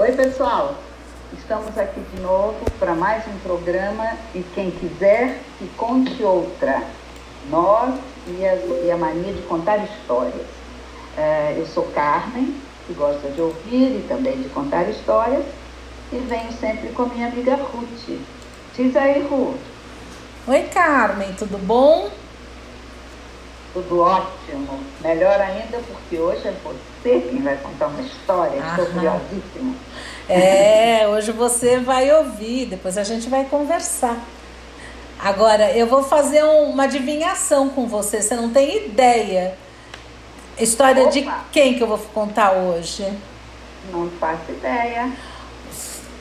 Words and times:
Oi, 0.00 0.12
pessoal. 0.12 0.76
Estamos 1.36 1.76
aqui 1.76 2.00
de 2.00 2.22
novo 2.22 2.56
para 2.78 2.94
mais 2.94 3.22
um 3.28 3.38
programa 3.40 4.16
e 4.34 4.42
quem 4.54 4.70
quiser 4.70 5.40
que 5.58 5.68
conte 5.76 6.22
outra. 6.22 6.82
Nós 7.50 8.00
e 8.26 8.46
a, 8.46 8.54
e 8.86 8.90
a 8.90 8.96
mania 8.96 9.34
de 9.34 9.42
contar 9.42 9.76
histórias. 9.76 10.46
É, 11.18 11.54
eu 11.54 11.66
sou 11.66 11.84
Carmen, 11.94 12.56
que 12.86 12.94
gosta 12.94 13.28
de 13.28 13.42
ouvir 13.42 13.98
e 13.98 14.06
também 14.08 14.40
de 14.40 14.48
contar 14.48 14.88
histórias, 14.88 15.44
e 16.10 16.16
venho 16.16 16.50
sempre 16.52 16.88
com 16.94 17.02
a 17.02 17.06
minha 17.06 17.26
amiga 17.26 17.56
Ruth. 17.56 18.18
Diz 18.74 18.96
aí, 18.96 19.20
Ruth. 19.28 19.60
Oi, 20.46 20.62
Carmen, 20.72 21.34
tudo 21.34 21.58
bom? 21.58 22.08
Tudo 23.72 24.00
ótimo. 24.00 24.80
Melhor 25.00 25.40
ainda 25.40 25.78
porque 25.78 26.18
hoje 26.18 26.48
é 26.48 26.54
você 26.62 27.20
quem 27.20 27.40
vai 27.40 27.56
contar 27.56 27.86
uma 27.86 28.02
história. 28.02 28.58
Estou 28.58 28.86
curiosíssima. 28.86 29.74
É, 30.28 31.06
hoje 31.08 31.32
você 31.32 31.78
vai 31.78 32.10
ouvir, 32.12 32.66
depois 32.66 32.98
a 32.98 33.04
gente 33.04 33.28
vai 33.28 33.44
conversar. 33.44 34.16
Agora, 35.18 35.70
eu 35.72 35.86
vou 35.86 36.02
fazer 36.02 36.42
um, 36.42 36.70
uma 36.70 36.84
adivinhação 36.84 37.68
com 37.68 37.86
você, 37.86 38.22
você 38.22 38.34
não 38.34 38.50
tem 38.50 38.86
ideia. 38.86 39.54
História 40.58 41.02
Opa. 41.02 41.10
de 41.10 41.30
quem 41.52 41.74
que 41.74 41.82
eu 41.82 41.86
vou 41.86 41.98
contar 41.98 42.52
hoje? 42.52 43.06
Não 43.92 44.10
faço 44.18 44.50
ideia. 44.50 45.10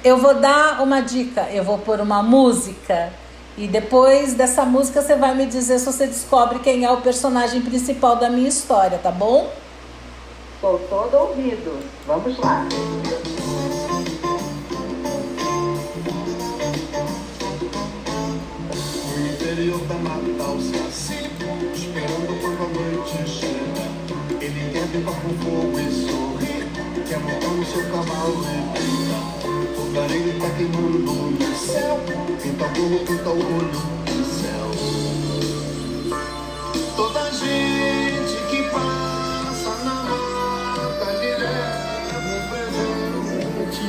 Eu 0.03 0.17
vou 0.17 0.35
dar 0.35 0.81
uma 0.81 1.01
dica, 1.01 1.47
eu 1.51 1.63
vou 1.63 1.77
pôr 1.77 1.99
uma 1.99 2.21
música 2.21 3.11
e 3.57 3.67
depois 3.67 4.33
dessa 4.33 4.63
música 4.63 5.01
você 5.01 5.15
vai 5.15 5.35
me 5.35 5.45
dizer 5.45 5.79
se 5.79 5.85
você 5.85 6.07
descobre 6.07 6.59
quem 6.59 6.85
é 6.85 6.91
o 6.91 7.01
personagem 7.01 7.61
principal 7.61 8.15
da 8.15 8.29
minha 8.29 8.47
história, 8.47 8.97
tá 8.97 9.11
bom? 9.11 9.51
Estou 10.55 10.79
todo 10.89 11.15
ouvido. 11.15 11.79
Vamos 12.05 12.37
lá. 12.37 12.67
No 19.17 19.27
interior 19.27 19.79
da 19.87 19.95
mata, 19.95 20.51
o 20.51 20.61
saci, 20.61 21.29
esperando 21.73 22.41
quando 22.41 22.63
a 22.63 22.67
noite 22.67 23.29
chega. 23.29 23.89
Ele 24.41 24.71
quer 24.71 24.87
vivar 24.87 25.15
com 25.15 25.29
fogo 25.43 25.79
e 25.79 25.89
sorrir, 25.91 26.67
quer 27.07 27.19
montar 27.19 27.47
no 27.47 27.65
seu 27.65 27.83
cavalo 27.89 28.45
e 28.75 28.98
Fogareiro 29.89 30.39
tá 30.39 30.47
queimando 30.51 30.99
no 30.99 31.55
céu, 31.57 31.99
pinta 32.43 32.65
a 32.65 32.67
burro, 32.67 32.99
pinta 33.07 33.29
o 33.29 33.39
olho 33.39 33.71
no 34.05 34.23
céu. 34.23 34.69
Toda 36.95 37.31
gente 37.31 38.37
que 38.51 38.69
passa 38.69 39.73
na 39.83 39.95
mata 40.03 41.11
lhe 41.13 41.33
leva 41.37 42.19
um 42.21 42.39
presente. 42.51 43.87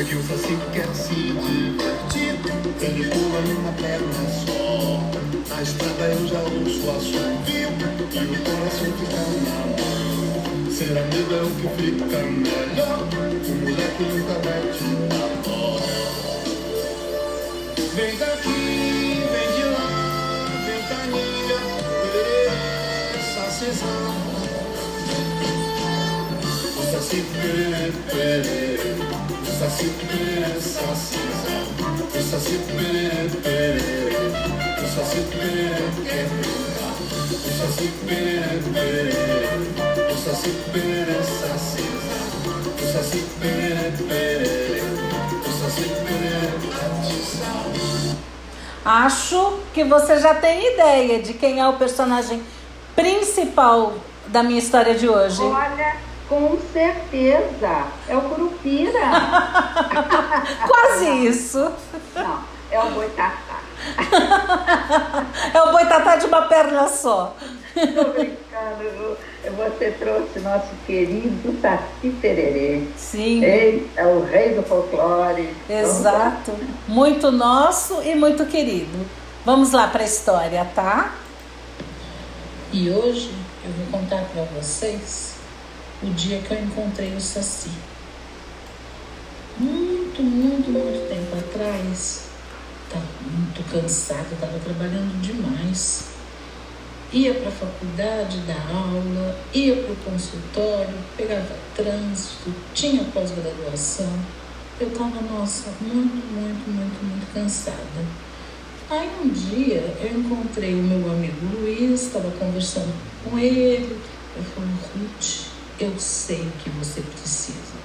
É 0.00 0.02
que 0.02 0.16
o 0.16 0.22
Saci 0.24 0.58
quer 0.72 0.90
se 0.92 1.14
divertir, 1.14 2.34
ele 2.80 3.04
pula 3.08 3.40
numa 3.42 3.72
perna 3.74 4.24
só. 4.44 5.00
Na 5.54 5.62
estrada 5.62 6.04
eu 6.04 6.26
já 6.26 6.40
ouço 6.40 6.90
assovio 6.90 7.46
e 7.48 8.18
o 8.18 8.42
coração 8.42 8.90
fica 8.98 9.16
na 9.16 9.22
mão. 9.22 9.35
Ser 10.76 10.92
amigo 10.98 11.32
é 11.32 11.40
o 11.42 11.48
que 11.48 11.68
fica 11.82 12.04
melhor. 12.04 13.08
O 13.08 13.54
moleque 13.62 14.02
nunca 14.02 14.36
mete 14.44 14.84
a 15.10 15.48
mão. 15.48 15.80
Vem 17.94 18.12
daqui, 18.18 18.60
vem 19.32 19.48
de 19.56 19.64
lá, 19.72 19.88
ventania, 20.66 21.62
essa 23.16 23.44
sessão. 23.52 24.12
O 26.76 26.82
saci 26.92 27.20
pere, 27.32 27.92
pere, 28.10 29.00
o 29.32 29.52
saci 29.58 29.88
pere, 29.96 30.60
sacizão. 30.60 31.64
O 32.04 32.20
saci 32.22 32.56
pere, 32.68 33.30
pere, 33.42 34.12
o 34.76 34.86
saci 34.94 35.20
pere, 35.30 35.88
quer 36.04 36.26
brincar. 36.28 36.96
O 37.32 37.50
saci 37.56 37.86
pere, 38.04 38.60
pere. 38.74 39.16
O 39.80 39.95
saci 40.26 40.50
pere, 40.72 41.22
saciza. 41.22 42.16
O 42.66 42.92
saci 42.92 43.24
pere, 43.40 43.92
pere. 44.08 44.82
O 45.38 45.52
saci 45.52 45.88
pere. 46.04 46.66
Acho 48.84 49.60
que 49.72 49.84
você 49.84 50.18
já 50.18 50.34
tem 50.34 50.74
ideia 50.74 51.22
de 51.22 51.32
quem 51.32 51.60
é 51.60 51.68
o 51.68 51.74
personagem 51.74 52.42
principal 52.96 53.94
da 54.26 54.42
minha 54.42 54.58
história 54.58 54.96
de 54.96 55.08
hoje. 55.08 55.42
Olha, 55.42 55.96
com 56.28 56.58
certeza. 56.72 57.84
É 58.08 58.16
o 58.16 58.22
Curupira. 58.22 58.98
Quase 60.66 61.08
isso. 61.24 61.70
Não, 62.16 62.40
é 62.72 62.80
o 62.80 62.90
Boitatá. 62.90 63.60
é 65.54 65.62
o 65.62 65.70
Boitatá 65.70 66.16
de 66.16 66.26
uma 66.26 66.42
perna 66.42 66.88
só. 66.88 67.36
Tô 67.74 68.04
brincando. 68.10 69.16
Você 69.50 69.92
trouxe 69.92 70.40
nosso 70.40 70.70
querido 70.86 71.60
Saci 71.60 72.10
Tererê. 72.20 72.82
Sim. 72.96 73.44
Ele 73.44 73.88
é 73.96 74.04
o 74.04 74.24
rei 74.24 74.54
do 74.54 74.62
folclore. 74.62 75.54
Exato. 75.70 76.52
Muito 76.88 77.30
nosso 77.30 78.02
e 78.02 78.14
muito 78.14 78.44
querido. 78.46 79.06
Vamos 79.44 79.72
lá 79.72 79.86
para 79.86 80.02
a 80.02 80.06
história, 80.06 80.64
tá? 80.74 81.14
E 82.72 82.90
hoje 82.90 83.32
eu 83.64 83.70
vou 83.72 84.00
contar 84.00 84.24
para 84.32 84.42
vocês 84.60 85.34
o 86.02 86.06
dia 86.06 86.40
que 86.40 86.52
eu 86.52 86.58
encontrei 86.58 87.14
o 87.14 87.20
Saci. 87.20 87.70
Muito, 89.58 90.22
muito, 90.22 90.70
muito 90.70 91.08
tempo 91.08 91.38
atrás. 91.38 92.26
Estava 92.84 93.04
muito 93.22 93.62
cansada, 93.70 94.26
estava 94.32 94.58
trabalhando 94.58 95.20
demais 95.20 96.15
ia 97.12 97.34
para 97.34 97.48
a 97.48 97.52
faculdade 97.52 98.38
dar 98.40 98.68
aula, 98.70 99.38
ia 99.54 99.76
para 99.76 99.92
o 99.92 99.96
consultório, 99.96 100.94
pegava 101.16 101.56
trânsito, 101.74 102.52
tinha 102.74 103.04
pós-graduação. 103.04 104.12
Eu 104.80 104.88
estava, 104.88 105.20
nossa, 105.22 105.70
muito, 105.80 106.16
muito, 106.32 106.70
muito, 106.70 107.04
muito 107.04 107.32
cansada. 107.32 108.04
Aí 108.90 109.08
um 109.22 109.28
dia 109.28 109.96
eu 110.00 110.20
encontrei 110.20 110.74
o 110.74 110.82
meu 110.82 111.10
amigo 111.10 111.46
Luiz, 111.56 112.02
estava 112.02 112.30
conversando 112.32 112.92
com 113.24 113.38
ele. 113.38 113.98
Eu 114.36 114.44
falei, 114.44 114.70
Ruth, 114.70 115.46
eu 115.80 115.98
sei 115.98 116.42
o 116.42 116.52
que 116.62 116.70
você 116.70 117.00
precisa. 117.00 117.76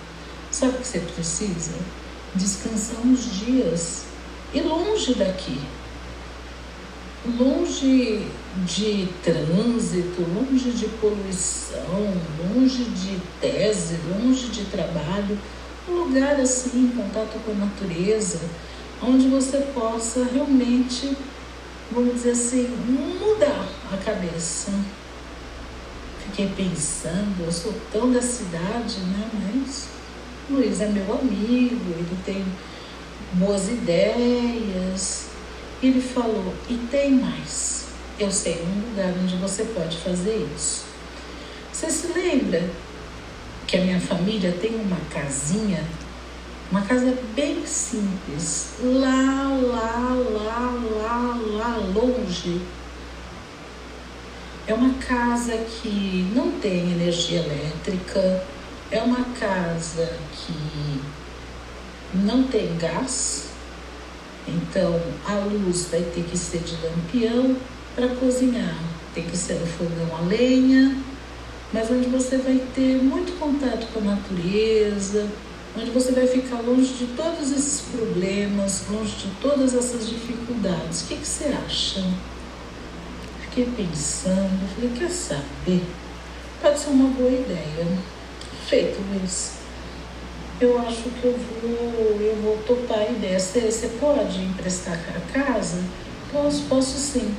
Sabe 0.52 0.76
o 0.76 0.78
que 0.80 0.88
você 0.88 1.00
precisa? 1.00 1.76
Descansar 2.36 3.00
uns 3.06 3.40
dias 3.40 4.04
e 4.54 4.62
longe 4.62 5.14
daqui 5.16 5.60
longe 7.26 8.28
de 8.66 9.08
trânsito, 9.24 10.22
longe 10.22 10.72
de 10.72 10.88
poluição, 11.00 12.14
longe 12.54 12.84
de 12.84 13.18
tese, 13.40 13.98
longe 14.10 14.48
de 14.48 14.66
trabalho, 14.66 15.38
um 15.88 15.94
lugar 15.94 16.40
assim, 16.40 16.86
em 16.86 16.90
contato 16.90 17.40
com 17.46 17.52
a 17.52 17.56
natureza, 17.56 18.40
onde 19.02 19.28
você 19.30 19.58
possa 19.74 20.26
realmente, 20.26 21.16
vamos 21.92 22.16
dizer 22.16 22.32
assim, 22.32 22.68
mudar 22.88 23.68
a 23.92 23.98
cabeça. 23.98 24.72
Fiquei 26.26 26.50
pensando, 26.56 27.44
eu 27.46 27.52
sou 27.52 27.74
tão 27.92 28.12
da 28.12 28.22
cidade, 28.22 29.00
né? 29.00 29.30
Mas 29.34 29.88
Luiz 30.50 30.82
é 30.82 30.88
meu 30.88 31.14
amigo, 31.14 31.92
ele 31.92 32.18
tem 32.26 32.46
boas 33.34 33.70
ideias, 33.70 35.28
ele 35.82 36.02
falou: 36.02 36.54
e 36.70 36.76
tem 36.90 37.12
mais. 37.12 37.81
Eu 38.22 38.30
sei 38.30 38.62
um 38.62 38.92
lugar 38.92 39.16
onde 39.20 39.36
você 39.38 39.64
pode 39.64 39.98
fazer 39.98 40.48
isso. 40.56 40.86
Você 41.74 41.90
se 41.90 42.14
lembra 42.14 42.70
que 43.66 43.78
a 43.78 43.82
minha 43.82 44.00
família 44.00 44.56
tem 44.62 44.76
uma 44.76 45.00
casinha, 45.10 45.84
uma 46.70 46.84
casa 46.84 47.18
bem 47.34 47.66
simples, 47.66 48.76
lá, 48.80 49.50
lá, 49.60 50.14
lá, 50.14 50.78
lá, 51.02 51.40
lá 51.52 51.78
longe. 51.96 52.62
É 54.68 54.74
uma 54.76 54.94
casa 55.00 55.58
que 55.58 56.32
não 56.36 56.52
tem 56.60 56.92
energia 56.92 57.40
elétrica, 57.40 58.44
é 58.92 59.02
uma 59.02 59.26
casa 59.40 60.16
que 60.32 61.02
não 62.14 62.44
tem 62.44 62.78
gás, 62.78 63.48
então, 64.48 65.02
a 65.26 65.34
luz 65.40 65.88
vai 65.90 66.02
ter 66.02 66.24
que 66.24 66.38
ser 66.38 66.60
de 66.60 66.76
lampião 66.86 67.58
para 67.96 68.08
cozinhar, 68.10 68.76
tem 69.14 69.24
que 69.24 69.36
ser 69.36 69.56
no 69.56 69.68
fogão 69.68 70.16
a 70.18 70.22
lenha, 70.22 70.98
mas 71.74 71.90
onde 71.90 72.08
você 72.10 72.38
vai 72.38 72.62
ter 72.74 73.02
muito 73.02 73.38
contato 73.40 73.88
com 73.94 74.00
a 74.00 74.16
natureza, 74.16 75.28
onde 75.78 75.92
você 75.92 76.12
vai 76.12 76.28
ficar 76.28 76.62
longe 76.62 76.94
de 76.94 77.08
todos 77.16 77.52
esses 77.52 77.82
problemas, 77.82 78.86
longe 78.90 79.16
de 79.16 79.28
todas 79.42 79.74
essas 79.74 80.10
dificuldades. 80.10 81.02
O 81.02 81.08
que, 81.08 81.16
que 81.16 81.28
você 81.28 81.46
acha? 81.46 82.04
Fiquei 83.42 83.66
pensando, 83.76 84.76
falei, 84.76 84.92
quer 84.98 85.10
saber? 85.10 85.84
Pode 86.62 86.80
ser 86.80 86.90
uma 86.90 87.10
boa 87.10 87.32
ideia. 87.32 87.88
Feito, 88.68 89.02
Luiz. 89.12 89.54
eu 90.62 90.80
acho 90.80 91.10
que 91.10 91.26
eu 91.26 91.38
vou, 91.38 92.22
eu 92.22 92.36
vou 92.42 92.58
topar 92.66 93.00
a 93.00 93.10
ideia. 93.10 93.40
Você, 93.40 93.62
você 93.62 93.88
pode 94.00 94.42
emprestar 94.42 94.98
a 95.16 95.34
casa? 95.34 95.84
Posso, 96.32 96.64
posso 96.70 96.98
sim. 96.98 97.36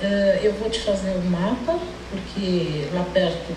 Uh, 0.00 0.44
eu 0.44 0.52
vou 0.54 0.70
te 0.70 0.80
fazer 0.80 1.10
um 1.10 1.30
mapa, 1.30 1.78
porque 2.10 2.88
lá 2.92 3.04
perto 3.12 3.52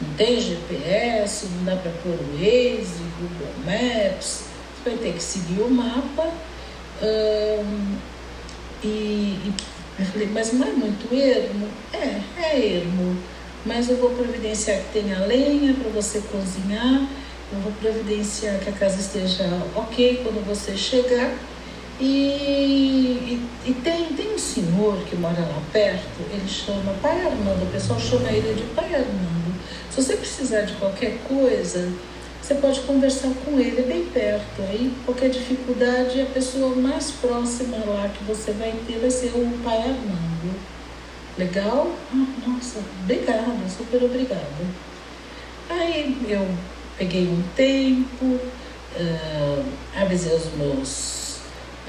não 0.00 0.14
tem 0.14 0.40
GPS, 0.40 1.46
não 1.56 1.64
dá 1.64 1.76
para 1.76 1.90
pôr 2.02 2.12
o 2.12 2.32
Waze, 2.34 3.02
Google 3.18 3.54
Maps. 3.64 4.44
Você 4.82 4.90
vai 4.90 4.98
ter 4.98 5.12
que 5.14 5.22
seguir 5.22 5.60
o 5.60 5.70
mapa. 5.70 6.28
Uh, 7.02 7.96
e, 8.82 8.86
e 8.86 9.54
eu 9.98 10.06
falei, 10.06 10.28
mas 10.32 10.52
não 10.52 10.66
é 10.66 10.70
muito 10.72 11.14
ermo? 11.14 11.68
É, 11.92 12.20
é 12.42 12.76
ermo. 12.76 13.16
Mas 13.64 13.88
eu 13.88 13.96
vou 13.96 14.10
providenciar 14.10 14.78
que 14.78 15.00
tenha 15.00 15.18
lenha 15.20 15.74
para 15.74 15.90
você 15.90 16.20
cozinhar 16.20 17.06
eu 17.52 17.58
vou 17.58 17.72
providenciar 17.72 18.60
que 18.60 18.70
a 18.70 18.72
casa 18.72 19.00
esteja 19.00 19.44
ok 19.74 20.20
quando 20.22 20.46
você 20.46 20.76
chegar. 20.76 21.34
E, 22.00 22.04
e, 22.04 23.48
e, 23.66 23.74
tem, 23.74 24.06
tem 24.14 24.34
um 24.34 24.38
senhor 24.38 24.96
que 25.04 25.14
mora 25.16 25.40
lá 25.40 25.62
perto, 25.70 26.22
ele 26.32 26.48
chama 26.48 26.94
Pai 27.02 27.26
Armando, 27.26 27.62
o 27.62 27.70
pessoal 27.70 28.00
chama 28.00 28.30
ele 28.30 28.54
de 28.54 28.62
Pai 28.74 28.86
Armando. 28.94 29.54
Se 29.90 30.02
você 30.02 30.16
precisar 30.16 30.62
de 30.62 30.72
qualquer 30.74 31.18
coisa, 31.28 31.92
você 32.40 32.54
pode 32.54 32.80
conversar 32.80 33.30
com 33.44 33.60
ele, 33.60 33.82
bem 33.82 34.06
perto. 34.06 34.62
Aí, 34.62 34.90
qualquer 35.04 35.28
dificuldade, 35.28 36.22
a 36.22 36.26
pessoa 36.26 36.74
mais 36.74 37.10
próxima 37.10 37.76
lá 37.86 38.08
que 38.08 38.24
você 38.24 38.52
vai 38.52 38.74
ter 38.86 38.98
vai 38.98 39.10
ser 39.10 39.32
o 39.34 39.58
Pai 39.62 39.76
Armando. 39.76 40.58
Legal? 41.36 41.92
Ah, 42.14 42.26
nossa, 42.46 42.78
obrigada, 43.02 43.68
super 43.68 44.02
obrigada. 44.02 44.46
Aí 45.68 46.16
eu 46.28 46.48
peguei 46.96 47.28
um 47.28 47.42
tempo, 47.54 48.24
uh, 48.24 49.64
avisei 49.94 50.34
os 50.34 50.52
meus 50.56 51.19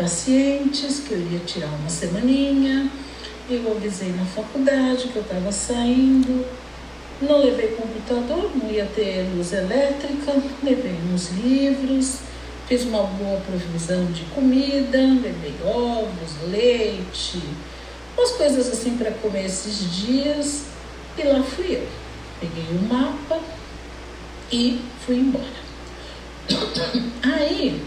pacientes 0.01 1.01
que 1.01 1.13
eu 1.13 1.19
iria 1.19 1.39
tirar 1.39 1.68
uma 1.68 1.89
semaninha, 1.89 2.89
eu 3.48 3.71
avisei 3.71 4.09
na 4.09 4.25
faculdade 4.25 5.09
que 5.09 5.15
eu 5.15 5.21
estava 5.21 5.51
saindo, 5.51 6.44
não 7.21 7.38
levei 7.38 7.68
computador, 7.75 8.50
não 8.56 8.71
ia 8.71 8.86
ter 8.86 9.30
luz 9.36 9.53
elétrica, 9.53 10.33
levei 10.63 10.98
uns 11.13 11.30
livros, 11.30 12.19
fiz 12.68 12.83
uma 12.83 13.03
boa 13.03 13.39
provisão 13.42 14.06
de 14.06 14.24
comida, 14.33 14.98
levei 14.98 15.53
ovos, 15.63 16.50
leite, 16.50 17.39
umas 18.18 18.31
coisas 18.31 18.69
assim 18.69 18.98
para 18.98 19.12
comer 19.12 19.45
esses 19.45 19.95
dias, 19.95 20.63
e 21.15 21.24
lá 21.24 21.44
fui 21.44 21.75
eu. 21.75 21.88
Peguei 22.39 22.65
o 22.71 22.83
um 22.83 22.88
mapa, 22.88 23.39
e 24.51 24.81
fui 25.06 25.18
embora. 25.18 25.45
Aí 27.21 27.86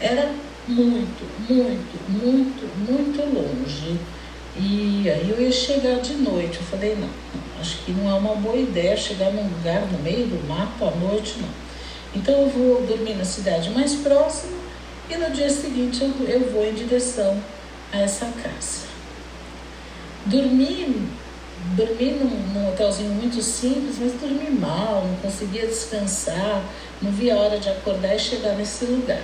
era 0.00 0.34
muito, 0.68 1.24
muito, 1.48 2.10
muito, 2.10 2.90
muito 2.90 3.34
longe. 3.34 3.98
E 4.56 5.08
aí 5.08 5.30
eu 5.30 5.40
ia 5.40 5.50
chegar 5.50 6.00
de 6.00 6.14
noite. 6.14 6.58
Eu 6.58 6.64
falei, 6.64 6.96
não, 6.96 7.08
acho 7.60 7.78
que 7.78 7.92
não 7.92 8.10
é 8.10 8.14
uma 8.14 8.34
boa 8.34 8.56
ideia 8.56 8.96
chegar 8.96 9.30
num 9.30 9.48
lugar 9.48 9.86
no 9.90 9.98
meio 9.98 10.26
do 10.26 10.46
mato 10.46 10.84
à 10.84 10.90
noite, 10.90 11.36
não. 11.40 11.48
Então 12.14 12.42
eu 12.42 12.48
vou 12.48 12.82
dormir 12.86 13.14
na 13.14 13.24
cidade 13.24 13.70
mais 13.70 13.94
próxima 13.94 14.58
e 15.08 15.16
no 15.16 15.30
dia 15.30 15.48
seguinte 15.48 16.02
eu, 16.02 16.26
eu 16.26 16.52
vou 16.52 16.66
em 16.66 16.74
direção 16.74 17.42
a 17.92 17.98
essa 17.98 18.26
casa. 18.26 18.92
Dormi 20.26 21.08
dormi 21.76 22.10
num, 22.10 22.28
num, 22.52 22.68
hotelzinho 22.68 23.10
muito 23.10 23.40
simples, 23.40 23.96
mas 23.98 24.12
dormi 24.14 24.50
mal, 24.50 25.06
não 25.06 25.16
conseguia 25.16 25.66
descansar, 25.66 26.62
não 27.00 27.10
via 27.12 27.34
a 27.34 27.38
hora 27.38 27.58
de 27.58 27.68
acordar 27.68 28.14
e 28.14 28.18
chegar 28.18 28.54
nesse 28.54 28.84
lugar. 28.84 29.22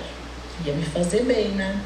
Ia 0.65 0.73
me 0.75 0.85
fazer 0.85 1.23
bem, 1.25 1.49
né? 1.49 1.81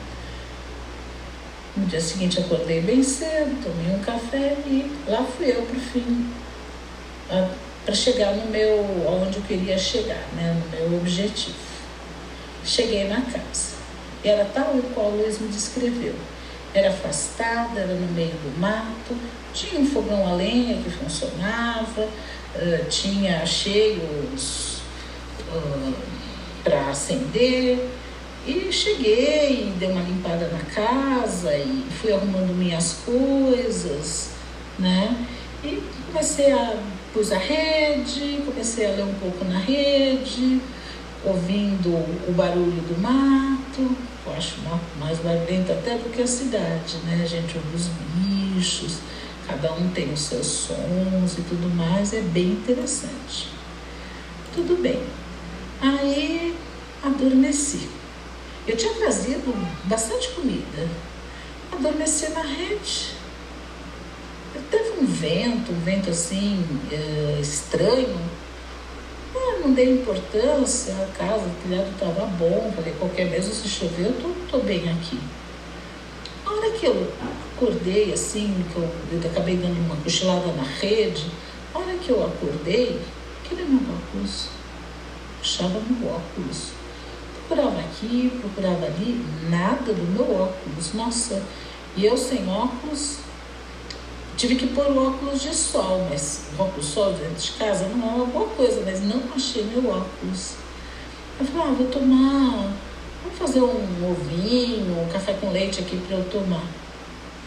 No 1.76 1.86
dia 1.86 2.00
seguinte 2.00 2.38
acordei 2.38 2.80
bem 2.80 3.02
cedo, 3.02 3.62
tomei 3.62 3.94
um 3.94 4.00
café 4.00 4.56
e 4.66 4.90
lá 5.06 5.24
fui 5.24 5.50
eu 5.50 5.62
pro 5.62 5.80
fim, 5.80 6.30
para 7.84 7.94
chegar 7.94 8.34
no 8.34 8.46
meu, 8.50 8.84
onde 9.08 9.38
eu 9.38 9.42
queria 9.42 9.78
chegar, 9.78 10.22
né? 10.34 10.54
No 10.54 10.90
meu 10.90 10.98
objetivo. 10.98 11.56
Cheguei 12.64 13.08
na 13.08 13.20
casa. 13.22 13.72
E 14.22 14.28
era 14.28 14.44
tal 14.44 14.76
e 14.76 14.82
qual 14.94 15.10
Luiz 15.10 15.40
me 15.40 15.48
descreveu. 15.48 16.14
Era 16.74 16.90
afastada, 16.90 17.80
era 17.80 17.94
no 17.94 18.12
meio 18.12 18.30
do 18.30 18.58
mato, 18.58 19.16
tinha 19.52 19.80
um 19.80 19.86
fogão 19.86 20.26
a 20.26 20.34
lenha 20.34 20.82
que 20.82 20.90
funcionava, 20.90 22.02
uh, 22.02 22.84
tinha 22.88 23.44
cheios 23.44 24.80
uh, 25.48 25.94
para 26.62 26.88
acender. 26.88 27.78
E 28.46 28.72
cheguei, 28.72 29.72
dei 29.78 29.90
uma 29.90 30.02
limpada 30.02 30.48
na 30.48 30.58
casa 30.74 31.56
e 31.56 31.86
fui 32.00 32.12
arrumando 32.12 32.52
minhas 32.54 32.98
coisas, 33.04 34.30
né? 34.78 35.26
E 35.62 35.80
comecei 36.06 36.52
a 36.52 36.76
pus 37.12 37.30
a 37.30 37.38
rede, 37.38 38.42
comecei 38.44 38.86
a 38.86 38.96
ler 38.96 39.04
um 39.04 39.14
pouco 39.14 39.44
na 39.44 39.58
rede, 39.58 40.60
ouvindo 41.24 41.90
o 42.28 42.32
barulho 42.32 42.82
do 42.82 43.00
mato. 43.00 43.96
Eu 44.26 44.32
acho 44.32 44.56
mais 44.98 45.18
barulhento 45.18 45.70
até 45.70 45.96
do 45.96 46.10
que 46.10 46.22
a 46.22 46.26
cidade, 46.26 46.96
né? 47.04 47.20
A 47.22 47.26
gente 47.26 47.56
ouve 47.56 47.76
os 47.76 47.88
bichos 48.14 48.98
cada 49.46 49.72
um 49.74 49.88
tem 49.90 50.12
os 50.12 50.20
seus 50.20 50.46
sons 50.46 51.38
e 51.38 51.42
tudo 51.42 51.68
mais, 51.74 52.12
é 52.12 52.20
bem 52.20 52.52
interessante. 52.52 53.48
Tudo 54.54 54.80
bem. 54.80 55.02
Aí 55.80 56.56
adormeci. 57.02 57.88
Eu 58.66 58.76
tinha 58.76 58.94
trazido 58.94 59.52
bastante 59.84 60.28
comida. 60.30 60.88
Adormeci 61.72 62.28
na 62.30 62.42
rede. 62.42 63.10
Teve 64.70 65.00
um 65.00 65.06
vento, 65.06 65.72
um 65.72 65.80
vento 65.80 66.10
assim 66.10 66.64
é, 66.92 67.40
estranho. 67.40 68.20
Eu 69.34 69.60
não 69.60 69.72
dei 69.72 69.92
importância, 69.92 70.94
a 70.94 71.06
casa, 71.18 71.44
o 71.44 71.68
telhado 71.68 71.90
estava 71.90 72.26
bom. 72.26 72.72
Falei, 72.76 72.94
qualquer 72.98 73.26
mesmo 73.26 73.52
se 73.52 73.68
chover, 73.68 74.06
eu 74.06 74.36
tô 74.48 74.58
bem 74.58 74.88
aqui. 74.90 75.18
A 76.46 76.52
hora 76.52 76.70
que 76.70 76.86
eu 76.86 77.12
acordei 77.56 78.12
assim, 78.12 78.64
que 78.72 78.76
eu, 78.76 78.88
eu 79.12 79.30
acabei 79.30 79.56
dando 79.56 79.78
uma 79.84 79.96
cochilada 79.96 80.52
na 80.52 80.62
rede, 80.62 81.26
a 81.74 81.78
hora 81.78 81.94
que 81.94 82.10
eu 82.10 82.24
acordei, 82.24 83.00
cadê 83.48 83.62
meu 83.64 83.80
óculos? 83.92 84.48
Puxava 85.40 85.80
meu 85.80 86.10
óculos. 86.10 86.81
Procurava 87.52 87.80
aqui, 87.80 88.32
procurava 88.40 88.86
ali, 88.86 89.22
nada 89.50 89.92
do 89.92 90.02
meu 90.12 90.22
óculos. 90.22 90.94
Nossa, 90.94 91.42
e 91.94 92.06
eu 92.06 92.16
sem 92.16 92.48
óculos, 92.48 93.18
tive 94.38 94.56
que 94.56 94.68
pôr 94.68 94.86
o 94.86 95.08
óculos 95.08 95.42
de 95.42 95.54
sol, 95.54 96.06
mas 96.08 96.46
óculos 96.58 96.86
de 96.86 96.92
sol 96.92 97.12
dentro 97.12 97.42
de 97.42 97.52
casa 97.52 97.88
não 97.88 98.08
é 98.08 98.14
uma 98.14 98.26
boa 98.26 98.48
coisa, 98.48 98.82
mas 98.86 99.02
não 99.02 99.20
achei 99.36 99.64
meu 99.64 99.90
óculos. 99.90 100.54
Eu 101.38 101.46
falei, 101.46 101.68
ah, 101.68 101.74
vou 101.76 101.86
tomar, 101.88 102.72
vamos 103.22 103.38
fazer 103.38 103.60
um 103.60 104.10
ovinho, 104.10 105.02
um 105.02 105.08
café 105.12 105.34
com 105.34 105.50
leite 105.50 105.80
aqui 105.80 105.98
para 105.98 106.16
eu 106.16 106.24
tomar 106.30 106.64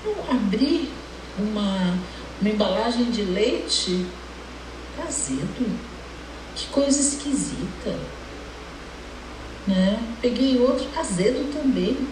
eu 0.05 0.15
abri 0.29 0.89
uma, 1.37 1.97
uma 2.39 2.49
embalagem 2.49 3.05
de 3.05 3.23
leite 3.23 4.05
azedo. 5.05 5.79
Que 6.55 6.67
coisa 6.67 6.99
esquisita. 7.01 7.97
Né? 9.67 9.99
Peguei 10.21 10.59
outro 10.59 10.87
azedo 10.97 11.51
também. 11.53 12.07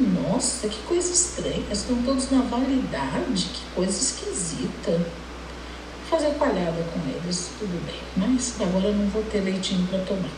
Nossa, 0.00 0.68
que 0.68 0.82
coisa 0.82 1.12
estranha. 1.12 1.62
Estão 1.70 2.02
todos 2.02 2.30
na 2.30 2.42
validade. 2.42 3.50
Que 3.52 3.74
coisa 3.74 3.92
esquisita. 3.92 4.90
Vou 4.90 6.20
fazer 6.20 6.34
palhada 6.34 6.84
com 6.92 7.00
eles, 7.08 7.50
tudo 7.58 7.84
bem. 7.86 8.00
Mas 8.16 8.60
agora 8.60 8.86
eu 8.86 8.94
não 8.94 9.08
vou 9.08 9.22
ter 9.24 9.40
leitinho 9.40 9.86
para 9.88 10.00
tomar. 10.00 10.30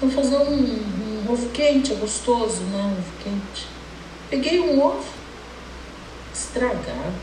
Vou 0.00 0.10
fazer 0.10 0.36
um, 0.36 1.24
um 1.24 1.24
ovo 1.30 1.48
quente, 1.50 1.92
é 1.92 1.96
gostoso, 1.96 2.62
né? 2.64 2.78
Um 2.82 2.92
ovo 2.92 3.12
quente. 3.22 3.66
Peguei 4.28 4.58
um 4.60 4.82
ovo 4.82 5.04
estragado, 6.34 7.14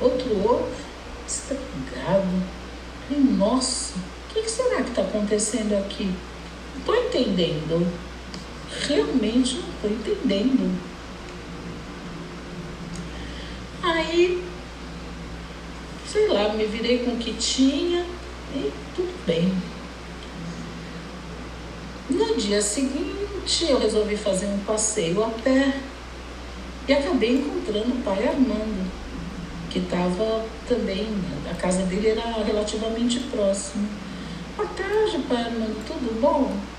outro 0.00 0.30
ovo 0.44 0.72
estragado. 1.26 2.42
Nossa, 3.36 3.94
o 3.96 4.32
que 4.34 4.48
será 4.48 4.82
que 4.82 4.90
está 4.90 5.02
acontecendo 5.02 5.74
aqui? 5.74 6.12
Estou 6.82 6.96
entendendo. 6.96 7.86
Realmente 8.88 9.54
não 9.54 9.68
estou 9.68 9.90
entendendo. 9.90 10.76
Aí, 13.80 14.42
sei 16.06 16.26
lá, 16.26 16.52
me 16.54 16.66
virei 16.66 17.04
com 17.04 17.12
o 17.12 17.18
que 17.18 17.34
tinha 17.34 18.04
e 18.52 18.72
tudo 18.96 19.14
bem. 19.24 19.52
No 22.10 22.36
dia 22.36 22.60
seguinte, 22.60 23.66
eu 23.68 23.78
resolvi 23.78 24.16
fazer 24.16 24.46
um 24.46 24.58
passeio 24.58 25.22
a 25.22 25.28
pé 25.28 25.74
e 26.88 26.92
acabei 26.92 27.36
encontrando 27.36 27.92
o 27.94 28.02
pai 28.02 28.26
Armando, 28.26 28.90
que 29.70 29.78
estava 29.78 30.44
também, 30.68 31.06
a 31.48 31.54
casa 31.54 31.84
dele 31.84 32.08
era 32.08 32.42
relativamente 32.42 33.20
próxima. 33.30 33.88
Boa 34.56 34.68
tarde, 34.70 35.24
pai 35.28 35.44
Armando, 35.44 35.86
tudo 35.86 36.20
bom? 36.20 36.71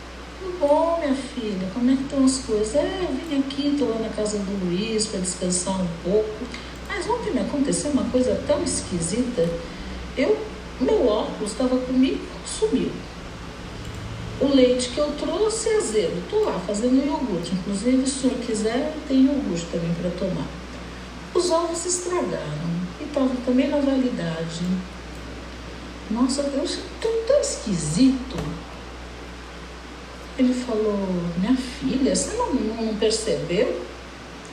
Tudo 0.44 0.60
bom, 0.60 1.00
minha 1.00 1.16
filha, 1.16 1.70
como 1.74 1.90
é 1.90 1.96
que 1.96 2.04
estão 2.04 2.26
as 2.26 2.40
coisas? 2.40 2.76
É, 2.76 3.08
eu 3.08 3.16
vim 3.16 3.40
aqui, 3.40 3.70
estou 3.70 3.88
lá 3.88 4.00
na 4.00 4.10
casa 4.10 4.38
do 4.40 4.66
Luiz 4.66 5.06
para 5.06 5.22
descansar 5.22 5.82
um 5.82 5.88
pouco. 6.04 6.46
Mas 6.86 7.08
ontem 7.10 7.32
me 7.32 7.40
aconteceu 7.40 7.92
uma 7.92 8.04
coisa 8.10 8.44
tão 8.46 8.62
esquisita. 8.62 9.50
Eu, 10.18 10.38
meu 10.82 11.08
óculos 11.08 11.52
estava 11.52 11.78
comigo, 11.78 12.20
sumiu. 12.46 12.92
O 14.42 14.54
leite 14.54 14.90
que 14.90 14.98
eu 14.98 15.14
trouxe 15.18 15.70
é 15.70 15.78
azedo. 15.78 16.20
Estou 16.26 16.44
lá 16.44 16.60
fazendo 16.68 17.06
iogurte. 17.06 17.54
Inclusive, 17.54 18.06
se 18.06 18.18
o 18.18 18.22
senhor 18.22 18.38
quiser, 18.46 18.94
tem 19.08 19.24
iogurte 19.24 19.66
também 19.72 19.94
para 19.94 20.12
tomar. 20.12 20.48
Os 21.34 21.50
ovos 21.52 21.86
estragaram 21.86 22.70
e 23.00 23.06
estavam 23.06 23.36
também 23.46 23.70
na 23.70 23.78
validade. 23.78 24.66
Nossa, 26.12 26.42
eu 26.42 26.66
estou 26.66 27.12
tão 27.28 27.40
esquisito. 27.40 28.36
Ele 30.38 30.54
falou, 30.54 30.98
minha 31.38 31.56
filha, 31.56 32.16
você 32.16 32.36
não, 32.36 32.54
não 32.54 32.96
percebeu? 32.96 33.82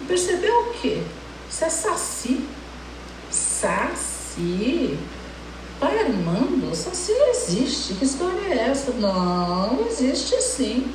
Percebeu 0.06 0.54
o 0.62 0.72
quê? 0.74 1.02
Isso 1.48 1.64
é 1.64 1.70
saci. 1.70 2.46
Saci? 3.30 4.98
Pai 5.78 5.98
Armando, 5.98 6.74
saci 6.74 7.12
não 7.12 7.28
existe. 7.28 7.94
Que 7.94 8.04
história 8.04 8.40
é 8.52 8.68
essa? 8.70 8.92
Não, 8.92 9.86
existe 9.86 10.40
sim. 10.42 10.92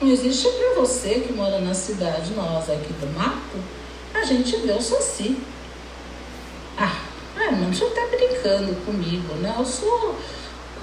Não 0.00 0.08
existe 0.08 0.48
para 0.48 0.80
você 0.80 1.20
que 1.26 1.32
mora 1.32 1.58
na 1.58 1.74
cidade, 1.74 2.32
nós 2.34 2.70
aqui 2.70 2.92
do 2.92 3.18
mato, 3.18 3.58
a 4.14 4.22
gente 4.22 4.56
vê 4.58 4.70
o 4.70 4.80
saci. 4.80 5.36
Ah, 6.78 7.00
Armando, 7.36 7.74
você 7.74 7.84
está 7.84 8.06
brincando 8.06 8.76
comigo, 8.84 9.34
né? 9.34 9.54
Eu 9.58 9.64
sou, 9.64 10.16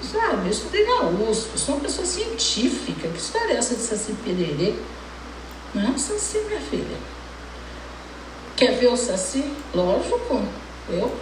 sabe, 0.02 0.46
eu 0.46 0.50
estudei 0.50 0.84
na 0.84 1.08
USP, 1.08 1.50
eu 1.52 1.58
sou 1.58 1.74
uma 1.74 1.84
pessoa 1.84 2.06
científica. 2.06 3.08
Que 3.08 3.18
história 3.18 3.54
é 3.54 3.56
essa 3.56 3.74
de 3.74 3.82
saci 3.82 4.14
pererê? 4.24 4.74
Não 5.74 5.82
é 5.82 5.90
um 5.90 5.98
saci, 5.98 6.38
minha 6.48 6.60
filha. 6.60 6.96
Quer 8.56 8.78
ver 8.78 8.86
o 8.86 8.96
Saci? 8.96 9.44
Lógico, 9.74 10.42
eu 10.88 11.14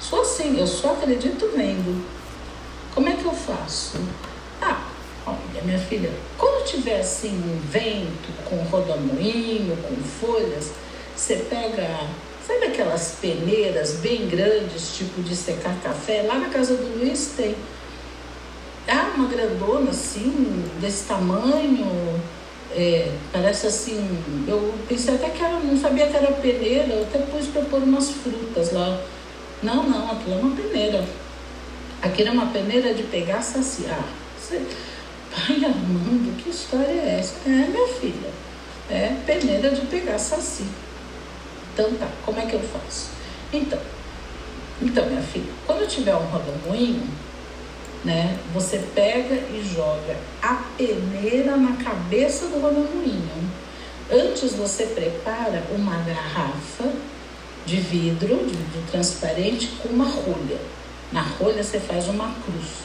sou 0.00 0.22
assim, 0.22 0.58
eu 0.58 0.66
só 0.66 0.94
acredito 0.94 1.48
vendo. 1.54 2.04
Como 2.92 3.08
é 3.08 3.12
que 3.12 3.24
eu 3.24 3.32
faço? 3.32 3.98
Ah, 4.60 4.84
olha, 5.24 5.62
minha 5.62 5.78
filha, 5.78 6.10
quando 6.36 6.64
tiver 6.64 6.98
assim 6.98 7.30
um 7.30 7.60
vento 7.70 8.32
com 8.44 8.56
rodamoinho, 8.64 9.76
com 9.76 9.94
folhas, 10.02 10.72
você 11.14 11.36
pega, 11.48 12.08
sabe 12.44 12.66
aquelas 12.66 13.18
peneiras 13.20 13.98
bem 13.98 14.26
grandes, 14.26 14.96
tipo 14.96 15.22
de 15.22 15.36
secar 15.36 15.76
café? 15.80 16.22
Lá 16.22 16.40
na 16.40 16.48
casa 16.48 16.74
do 16.74 16.98
Luiz 16.98 17.34
tem. 17.36 17.54
Ah, 18.86 19.12
uma 19.16 19.28
grandona 19.28 19.90
assim, 19.90 20.70
desse 20.80 21.04
tamanho, 21.04 22.20
é, 22.70 23.12
parece 23.32 23.66
assim, 23.66 24.18
eu 24.46 24.74
pensei 24.88 25.14
até 25.14 25.30
que 25.30 25.42
era, 25.42 25.58
não 25.60 25.78
sabia 25.78 26.06
que 26.08 26.16
era 26.16 26.32
peneira, 26.32 26.92
eu 26.92 27.02
até 27.04 27.18
pus 27.20 27.46
para 27.46 27.62
pôr 27.62 27.82
umas 27.82 28.10
frutas 28.10 28.72
lá. 28.72 29.00
Não, 29.62 29.88
não, 29.88 30.10
aquilo 30.10 30.34
é 30.34 30.38
uma 30.38 30.56
peneira. 30.56 31.04
Aquilo 32.02 32.28
é 32.28 32.32
uma 32.32 32.46
peneira 32.46 32.92
de 32.92 33.04
pegar 33.04 33.40
saciar. 33.40 34.04
Você, 34.38 34.60
pai 35.30 35.64
Armando, 35.64 36.36
que 36.36 36.50
história 36.50 36.86
é 36.86 37.16
essa? 37.18 37.36
É, 37.46 37.68
minha 37.68 37.88
filha, 37.88 38.30
é 38.90 39.16
peneira 39.24 39.70
de 39.70 39.80
pegar 39.86 40.18
saci. 40.18 40.66
Então 41.72 41.90
tá, 41.94 42.08
como 42.26 42.38
é 42.38 42.44
que 42.46 42.54
eu 42.54 42.60
faço? 42.60 43.10
Então, 43.52 43.78
então 44.82 45.06
minha 45.06 45.22
filha, 45.22 45.50
quando 45.66 45.80
eu 45.80 45.88
tiver 45.88 46.14
um 46.14 46.26
rodomoinho, 46.26 47.08
né? 48.04 48.38
Você 48.52 48.78
pega 48.94 49.34
e 49.34 49.64
joga 49.74 50.16
a 50.42 50.54
peneira 50.76 51.56
na 51.56 51.76
cabeça 51.76 52.46
do 52.46 52.60
rodamuinho. 52.60 53.50
Antes 54.12 54.52
você 54.52 54.86
prepara 54.86 55.64
uma 55.74 55.96
garrafa 56.02 56.92
de 57.64 57.76
vidro, 57.76 58.36
de 58.44 58.54
vidro 58.54 58.82
transparente, 58.90 59.68
com 59.82 59.88
uma 59.88 60.04
rolha. 60.04 60.58
Na 61.10 61.22
rolha 61.22 61.62
você 61.62 61.80
faz 61.80 62.06
uma 62.08 62.34
cruz. 62.44 62.84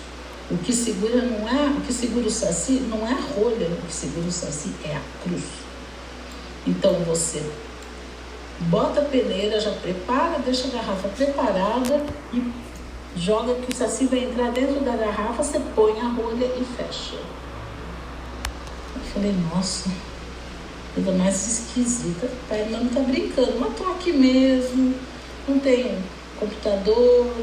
O 0.49 0.57
que 0.57 0.73
segura 0.73 1.21
não 1.21 1.47
é, 1.47 1.69
o 1.77 1.81
que 1.81 1.93
segura 1.93 2.25
o 2.25 2.31
saci 2.31 2.83
não 2.89 3.05
é 3.05 3.11
a 3.11 3.21
rolha, 3.21 3.67
o 3.67 3.85
que 3.85 3.93
segura 3.93 4.27
o 4.27 4.31
saci 4.31 4.71
é 4.85 4.95
a 4.95 5.01
cruz. 5.23 5.43
Então 6.65 6.93
você 7.05 7.43
bota 8.61 9.01
a 9.01 9.05
peneira, 9.05 9.59
já 9.59 9.71
prepara, 9.71 10.39
deixa 10.39 10.67
a 10.67 10.71
garrafa 10.71 11.07
preparada 11.09 12.03
e 12.33 12.41
joga 13.19 13.53
que 13.55 13.73
o 13.73 13.75
saci 13.75 14.05
vai 14.05 14.23
entrar 14.23 14.51
dentro 14.51 14.79
da 14.79 14.95
garrafa, 14.95 15.43
você 15.43 15.59
põe 15.75 15.99
a 15.99 16.07
rolha 16.07 16.45
e 16.45 16.63
fecha. 16.77 17.17
Eu 18.95 19.01
falei, 19.13 19.35
nossa, 19.53 19.89
coisa 20.95 21.11
mais 21.11 21.35
esquisita. 21.47 22.29
Pai 22.47 22.67
não 22.69 22.87
tá 22.87 23.01
brincando, 23.01 23.59
mas 23.59 23.77
tô 23.77 23.83
aqui 23.91 24.13
mesmo, 24.13 24.95
não 25.47 25.59
tem 25.59 25.97
computador, 26.39 27.33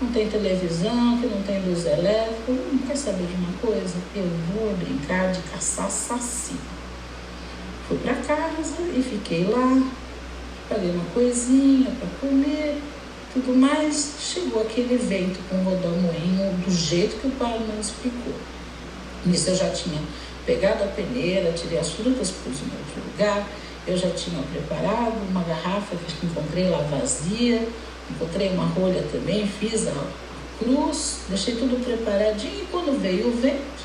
não 0.00 0.12
tem 0.12 0.28
televisão, 0.28 1.18
que 1.18 1.26
não 1.26 1.42
tem 1.42 1.62
luz 1.62 1.86
elétrica. 1.86 2.52
Não 2.52 2.78
quer 2.86 2.96
saber 2.96 3.26
de 3.26 3.34
uma 3.34 3.52
coisa? 3.60 3.96
Eu 4.14 4.28
vou 4.52 4.74
brincar 4.76 5.32
de 5.32 5.40
caçar 5.42 5.90
saci. 5.90 6.56
Fui 7.88 7.96
para 7.98 8.14
casa 8.14 8.82
e 8.94 9.02
fiquei 9.02 9.44
lá, 9.44 9.82
paguei 10.68 10.90
uma 10.90 11.04
coisinha 11.14 11.90
para 11.98 12.08
comer 12.20 12.82
tudo 13.32 13.56
mais, 13.56 14.16
chegou 14.20 14.60
aquele 14.60 14.96
vento 14.96 15.38
com 15.48 15.56
o 15.56 15.64
rodomoinho 15.64 16.52
do 16.64 16.70
jeito 16.70 17.18
que 17.18 17.26
o 17.26 17.30
pai 17.30 17.58
não 17.66 17.80
explicou. 17.80 18.34
Nisso 19.24 19.50
eu 19.50 19.56
já 19.56 19.70
tinha 19.70 20.00
pegado 20.44 20.84
a 20.84 20.88
peneira, 20.88 21.52
tirei 21.52 21.78
as 21.78 21.90
frutas, 21.90 22.30
pus 22.30 22.58
em 22.60 22.64
outro 22.64 23.10
lugar, 23.10 23.48
eu 23.86 23.96
já 23.96 24.10
tinha 24.10 24.42
preparado 24.42 25.14
uma 25.30 25.42
garrafa 25.44 25.96
que 25.96 26.26
encontrei 26.26 26.68
lá 26.68 26.78
vazia, 26.82 27.66
encontrei 28.10 28.50
uma 28.50 28.66
rolha 28.66 29.02
também, 29.10 29.46
fiz 29.46 29.86
a 29.86 30.04
cruz, 30.58 31.20
deixei 31.28 31.56
tudo 31.56 31.82
preparadinho 31.82 32.62
e 32.62 32.66
quando 32.70 33.00
veio 33.00 33.28
o 33.28 33.36
vento, 33.36 33.84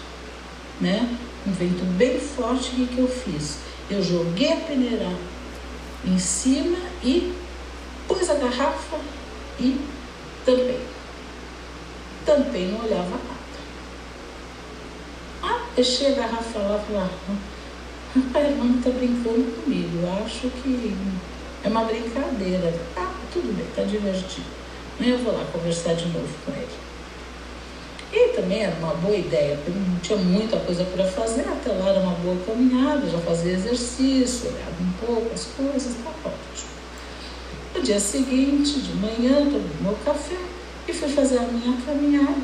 né, 0.82 1.18
um 1.46 1.52
vento 1.52 1.86
bem 1.98 2.20
forte, 2.20 2.82
o 2.82 2.88
que 2.88 2.98
eu 2.98 3.08
fiz? 3.08 3.60
Eu 3.90 4.04
joguei 4.04 4.52
a 4.52 4.58
peneira 4.58 5.10
em 6.06 6.20
cima 6.20 6.78
e 7.02 7.34
pus 8.08 8.30
a 8.30 8.36
garrafa 8.36 8.98
e 9.60 9.80
tampei. 10.46 10.82
Tampei, 12.26 12.68
não 12.68 12.86
olhava 12.86 13.10
nada. 13.10 13.38
Ah, 15.42 15.66
deixei 15.76 16.14
a 16.14 16.26
lá 16.26 16.40
e 16.42 16.54
falei, 16.54 16.98
ah, 16.98 17.10
a 18.34 18.40
irmã 18.42 18.78
está 18.78 18.90
brincando 18.90 19.62
comigo, 19.62 20.00
eu 20.02 20.26
acho 20.26 20.50
que 20.50 20.96
é 21.64 21.68
uma 21.68 21.84
brincadeira. 21.84 22.74
Ah, 22.96 23.14
tudo 23.32 23.56
bem, 23.56 23.66
está 23.68 23.84
divertido. 23.84 24.48
Amanhã 25.00 25.14
eu 25.14 25.24
vou 25.24 25.34
lá 25.34 25.46
conversar 25.52 25.94
de 25.94 26.06
novo 26.08 26.34
com 26.46 26.52
ele. 26.52 26.88
E 28.12 28.30
também 28.30 28.64
era 28.64 28.76
uma 28.78 28.96
boa 28.96 29.16
ideia, 29.16 29.58
porque 29.58 29.78
não 29.78 30.00
tinha 30.00 30.18
muita 30.18 30.58
coisa 30.60 30.84
para 30.86 31.06
fazer, 31.06 31.42
até 31.42 31.72
lá 31.74 31.90
era 31.90 32.00
uma 32.00 32.14
boa 32.14 32.38
caminhada, 32.46 33.08
já 33.08 33.20
fazia 33.20 33.54
exercício, 33.54 34.50
olhava 34.50 34.82
um 34.82 35.06
pouco 35.06 35.34
as 35.34 35.46
coisas, 35.46 35.94
tá 36.04 36.10
ótimo. 36.24 36.77
No 37.78 37.84
dia 37.84 38.00
seguinte, 38.00 38.80
de 38.80 38.94
manhã, 38.96 39.36
tomei 39.46 39.70
meu 39.82 39.96
café 40.04 40.36
e 40.88 40.92
fui 40.92 41.10
fazer 41.10 41.38
a 41.38 41.44
minha 41.44 41.80
caminhada 41.86 42.42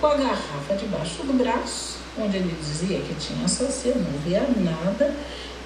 com 0.00 0.06
a 0.06 0.16
garrafa 0.16 0.74
debaixo 0.74 1.22
do 1.22 1.34
braço, 1.34 1.98
onde 2.18 2.38
ele 2.38 2.56
dizia 2.58 2.98
que 3.00 3.14
tinha 3.16 3.46
sacia, 3.46 3.94
não 3.94 4.18
via 4.24 4.40
nada, 4.56 5.14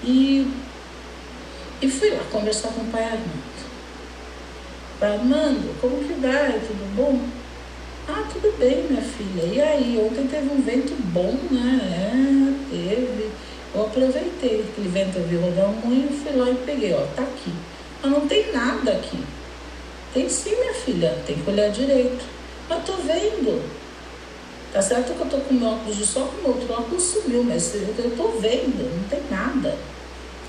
e, 0.02 0.52
e 1.80 1.88
fui 1.88 2.10
lá 2.10 2.24
conversar 2.32 2.70
com 2.70 2.80
o 2.80 2.86
pai 2.86 3.04
Armando. 3.04 3.68
Pai 4.98 5.12
Armando, 5.12 5.80
como 5.80 6.02
que 6.02 6.14
vai? 6.14 6.58
Tudo 6.58 6.96
bom? 6.96 7.20
Ah, 8.08 8.28
tudo 8.32 8.58
bem, 8.58 8.88
minha 8.90 9.00
filha. 9.00 9.44
E 9.44 9.60
aí, 9.60 9.96
ontem 9.96 10.26
teve 10.26 10.50
um 10.52 10.60
vento 10.60 10.92
bom, 11.12 11.38
né? 11.52 11.78
É, 12.72 12.96
teve. 12.96 13.30
Eu 13.72 13.82
aproveitei 13.82 14.66
aquele 14.68 14.88
vento, 14.88 15.18
eu 15.18 15.28
vi 15.28 15.36
rodar 15.36 15.70
um 15.70 15.86
moinho, 15.86 16.08
fui 16.08 16.32
lá 16.32 16.50
e 16.50 16.56
peguei, 16.66 16.92
ó, 16.92 17.06
tá 17.14 17.22
aqui. 17.22 17.52
Mas 18.04 18.12
não 18.12 18.28
tem 18.28 18.52
nada 18.52 18.92
aqui. 18.92 19.18
Tem 20.12 20.28
sim, 20.28 20.54
minha 20.56 20.74
filha, 20.74 21.18
tem 21.26 21.38
que 21.38 21.50
olhar 21.50 21.70
direito. 21.70 22.22
Mas 22.68 22.84
tô 22.84 22.92
vendo. 22.96 23.64
Tá 24.74 24.82
certo 24.82 25.14
que 25.14 25.20
eu 25.20 25.26
tô 25.26 25.38
com 25.38 25.54
meu 25.54 25.68
óculos 25.68 25.96
de 25.96 26.06
sol, 26.06 26.30
o 26.44 26.48
outro 26.48 26.70
óculos 26.70 27.02
sumiu, 27.02 27.42
mas 27.42 27.74
eu, 27.74 28.14
tô 28.14 28.28
vendo, 28.38 28.94
não 28.94 29.08
tem 29.08 29.22
nada. 29.30 29.78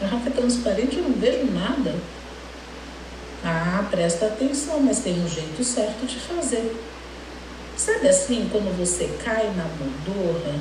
A 0.01 0.03
garrafa 0.03 0.29
é 0.29 0.31
transparente, 0.33 0.97
eu 0.97 1.03
não 1.03 1.13
vejo 1.13 1.45
nada. 1.53 1.95
Ah, 3.43 3.87
presta 3.89 4.25
atenção, 4.25 4.81
mas 4.81 4.99
tem 4.99 5.13
um 5.13 5.29
jeito 5.29 5.63
certo 5.63 6.05
de 6.05 6.19
fazer. 6.19 6.75
Sabe 7.77 8.09
assim, 8.09 8.49
quando 8.51 8.75
você 8.77 9.09
cai 9.23 9.53
na 9.55 9.65
modorra? 9.65 10.59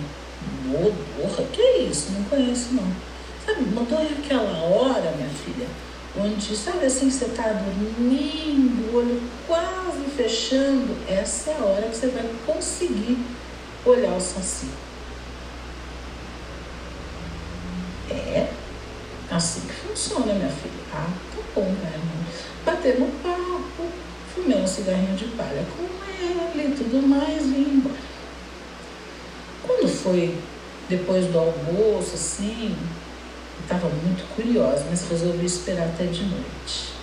Modorra? 0.67 1.45
Que 1.53 1.61
é 1.61 1.79
isso? 1.79 2.13
Não 2.13 2.23
conheço 2.25 2.75
não. 2.75 2.87
Sabe, 3.45 3.63
modorra 3.63 4.03
é 4.05 4.25
aquela 4.25 4.59
hora, 4.63 5.11
minha 5.17 5.31
filha, 5.31 5.67
onde, 6.16 6.56
sabe 6.56 6.87
assim, 6.87 7.11
você 7.11 7.26
está 7.26 7.49
dormindo, 7.52 8.92
o 8.92 8.97
olho 8.97 9.23
quase 9.47 10.04
fechando, 10.16 10.97
essa 11.09 11.50
é 11.50 11.56
a 11.59 11.64
hora 11.64 11.88
que 11.88 11.97
você 11.97 12.09
vai 12.09 12.25
conseguir 12.47 13.18
olhar 13.85 14.14
o 14.14 14.21
saci. 14.21 14.68
É 18.11 18.49
assim 19.30 19.62
que 19.62 19.73
funciona, 19.73 20.33
minha 20.35 20.49
filha. 20.49 20.73
Ah, 20.92 21.09
tá 21.35 21.42
bom, 21.54 21.64
né? 21.64 22.00
Batemos 22.64 23.11
papo, 23.23 23.88
fumei 24.35 24.62
um 24.62 24.66
cigarrinho 24.66 25.16
de 25.16 25.25
palha 25.37 25.64
com 25.76 25.85
ele 26.23 26.73
e 26.73 26.76
tudo 26.76 27.06
mais 27.06 27.42
e 27.42 27.49
vim 27.49 27.75
embora. 27.75 27.97
Quando 29.62 29.88
foi 29.88 30.38
depois 30.88 31.26
do 31.26 31.38
almoço, 31.38 32.14
assim, 32.14 32.76
estava 33.64 33.88
muito 33.88 34.25
curiosa, 34.35 34.85
mas 34.88 35.09
resolvi 35.09 35.47
esperar 35.47 35.87
até 35.87 36.04
de 36.04 36.25
noite. 36.25 36.94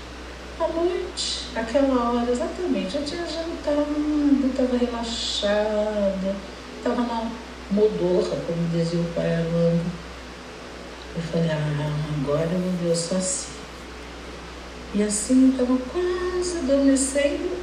À 0.60 0.68
noite, 0.68 1.48
aquela 1.56 2.12
hora 2.12 2.32
exatamente, 2.32 2.96
eu 2.96 3.04
tinha 3.04 3.26
jantado, 3.26 4.48
estava 4.48 4.78
relaxada, 4.78 6.36
estava 6.78 7.02
na 7.02 7.32
modorra, 7.72 8.38
como 8.46 8.70
dizia 8.72 9.00
o 9.00 9.14
pai 9.16 9.34
Armando. 9.34 9.92
Eu 11.16 11.22
falei, 11.22 11.50
ah, 11.50 12.22
agora 12.22 12.48
eu 12.52 12.60
vou 12.60 12.72
ver 12.84 12.92
o 12.92 12.96
Saci. 12.96 13.48
E 14.94 15.04
assim, 15.04 15.52
estava 15.52 15.78
quase 15.78 16.60
adormecendo, 16.60 17.58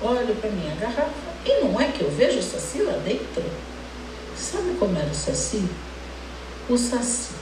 olho 0.00 0.34
para 0.36 0.50
minha 0.50 0.74
garrafa 0.76 1.30
e 1.44 1.64
não 1.64 1.80
é 1.80 1.88
que 1.88 2.02
eu 2.02 2.10
vejo 2.10 2.38
o 2.38 2.42
Saci 2.42 2.82
lá 2.82 2.92
dentro? 3.04 3.42
Sabe 4.36 4.76
como 4.78 4.96
era 4.96 5.10
o 5.10 5.14
Saci? 5.14 5.68
O 6.68 6.78
Saci 6.78 7.39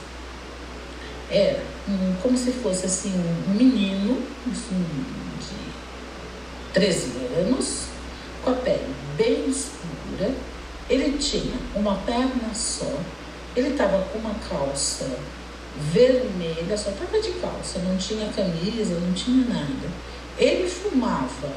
era 1.29 1.63
um, 1.87 2.15
como 2.21 2.37
se 2.37 2.51
fosse 2.51 2.85
assim 2.85 3.13
um 3.47 3.53
menino 3.53 4.21
assim, 4.51 4.85
de 5.39 6.73
13 6.73 7.11
anos, 7.37 7.85
com 8.43 8.51
a 8.51 8.53
pele 8.55 8.95
bem 9.17 9.49
escura. 9.49 10.33
Ele 10.89 11.19
tinha 11.19 11.55
uma 11.75 11.95
perna 11.97 12.51
só, 12.53 12.91
ele 13.55 13.69
estava 13.69 14.03
com 14.05 14.17
uma 14.17 14.33
calça 14.49 15.07
vermelha, 15.77 16.75
só 16.75 16.89
estava 16.89 17.21
de 17.21 17.31
calça, 17.33 17.79
não 17.79 17.95
tinha 17.95 18.27
camisa, 18.29 18.99
não 18.99 19.13
tinha 19.13 19.45
nada. 19.47 19.87
Ele 20.37 20.67
fumava 20.67 21.51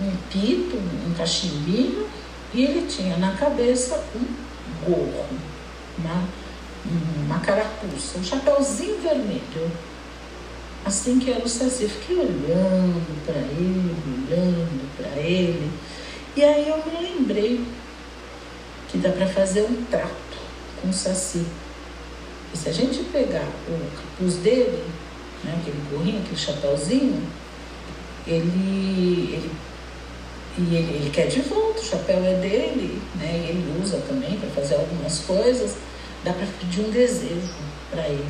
um 0.00 0.10
pito, 0.30 0.76
um 0.76 1.14
cachimbinho, 1.16 2.08
e 2.52 2.64
ele 2.64 2.86
tinha 2.88 3.16
na 3.18 3.32
cabeça 3.32 4.02
um 4.14 4.84
gorro, 4.84 5.26
uma, 5.98 6.24
uma 7.24 7.38
carapuça, 7.40 8.18
um 8.18 8.24
chapéuzinho 8.24 9.00
vermelho. 9.00 9.70
Assim 10.84 11.18
que 11.18 11.30
era 11.30 11.44
o 11.44 11.48
Saci, 11.48 11.88
fiquei 11.88 12.16
olhando 12.16 13.24
para 13.26 13.40
ele, 13.40 13.96
olhando 14.28 14.96
para 14.96 15.20
ele. 15.20 15.70
E 16.36 16.44
aí 16.44 16.68
eu 16.68 16.76
me 16.76 17.08
lembrei 17.08 17.64
que 18.88 18.98
dá 18.98 19.10
para 19.10 19.26
fazer 19.26 19.62
um 19.62 19.84
trato 19.90 20.38
com 20.80 20.88
o 20.88 20.92
Saci. 20.92 21.44
E 22.54 22.56
se 22.56 22.68
a 22.68 22.72
gente 22.72 23.02
pegar 23.04 23.48
o 23.68 23.90
capuz 23.96 24.36
dele, 24.36 24.84
né, 25.42 25.58
aquele 25.60 25.82
gorrinho, 25.90 26.20
aquele 26.20 26.36
chapéuzinho, 26.36 27.22
ele, 28.26 29.30
ele 29.32 29.50
e 30.58 30.74
ele, 30.74 30.96
ele, 30.96 31.10
quer 31.10 31.26
de 31.26 31.42
volta, 31.42 31.80
o 31.80 31.84
chapéu 31.84 32.16
é 32.24 32.34
dele, 32.34 32.98
né? 33.16 33.44
E 33.44 33.50
ele 33.50 33.82
usa 33.82 33.98
também 34.08 34.38
para 34.38 34.48
fazer 34.50 34.76
algumas 34.76 35.18
coisas. 35.18 35.74
Dá 36.26 36.32
para 36.32 36.46
pedir 36.58 36.80
um 36.80 36.90
desejo 36.90 37.54
para 37.88 38.08
ele. 38.08 38.26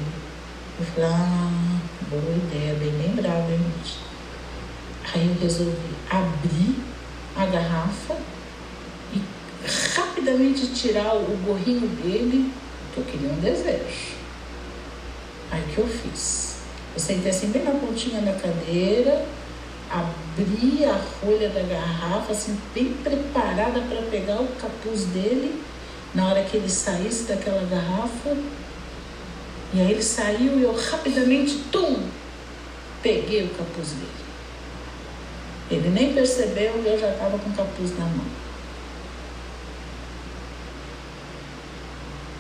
Eu 0.79 0.85
falei, 0.85 1.09
ah, 1.11 1.81
boa 2.11 2.37
ideia, 2.37 2.75
bem 2.75 2.93
lembrado, 2.93 3.51
hein, 3.51 3.59
gente? 3.59 3.97
Aí 5.15 5.27
eu 5.27 5.41
resolvi 5.41 5.97
abrir 6.11 6.77
a 7.35 7.47
garrafa 7.47 8.19
e 9.15 9.23
rapidamente 9.95 10.75
tirar 10.75 11.17
o 11.17 11.39
gorrinho 11.47 11.89
dele, 11.89 12.53
que 12.93 13.01
eu 13.01 13.05
queria 13.05 13.31
um 13.31 13.41
desejo. 13.41 14.17
Aí 15.51 15.63
o 15.63 15.67
que 15.69 15.79
eu 15.79 15.89
fiz? 15.89 16.57
Eu 16.95 17.01
sentei 17.01 17.31
assim 17.31 17.49
bem 17.49 17.65
na 17.65 17.71
pontinha 17.71 18.21
da 18.21 18.35
cadeira, 18.35 19.25
abri 19.91 20.85
a 20.85 21.01
rolha 21.25 21.49
da 21.49 21.63
garrafa, 21.63 22.33
assim, 22.33 22.61
bem 22.75 22.93
preparada 22.93 23.81
para 23.81 24.03
pegar 24.11 24.43
o 24.43 24.49
capuz 24.61 25.07
dele 25.07 25.65
na 26.17 26.29
hora 26.29 26.43
que 26.43 26.57
ele 26.57 26.69
saísse 26.69 27.25
daquela 27.25 27.63
garrafa. 27.67 28.35
E 29.75 29.81
aí 29.81 29.93
ele 29.93 30.03
saiu 30.03 30.59
e 30.59 30.63
eu 30.63 30.75
rapidamente, 30.75 31.59
tum, 31.71 32.03
peguei 33.03 33.45
o 33.45 33.51
capuz 33.51 33.91
dele. 33.91 34.17
Ele 35.71 35.91
nem 35.91 36.15
percebeu 36.15 36.83
e 36.83 36.87
eu 36.87 36.99
já 36.99 37.11
estava 37.11 37.39
com 37.39 37.51
o 37.51 37.53
capuz 37.53 37.97
na 37.99 38.07
mão. 38.07 38.25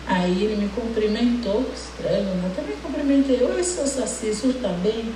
Aí 0.06 0.44
ele 0.44 0.56
me 0.56 0.68
cumprimentou, 0.68 1.68
estranho, 1.74 2.34
né? 2.36 2.50
Também 2.56 2.76
cumprimentei. 2.76 3.42
Oi, 3.42 3.62
seu 3.62 3.86
Saci, 3.86 4.30
o 4.30 4.34
senhor 4.34 4.56
está 4.56 4.68
bem? 4.68 5.12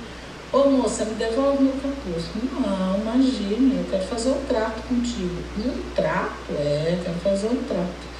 Ô 0.51 0.65
moça, 0.65 1.05
me 1.05 1.15
devolve 1.15 1.63
meu 1.63 1.73
capuz. 1.73 2.25
Não, 2.35 2.99
imagine, 2.99 3.77
eu 3.77 3.85
quero 3.89 4.03
fazer 4.03 4.31
um 4.31 4.45
trato 4.45 4.81
contigo. 4.83 5.33
Um 5.57 5.93
trato? 5.95 6.51
É, 6.51 6.99
quero 7.03 7.17
fazer 7.19 7.47
um 7.47 7.63
trato. 7.63 8.10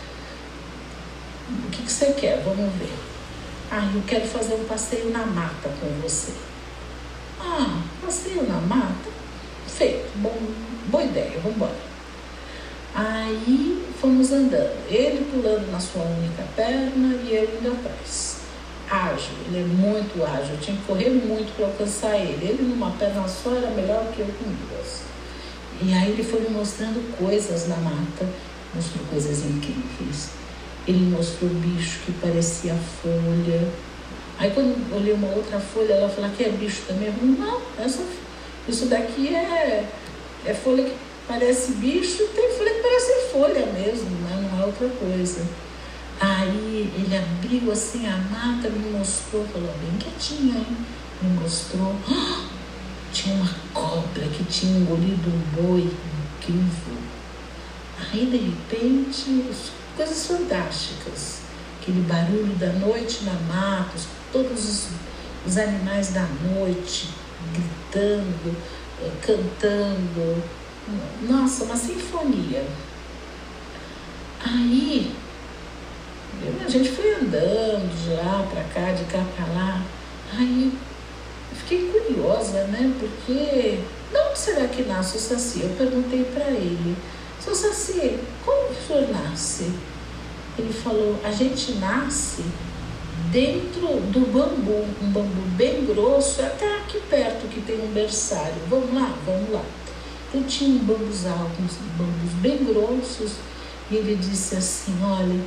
O 1.65 1.69
que, 1.69 1.83
que 1.83 1.91
você 1.91 2.13
quer? 2.13 2.41
Vamos 2.43 2.73
ver. 2.75 2.93
Ah, 3.71 3.89
eu 3.93 4.01
quero 4.05 4.25
fazer 4.27 4.55
um 4.55 4.65
passeio 4.65 5.09
na 5.11 5.25
mata 5.25 5.69
com 5.79 5.87
você. 6.01 6.33
Ah, 7.39 7.81
passeio 8.03 8.43
na 8.43 8.59
mata? 8.61 9.09
Feito, 9.67 10.09
bom, 10.15 10.35
boa 10.87 11.03
ideia, 11.03 11.39
vamos 11.41 11.55
embora. 11.55 11.91
Aí 12.93 13.85
fomos 13.99 14.31
andando, 14.31 14.85
ele 14.89 15.25
pulando 15.31 15.71
na 15.71 15.79
sua 15.79 16.03
única 16.03 16.43
perna 16.55 17.15
e 17.23 17.33
eu 17.33 17.57
indo 17.59 17.71
atrás 17.71 18.41
ágil, 18.91 19.31
ele 19.47 19.59
é 19.59 19.63
muito 19.63 20.21
ágil, 20.23 20.55
eu 20.55 20.59
tinha 20.59 20.75
que 20.75 20.83
correr 20.83 21.09
muito 21.09 21.55
para 21.55 21.67
alcançar 21.67 22.17
ele. 22.17 22.45
Ele 22.45 22.63
numa 22.63 22.91
perna 22.91 23.25
só 23.27 23.55
era 23.55 23.69
melhor 23.69 24.11
que 24.13 24.19
eu 24.19 24.27
com 24.27 24.51
duas. 24.51 25.03
E 25.81 25.93
aí 25.93 26.11
ele 26.11 26.23
foi 26.23 26.41
me 26.41 26.49
mostrando 26.49 27.17
coisas 27.17 27.67
na 27.67 27.77
mata, 27.77 28.27
mostrou 28.75 29.05
coisas 29.05 29.45
incríveis. 29.45 30.40
Ele 30.88 31.12
mostrou 31.15 31.50
bicho 31.50 32.00
que 32.06 32.12
parecia 32.13 32.76
folha. 32.76 33.67
Aí 34.39 34.52
quando 34.52 34.76
eu 34.91 34.98
olhei 34.98 35.13
uma 35.13 35.28
outra 35.28 35.60
folha, 35.60 35.94
ela 35.94 36.10
falou 36.10 36.30
que 36.32 36.44
é 36.44 36.50
bicho 36.50 36.82
também. 36.88 37.08
Eu 37.08 37.13
falei, 37.13 37.36
não, 37.38 37.62
essa, 37.78 38.04
isso 38.67 38.86
daqui 38.88 39.36
é, 39.36 39.86
é 40.46 40.54
folha 40.54 40.84
que 40.84 40.96
parece 41.28 41.74
bicho, 41.74 42.28
tem 42.36 42.52
folha 42.58 42.74
que 42.74 42.82
parece 42.82 43.32
folha 43.32 43.65
mesmo, 43.67 44.10
né? 44.10 44.50
não 44.52 44.62
é 44.62 44.65
outra 44.65 44.89
coisa. 44.89 45.46
Aí 46.20 46.91
ele 46.96 47.17
abriu 47.17 47.72
assim 47.72 48.06
a 48.06 48.17
mata, 48.17 48.70
me 48.70 48.91
mostrou, 48.91 49.44
falou 49.46 49.74
bem 49.82 49.98
quietinho, 49.98 50.56
hein? 50.56 50.78
Me 51.22 51.39
mostrou. 51.39 51.96
Tinha 53.12 53.36
uma 53.36 53.50
cobra 53.74 54.26
que 54.28 54.44
tinha 54.46 54.80
engolido 54.80 55.30
um 55.30 55.62
boi 55.62 55.82
incrível. 55.82 56.96
Aí 58.00 58.26
de 58.26 58.38
repente, 58.38 59.52
coisas 59.95 60.25
fantásticas. 60.25 61.41
Aquele 61.82 62.01
barulho 62.01 62.56
da 62.56 62.71
noite 62.73 63.23
na 63.23 63.34
mata, 63.54 63.97
todos 64.32 64.69
os, 64.69 64.88
os 65.45 65.58
animais 65.58 66.10
da 66.10 66.27
noite 66.56 67.10
gritando, 67.54 68.56
eh, 69.01 69.12
cantando. 69.21 70.43
Nossa, 71.27 71.63
uma 71.63 71.75
sinfonia. 71.75 72.65
Aí 74.43 75.15
a 76.65 76.69
gente 76.69 76.89
foi 76.89 77.13
andando 77.13 77.89
de 78.04 78.13
lá 78.13 78.47
para 78.51 78.63
cá, 78.63 78.91
de 78.91 79.04
cá 79.06 79.23
para 79.36 79.45
lá. 79.54 79.82
Aí 80.34 80.71
eu 81.51 81.58
fiquei 81.58 81.89
curiosa, 81.89 82.63
né? 82.65 82.93
Porque 82.99 83.80
de 84.12 84.17
onde 84.17 84.39
será 84.39 84.67
que 84.67 84.84
nasce 84.84 85.17
o 85.17 85.19
Saci? 85.19 85.62
Eu 85.62 85.69
perguntei 85.77 86.23
para 86.23 86.49
ele, 86.49 86.95
seu 87.39 87.54
Saci, 87.54 88.19
como 88.43 88.61
senhor 88.73 89.10
nasce? 89.10 89.71
Ele 90.57 90.73
falou, 90.73 91.19
a 91.23 91.31
gente 91.31 91.73
nasce 91.73 92.43
dentro 93.31 93.88
do 94.12 94.31
bambu, 94.31 94.86
um 95.01 95.12
bambu 95.12 95.41
bem 95.55 95.86
grosso, 95.86 96.41
até 96.41 96.77
aqui 96.79 96.99
perto 97.10 97.47
que 97.47 97.62
tem 97.62 97.81
um 97.81 97.91
berçário. 97.93 98.55
Vamos 98.69 98.93
lá, 98.93 99.15
vamos 99.25 99.51
lá. 99.51 99.63
Eu 100.34 100.43
tinha 100.43 100.69
um 100.69 100.84
bambuzal, 100.84 101.49
uns 101.62 101.75
bambus 101.97 102.34
bem 102.41 102.63
grossos, 102.63 103.34
e 103.89 103.95
ele 103.95 104.15
disse 104.15 104.55
assim, 104.55 104.97
olha, 105.03 105.41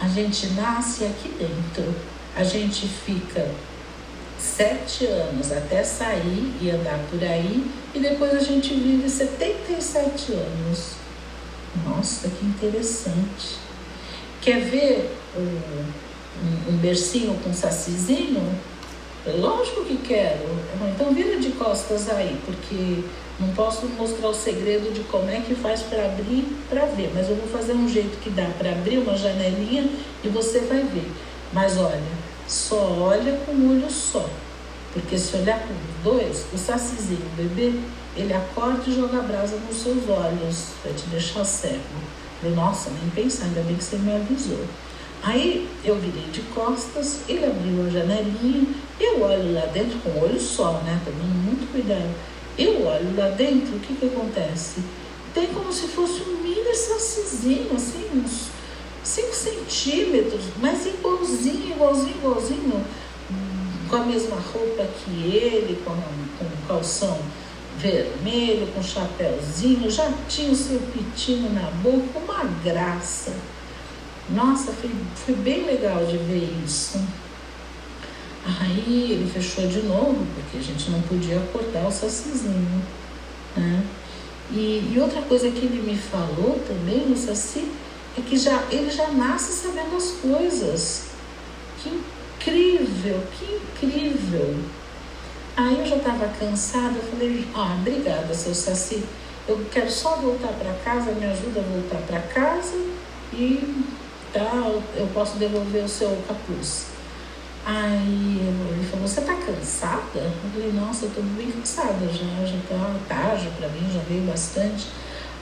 a 0.00 0.08
gente 0.08 0.46
nasce 0.48 1.04
aqui 1.04 1.28
dentro, 1.38 1.94
a 2.34 2.42
gente 2.42 2.86
fica 2.86 3.50
sete 4.38 5.06
anos 5.06 5.52
até 5.52 5.84
sair 5.84 6.54
e 6.60 6.70
andar 6.70 6.98
por 7.10 7.22
aí, 7.22 7.70
e 7.94 7.98
depois 7.98 8.34
a 8.34 8.40
gente 8.40 8.72
vive 8.74 9.08
77 9.08 10.32
anos. 10.32 10.99
Nossa, 11.84 12.28
que 12.28 12.44
interessante. 12.44 13.58
Quer 14.40 14.60
ver 14.60 15.16
um, 15.36 15.40
um, 15.40 16.74
um 16.74 16.76
bercinho 16.78 17.34
com 17.44 17.52
sacizinho? 17.52 18.42
Lógico 19.26 19.84
que 19.84 19.98
quero. 19.98 20.48
Então 20.94 21.12
vira 21.12 21.38
de 21.38 21.50
costas 21.52 22.08
aí, 22.08 22.40
porque 22.44 23.04
não 23.38 23.48
posso 23.54 23.86
mostrar 23.86 24.28
o 24.28 24.34
segredo 24.34 24.92
de 24.92 25.00
como 25.04 25.30
é 25.30 25.40
que 25.40 25.54
faz 25.54 25.82
para 25.82 26.06
abrir 26.06 26.44
para 26.68 26.86
ver, 26.86 27.10
mas 27.14 27.28
eu 27.28 27.36
vou 27.36 27.48
fazer 27.48 27.72
um 27.72 27.88
jeito 27.88 28.18
que 28.20 28.30
dá 28.30 28.46
para 28.58 28.72
abrir 28.72 28.98
uma 28.98 29.16
janelinha 29.16 29.88
e 30.24 30.28
você 30.28 30.60
vai 30.60 30.82
ver. 30.82 31.10
Mas 31.52 31.76
olha, 31.76 32.00
só 32.46 32.76
olha 32.76 33.32
com 33.44 33.52
um 33.52 33.70
olho 33.70 33.90
só. 33.90 34.28
Porque 34.92 35.16
se 35.16 35.36
olhar 35.36 35.60
com 35.60 35.74
dois, 36.02 36.46
o 36.52 36.58
sacizinho, 36.58 37.22
o 37.32 37.36
bebê, 37.36 37.78
ele 38.16 38.32
acorda 38.32 38.82
e 38.86 38.94
joga 38.94 39.22
brasa 39.22 39.56
nos 39.56 39.76
seus 39.76 40.08
olhos, 40.08 40.70
vai 40.82 40.92
te 40.92 41.06
deixar 41.08 41.44
cego. 41.44 41.80
Eu, 42.42 42.50
nossa, 42.52 42.90
nem 42.90 43.10
pensar, 43.10 43.44
ainda 43.44 43.60
bem 43.62 43.76
que 43.76 43.84
você 43.84 43.96
me 43.96 44.14
avisou. 44.14 44.64
Aí 45.22 45.68
eu 45.84 45.96
virei 45.96 46.28
de 46.32 46.40
costas, 46.54 47.20
ele 47.28 47.44
abriu 47.44 47.86
a 47.86 47.90
janelinha, 47.90 48.74
eu 48.98 49.22
olho 49.22 49.52
lá 49.52 49.66
dentro 49.66 49.98
com 49.98 50.10
o 50.10 50.22
olho 50.22 50.40
só, 50.40 50.72
né? 50.84 51.00
Tomando 51.04 51.44
muito 51.44 51.70
cuidado. 51.70 52.14
Eu 52.58 52.86
olho 52.86 53.16
lá 53.16 53.28
dentro, 53.28 53.76
o 53.76 53.80
que 53.80 53.94
que 53.94 54.06
acontece? 54.06 54.80
Tem 55.34 55.46
como 55.48 55.72
se 55.72 55.88
fosse 55.88 56.22
um 56.22 56.42
mini 56.42 56.74
sacizinho, 56.74 57.74
assim, 57.74 58.08
uns 58.14 58.48
5 59.04 59.34
centímetros, 59.34 60.42
mas 60.60 60.86
igualzinho, 60.86 61.74
igualzinho, 61.74 62.16
igualzinho, 62.16 62.84
com 63.88 63.96
a 63.96 64.04
mesma 64.04 64.36
roupa 64.36 64.84
que 64.84 65.10
ele, 65.10 65.82
com, 65.84 65.94
com 65.94 66.66
calção 66.66 67.18
vermelho, 67.80 68.68
com 68.74 68.82
chapéuzinho, 68.82 69.90
já 69.90 70.12
tinha 70.28 70.52
o 70.52 70.56
seu 70.56 70.78
pitinho 70.78 71.50
na 71.52 71.70
boca, 71.82 72.18
uma 72.18 72.44
graça. 72.62 73.32
Nossa, 74.28 74.72
foi, 74.72 74.90
foi 75.14 75.34
bem 75.34 75.64
legal 75.64 76.04
de 76.04 76.16
ver 76.18 76.54
isso. 76.64 77.00
Aí 78.60 79.12
ele 79.12 79.30
fechou 79.30 79.66
de 79.66 79.82
novo, 79.82 80.26
porque 80.34 80.58
a 80.58 80.62
gente 80.62 80.90
não 80.90 81.00
podia 81.02 81.38
acordar 81.38 81.86
o 81.86 81.90
sacizinho. 81.90 82.82
Né? 83.56 83.84
E, 84.52 84.92
e 84.92 84.98
outra 85.00 85.22
coisa 85.22 85.50
que 85.50 85.58
ele 85.58 85.82
me 85.82 85.96
falou 85.96 86.60
também, 86.66 87.12
o 87.12 87.16
saci, 87.16 87.70
é 88.18 88.20
que 88.20 88.36
já, 88.36 88.64
ele 88.70 88.90
já 88.90 89.08
nasce 89.08 89.52
sabendo 89.52 89.96
as 89.96 90.10
coisas. 90.22 91.10
Que 91.82 91.88
incrível, 91.88 93.22
que 93.38 93.60
incrível. 93.84 94.58
Aí 95.60 95.78
eu 95.78 95.84
já 95.84 95.96
estava 95.96 96.26
cansada, 96.28 96.96
eu 96.96 97.02
falei, 97.02 97.46
ah, 97.54 97.76
obrigada, 97.78 98.32
seu 98.32 98.54
Saci. 98.54 99.04
Eu 99.46 99.62
quero 99.70 99.90
só 99.90 100.16
voltar 100.16 100.54
para 100.54 100.72
casa, 100.82 101.12
me 101.12 101.26
ajuda 101.26 101.60
a 101.60 101.62
voltar 101.62 101.98
para 102.06 102.18
casa 102.20 102.76
e 103.30 103.84
tá, 104.32 104.50
eu 104.96 105.06
posso 105.12 105.36
devolver 105.36 105.84
o 105.84 105.88
seu 105.88 106.16
capuz. 106.26 106.86
Aí 107.66 108.38
ele 108.40 108.88
falou, 108.90 109.06
você 109.06 109.20
tá 109.20 109.34
cansada? 109.34 110.14
Eu 110.14 110.50
falei, 110.50 110.72
nossa, 110.72 111.04
eu 111.04 111.10
tô 111.10 111.20
bem 111.20 111.50
cansada 111.50 112.06
já, 112.06 112.46
já 112.46 112.58
tá 112.66 112.96
tarde 113.06 113.50
para 113.58 113.68
mim, 113.68 113.92
já 113.92 114.00
veio 114.08 114.22
bastante. 114.22 114.86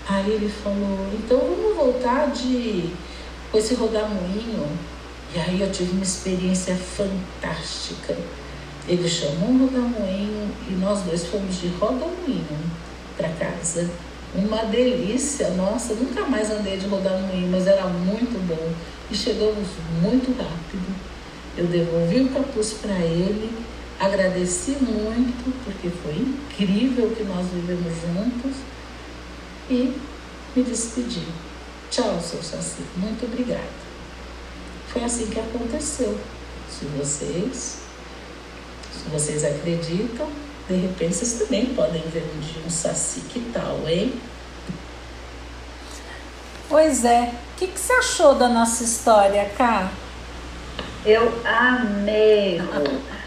Aí 0.09 0.33
ele 0.33 0.49
falou, 0.49 1.07
então 1.13 1.39
vamos 1.39 1.77
voltar 1.77 2.33
de 2.33 2.93
com 3.53 3.59
esse 3.59 3.75
rodamuinho. 3.75 4.67
E 5.33 5.39
aí 5.39 5.61
eu 5.61 5.71
tive 5.71 5.93
uma 5.93 6.03
experiência 6.03 6.75
fantástica. 6.75 8.17
Ele 8.89 9.07
chamou 9.07 9.51
um 9.51 9.67
rodamuinho 9.67 10.51
e 10.69 10.73
nós 10.81 11.03
dois 11.03 11.27
fomos 11.27 11.61
de 11.61 11.69
rodamuinho 11.69 12.71
para 13.17 13.29
casa. 13.29 13.91
Uma 14.35 14.65
delícia, 14.65 15.51
nossa, 15.51 15.95
nunca 15.95 16.25
mais 16.25 16.51
andei 16.51 16.79
de 16.79 16.87
rodamuinho, 16.87 17.51
mas 17.51 17.67
era 17.67 17.87
muito 17.87 18.39
bom. 18.47 18.73
E 19.11 19.15
chegamos 19.15 19.69
muito 20.01 20.31
rápido. 20.39 20.95
Eu 21.57 21.67
devolvi 21.67 22.21
o 22.21 22.29
capuz 22.31 22.75
para 22.75 22.99
ele, 23.01 23.51
agradeci 24.01 24.77
muito, 24.81 25.53
porque 25.65 25.91
foi 25.91 26.15
incrível 26.15 27.11
que 27.17 27.25
nós 27.25 27.47
vivemos 27.49 27.93
juntos 28.01 28.57
e 29.69 29.95
me 30.55 30.63
despedi. 30.63 31.25
Tchau, 31.91 32.21
seu 32.21 32.43
Saci, 32.43 32.83
muito 32.97 33.25
obrigada. 33.27 33.89
Foi 34.89 35.03
assim 35.05 35.27
que 35.27 35.41
aconteceu. 35.41 36.19
Se 36.71 36.85
vocês, 36.87 37.88
se 38.99 39.09
vocês 39.11 39.45
acreditam, 39.45 40.29
de 40.69 40.75
repente 40.75 41.15
vocês 41.15 41.35
também 41.35 41.67
podem 41.67 42.03
ver 42.09 42.25
um 42.37 42.41
dia 42.41 42.63
um 42.67 42.71
Saci, 42.71 43.21
que 43.21 43.41
tal, 43.53 43.89
hein? 43.89 44.13
Pois 46.69 47.05
é. 47.05 47.33
O 47.55 47.59
que, 47.59 47.69
que 47.69 47.79
você 47.79 47.93
achou 47.95 48.35
da 48.35 48.49
nossa 48.49 48.85
história, 48.85 49.49
Cá? 49.57 49.91
Eu 51.07 51.33
amei, 51.45 52.61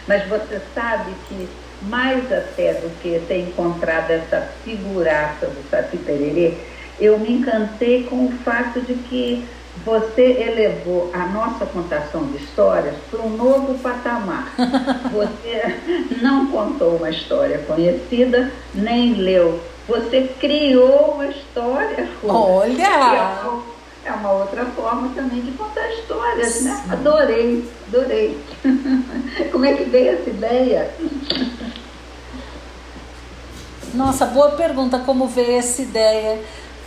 mas 0.08 0.28
você 0.28 0.62
sabe 0.76 1.12
que 1.28 1.50
mais 1.82 2.32
até 2.32 2.76
do 2.76 2.90
que 3.02 3.20
ter 3.28 3.40
encontrado 3.40 4.12
essa 4.12 4.48
figuraça 4.64 5.48
do 5.48 5.70
Saci 5.70 5.98
Pererê, 5.98 6.54
eu 7.00 7.18
me 7.18 7.32
encantei 7.32 8.04
com 8.04 8.28
o 8.28 8.32
fato 8.44 8.82
de 8.82 8.94
que 8.94 9.48
você 9.86 10.22
elevou 10.22 11.10
a 11.13 11.26
nossa 11.28 11.65
contação 11.65 12.26
de 12.28 12.38
histórias 12.44 12.96
para 13.10 13.22
um 13.22 13.30
novo 13.30 13.78
patamar. 13.80 14.54
Você 15.12 15.80
não 16.22 16.48
contou 16.48 16.98
uma 16.98 17.10
história 17.10 17.60
conhecida, 17.60 18.52
nem 18.74 19.13
leu. 19.13 19.60
Você 19.88 20.30
criou 20.39 21.13
uma 21.15 21.28
história. 21.28 22.10
Olha! 22.24 23.72
É 24.04 24.12
uma 24.13 24.32
outra 24.32 24.65
forma 24.65 25.10
também 25.13 25.41
de 25.41 25.52
contar 25.52 25.88
histórias, 25.91 26.63
né? 26.63 26.84
Adorei, 26.89 27.63
adorei. 27.88 28.36
Como 29.52 29.63
é 29.63 29.74
que 29.76 29.84
veio 29.84 30.13
essa 30.13 30.28
ideia? 30.28 30.91
Nossa, 33.94 34.26
boa 34.26 34.54
pergunta, 34.54 34.98
como 34.98 35.28
veio 35.28 35.60
essa 35.60 35.84
ideia? 35.84 36.39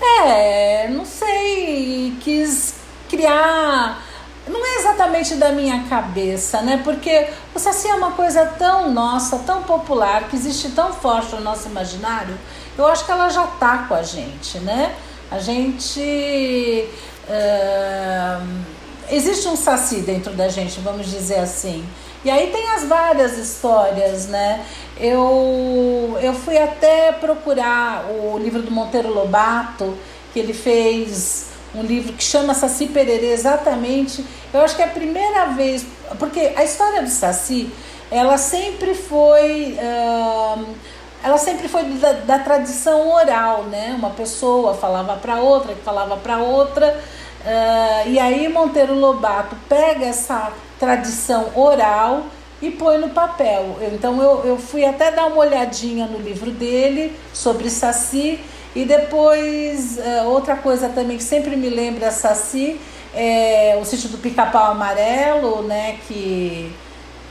É, 0.03 0.89
não 0.89 1.05
sei, 1.05 2.15
quis 2.21 2.84
criar. 3.15 4.03
Não 4.47 4.65
é 4.65 4.81
exatamente 4.81 5.37
da 5.37 5.53
minha 5.53 5.85
cabeça, 5.85 6.61
né? 6.61 6.81
Porque 6.85 7.29
o 7.55 7.59
Saci 7.59 7.89
é 7.89 7.95
uma 7.95 8.13
coisa 8.13 8.45
tão 8.59 8.91
nossa, 8.91 9.39
tão 9.39 9.63
popular, 9.63 10.29
que 10.29 10.37
existe 10.37 10.71
tão 10.71 10.93
forte 10.93 11.35
no 11.35 11.41
nosso 11.41 11.69
imaginário. 11.69 12.37
Eu 12.77 12.87
acho 12.87 13.07
que 13.07 13.13
ela 13.13 13.31
já 13.31 13.47
tá 13.47 13.87
com 13.89 13.95
a 13.95 14.03
gente, 14.03 14.59
né? 14.59 14.95
A 15.31 15.39
gente. 15.39 16.89
Uh, 17.27 18.65
existe 19.11 19.49
um 19.49 19.57
Saci 19.57 20.01
dentro 20.01 20.35
da 20.35 20.49
gente, 20.49 20.79
vamos 20.81 21.07
dizer 21.11 21.39
assim. 21.39 21.87
E 22.23 22.31
aí 22.31 22.51
tem 22.51 22.71
as 22.71 22.85
várias 22.85 23.39
histórias, 23.39 24.27
né? 24.27 24.65
Eu, 24.99 26.19
eu 26.21 26.35
fui 26.35 26.59
até 26.59 27.13
procurar 27.13 28.07
o 28.11 28.39
livro 28.39 28.63
do 28.63 28.71
Monteiro 28.71 29.13
Lobato, 29.13 29.97
que 30.33 30.39
ele 30.39 30.53
fez 30.53 31.54
um 31.75 31.83
livro 31.83 32.13
que 32.13 32.23
chama 32.23 32.55
Saci 32.55 32.87
Pererê 32.87 33.33
exatamente. 33.33 34.25
Eu 34.53 34.61
acho 34.61 34.77
que 34.77 34.83
é 34.83 34.85
a 34.85 34.89
primeira 34.89 35.47
vez, 35.47 35.85
porque 36.19 36.53
a 36.55 36.63
história 36.63 37.03
do 37.03 37.09
Saci, 37.09 37.71
ela 38.11 38.39
sempre 38.39 38.95
foi. 38.95 39.77
Uh, 39.79 40.67
ela 41.23 41.39
sempre 41.39 41.69
foi 41.69 41.85
da, 41.85 42.13
da, 42.13 42.39
tradição 42.39 43.11
oral, 43.11 43.65
né? 43.65 43.95
Uma 43.99 44.11
pessoa 44.11 44.75
falava 44.75 45.17
para 45.17 45.41
outra, 45.41 45.75
que 45.75 45.81
falava 45.81 46.17
para 46.19 46.39
outra. 46.39 47.01
Uh, 47.41 48.09
e 48.09 48.19
aí 48.19 48.49
Monteiro 48.49 48.95
Lobato 48.95 49.57
pega 49.69 50.05
essa 50.05 50.53
tradição 50.79 51.51
oral 51.55 52.25
e 52.61 52.71
põe 52.71 52.99
no 52.99 53.11
papel. 53.11 53.79
Então 53.93 54.23
eu, 54.23 54.45
eu 54.45 54.59
fui 54.59 54.85
até 54.85 55.11
dar 55.11 55.27
uma 55.27 55.39
olhadinha 55.39 56.07
no 56.07 56.19
livro 56.19 56.51
dele 56.51 57.19
sobre 57.33 57.69
Saci 57.71 58.39
e 58.75 58.85
depois 58.85 59.99
uh, 59.99 60.29
outra 60.29 60.57
coisa 60.57 60.89
também 60.89 61.17
que 61.17 61.23
sempre 61.23 61.57
me 61.57 61.69
lembra 61.69 62.11
Saci 62.11 62.81
é 63.15 63.79
o 63.81 63.85
sítio 63.85 64.09
do 64.09 64.19
Pica-Pau 64.19 64.73
Amarelo, 64.73 65.63
né? 65.63 65.99
Que, 66.09 66.73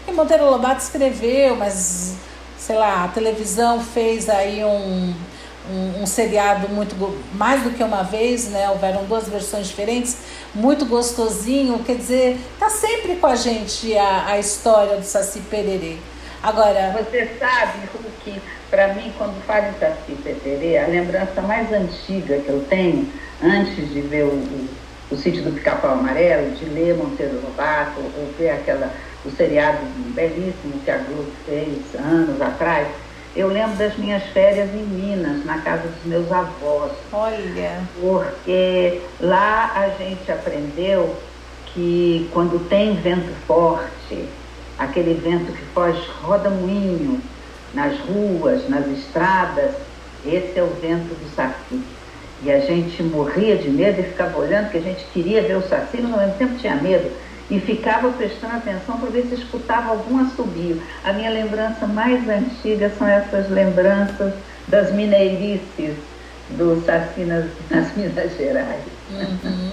que 0.05 0.11
Monteiro 0.13 0.49
Lobato 0.49 0.81
escreveu, 0.81 1.55
mas 1.55 2.15
sei 2.57 2.77
lá, 2.77 3.03
a 3.03 3.07
televisão 3.09 3.81
fez 3.81 4.29
aí 4.29 4.63
um 4.63 5.13
um, 5.69 6.01
um, 6.01 6.05
seriado 6.05 6.67
muito 6.69 6.95
mais 7.33 7.63
do 7.63 7.71
que 7.71 7.83
uma 7.83 8.03
vez, 8.03 8.49
né? 8.49 8.69
Houveram 8.69 9.05
duas 9.05 9.27
versões 9.27 9.67
diferentes, 9.67 10.17
muito 10.53 10.85
gostosinho, 10.85 11.79
quer 11.83 11.95
dizer, 11.95 12.37
tá 12.59 12.69
sempre 12.69 13.15
com 13.15 13.27
a 13.27 13.35
gente 13.35 13.97
a, 13.97 14.27
a 14.27 14.39
história 14.39 14.97
do 14.97 15.03
Saci 15.03 15.39
Pererê. 15.49 15.97
Agora, 16.41 16.93
você 16.97 17.37
sabe 17.39 17.87
que 18.23 18.41
para 18.73 18.87
mim 18.95 19.13
quando 19.19 19.39
falo 19.45 19.67
em 19.67 19.79
Saci 19.79 20.17
Pererê, 20.23 20.79
a 20.79 20.87
lembrança 20.87 21.39
mais 21.43 21.71
antiga 21.71 22.39
que 22.39 22.49
eu 22.49 22.65
tenho 22.67 23.07
antes 23.43 23.87
de 23.93 24.01
ver 24.01 24.23
o, 24.23 24.29
o, 24.29 24.67
o 25.11 25.15
sítio 25.15 25.43
do 25.43 25.51
Pica-Pau 25.51 25.91
Amarelo, 25.91 26.49
de 26.55 26.65
ler 26.65 26.95
Monteiro 26.95 27.39
Lobato, 27.43 27.99
ou 27.99 28.33
ver 28.35 28.49
aquela 28.49 28.91
o 29.23 29.29
seriado 29.29 29.77
belíssimo 30.15 30.73
que 30.83 30.89
a 30.89 30.97
Globo 30.97 31.31
fez 31.45 31.77
anos 32.03 32.41
atrás, 32.41 32.87
eu 33.35 33.47
lembro 33.47 33.77
das 33.77 33.95
minhas 33.95 34.23
férias 34.23 34.69
em 34.73 34.83
Minas, 34.83 35.45
na 35.45 35.59
casa 35.59 35.87
dos 35.87 36.05
meus 36.05 36.31
avós. 36.31 36.91
Olha. 37.11 37.79
Porque 38.01 39.01
lá 39.21 39.71
a 39.75 39.89
gente 40.03 40.31
aprendeu 40.31 41.15
que 41.67 42.27
quando 42.33 42.67
tem 42.69 42.95
vento 42.95 43.33
forte, 43.45 44.27
aquele 44.79 45.13
vento 45.13 45.51
que 45.51 45.63
faz 45.75 45.95
roda-moinho 46.23 47.21
nas 47.73 47.97
ruas, 47.99 48.69
nas 48.69 48.85
estradas, 48.87 49.71
esse 50.25 50.57
é 50.57 50.63
o 50.63 50.67
vento 50.81 51.13
do 51.13 51.35
saci. 51.35 51.81
E 52.43 52.51
a 52.51 52.59
gente 52.59 53.01
morria 53.01 53.57
de 53.57 53.69
medo 53.69 54.01
e 54.01 54.03
ficava 54.03 54.37
olhando, 54.37 54.65
porque 54.65 54.77
a 54.77 54.81
gente 54.81 55.05
queria 55.13 55.41
ver 55.41 55.57
o 55.57 55.67
saci, 55.67 56.01
mas 56.01 56.11
ao 56.11 56.19
mesmo 56.19 56.35
tempo 56.35 56.55
tinha 56.55 56.75
medo. 56.75 57.09
E 57.49 57.59
ficava 57.59 58.09
prestando 58.11 58.55
atenção 58.55 58.97
para 58.97 59.09
ver 59.09 59.25
se 59.27 59.35
escutava 59.35 59.91
algum 59.91 60.19
assobio. 60.19 60.81
A 61.03 61.13
minha 61.13 61.29
lembrança 61.29 61.87
mais 61.87 62.27
antiga 62.27 62.91
são 62.97 63.07
essas 63.07 63.49
lembranças 63.49 64.33
das 64.67 64.91
mineirices 64.93 65.95
do 66.51 66.83
Saci 66.85 67.21
nas, 67.21 67.45
nas 67.69 67.95
Minas 67.95 68.35
Gerais. 68.37 68.81
Uhum. 69.11 69.71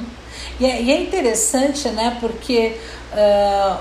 E, 0.58 0.66
é, 0.66 0.82
e, 0.82 0.90
é, 0.90 1.00
interessante, 1.00 1.88
né? 1.88 2.16
Porque 2.20 2.76
uh, 3.12 3.78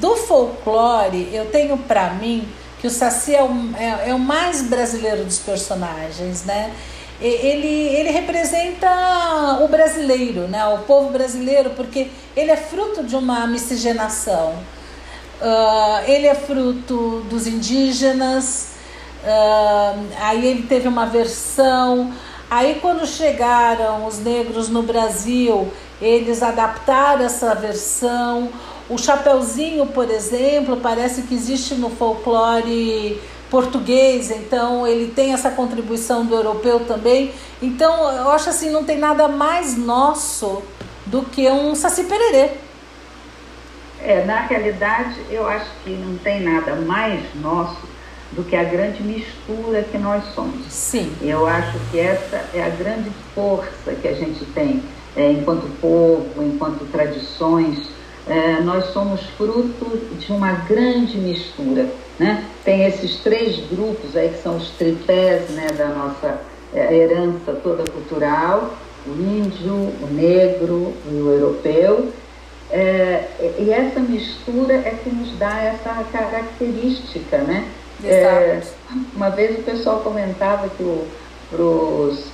do 0.00 0.16
folclore 0.16 1.30
eu 1.32 1.46
tenho 1.46 1.76
para 1.78 2.10
mim 2.14 2.46
que 2.80 2.86
o 2.86 2.90
Saci 2.90 3.34
é 3.34 3.42
o, 3.42 3.50
é, 3.76 4.10
é 4.10 4.14
o 4.14 4.18
mais 4.18 4.62
brasileiro 4.62 5.24
dos 5.24 5.38
personagens, 5.38 6.44
né? 6.44 6.72
ele, 7.20 7.66
ele 7.66 8.10
representa 8.10 9.58
o 9.62 9.68
brasileiro, 9.68 10.46
né? 10.48 10.66
o 10.66 10.78
povo 10.78 11.10
brasileiro, 11.10 11.70
porque 11.70 12.08
ele 12.36 12.50
é 12.50 12.56
fruto 12.56 13.02
de 13.02 13.16
uma 13.16 13.46
miscigenação. 13.46 14.54
Uh, 15.40 16.10
ele 16.10 16.26
é 16.26 16.34
fruto 16.34 17.20
dos 17.28 17.46
indígenas, 17.46 18.72
uh, 19.22 20.06
aí 20.20 20.46
ele 20.46 20.62
teve 20.62 20.88
uma 20.88 21.06
versão. 21.06 22.12
Aí, 22.50 22.78
quando 22.80 23.06
chegaram 23.06 24.06
os 24.06 24.18
negros 24.18 24.68
no 24.68 24.82
Brasil, 24.82 25.70
eles 26.00 26.42
adaptaram 26.42 27.24
essa 27.24 27.54
versão. 27.54 28.50
O 28.88 28.96
Chapeuzinho, 28.96 29.86
por 29.86 30.08
exemplo, 30.10 30.76
parece 30.76 31.22
que 31.22 31.34
existe 31.34 31.74
no 31.74 31.90
folclore 31.90 33.20
português, 33.50 34.30
então 34.30 34.86
ele 34.86 35.12
tem 35.12 35.32
essa 35.32 35.50
contribuição 35.50 36.24
do 36.24 36.34
europeu 36.34 36.80
também. 36.80 37.32
Então 37.60 38.10
eu 38.12 38.30
acho 38.30 38.50
assim, 38.50 38.70
não 38.70 38.84
tem 38.84 38.98
nada 38.98 39.28
mais 39.28 39.76
nosso 39.76 40.62
do 41.06 41.22
que 41.22 41.48
um 41.50 41.74
saci 41.74 42.04
pererê. 42.04 42.50
É, 44.02 44.24
na 44.24 44.40
realidade, 44.40 45.16
eu 45.30 45.48
acho 45.48 45.70
que 45.82 45.90
não 45.90 46.16
tem 46.18 46.40
nada 46.40 46.76
mais 46.76 47.22
nosso 47.36 47.96
do 48.32 48.44
que 48.44 48.54
a 48.54 48.64
grande 48.64 49.02
mistura 49.02 49.82
que 49.82 49.98
nós 49.98 50.22
somos. 50.34 50.66
Sim. 50.68 51.12
Eu 51.22 51.46
acho 51.46 51.78
que 51.90 51.98
essa 51.98 52.44
é 52.52 52.62
a 52.62 52.68
grande 52.68 53.10
força 53.34 53.92
que 54.00 54.06
a 54.06 54.14
gente 54.14 54.44
tem 54.46 54.82
é, 55.16 55.32
enquanto 55.32 55.68
povo, 55.80 56.42
enquanto 56.42 56.84
tradições. 56.92 57.95
É, 58.28 58.60
nós 58.60 58.86
somos 58.92 59.20
fruto 59.36 59.98
de 60.18 60.32
uma 60.32 60.52
grande 60.52 61.16
mistura 61.16 61.88
né? 62.18 62.44
Tem 62.64 62.84
esses 62.84 63.16
três 63.16 63.58
grupos 63.68 64.16
aí 64.16 64.30
que 64.30 64.42
são 64.42 64.56
os 64.56 64.70
tripés 64.70 65.50
né, 65.50 65.66
da 65.76 65.86
nossa 65.88 66.40
é, 66.74 66.94
herança 66.94 67.52
toda 67.62 67.88
cultural, 67.90 68.74
o 69.06 69.10
índio, 69.10 69.74
o 69.74 70.08
negro 70.10 70.94
e 71.10 71.14
o 71.14 71.30
europeu. 71.30 72.10
É, 72.70 73.28
e 73.58 73.70
essa 73.70 74.00
mistura 74.00 74.74
é 74.74 74.98
que 75.02 75.10
nos 75.10 75.38
dá 75.38 75.62
essa 75.62 76.04
característica, 76.10 77.38
né? 77.38 77.68
É, 78.04 78.60
uma 79.14 79.30
vez 79.30 79.58
o 79.58 79.62
pessoal 79.62 80.00
comentava 80.00 80.68
que 80.68 80.84
para 81.48 81.62
os 81.62 82.26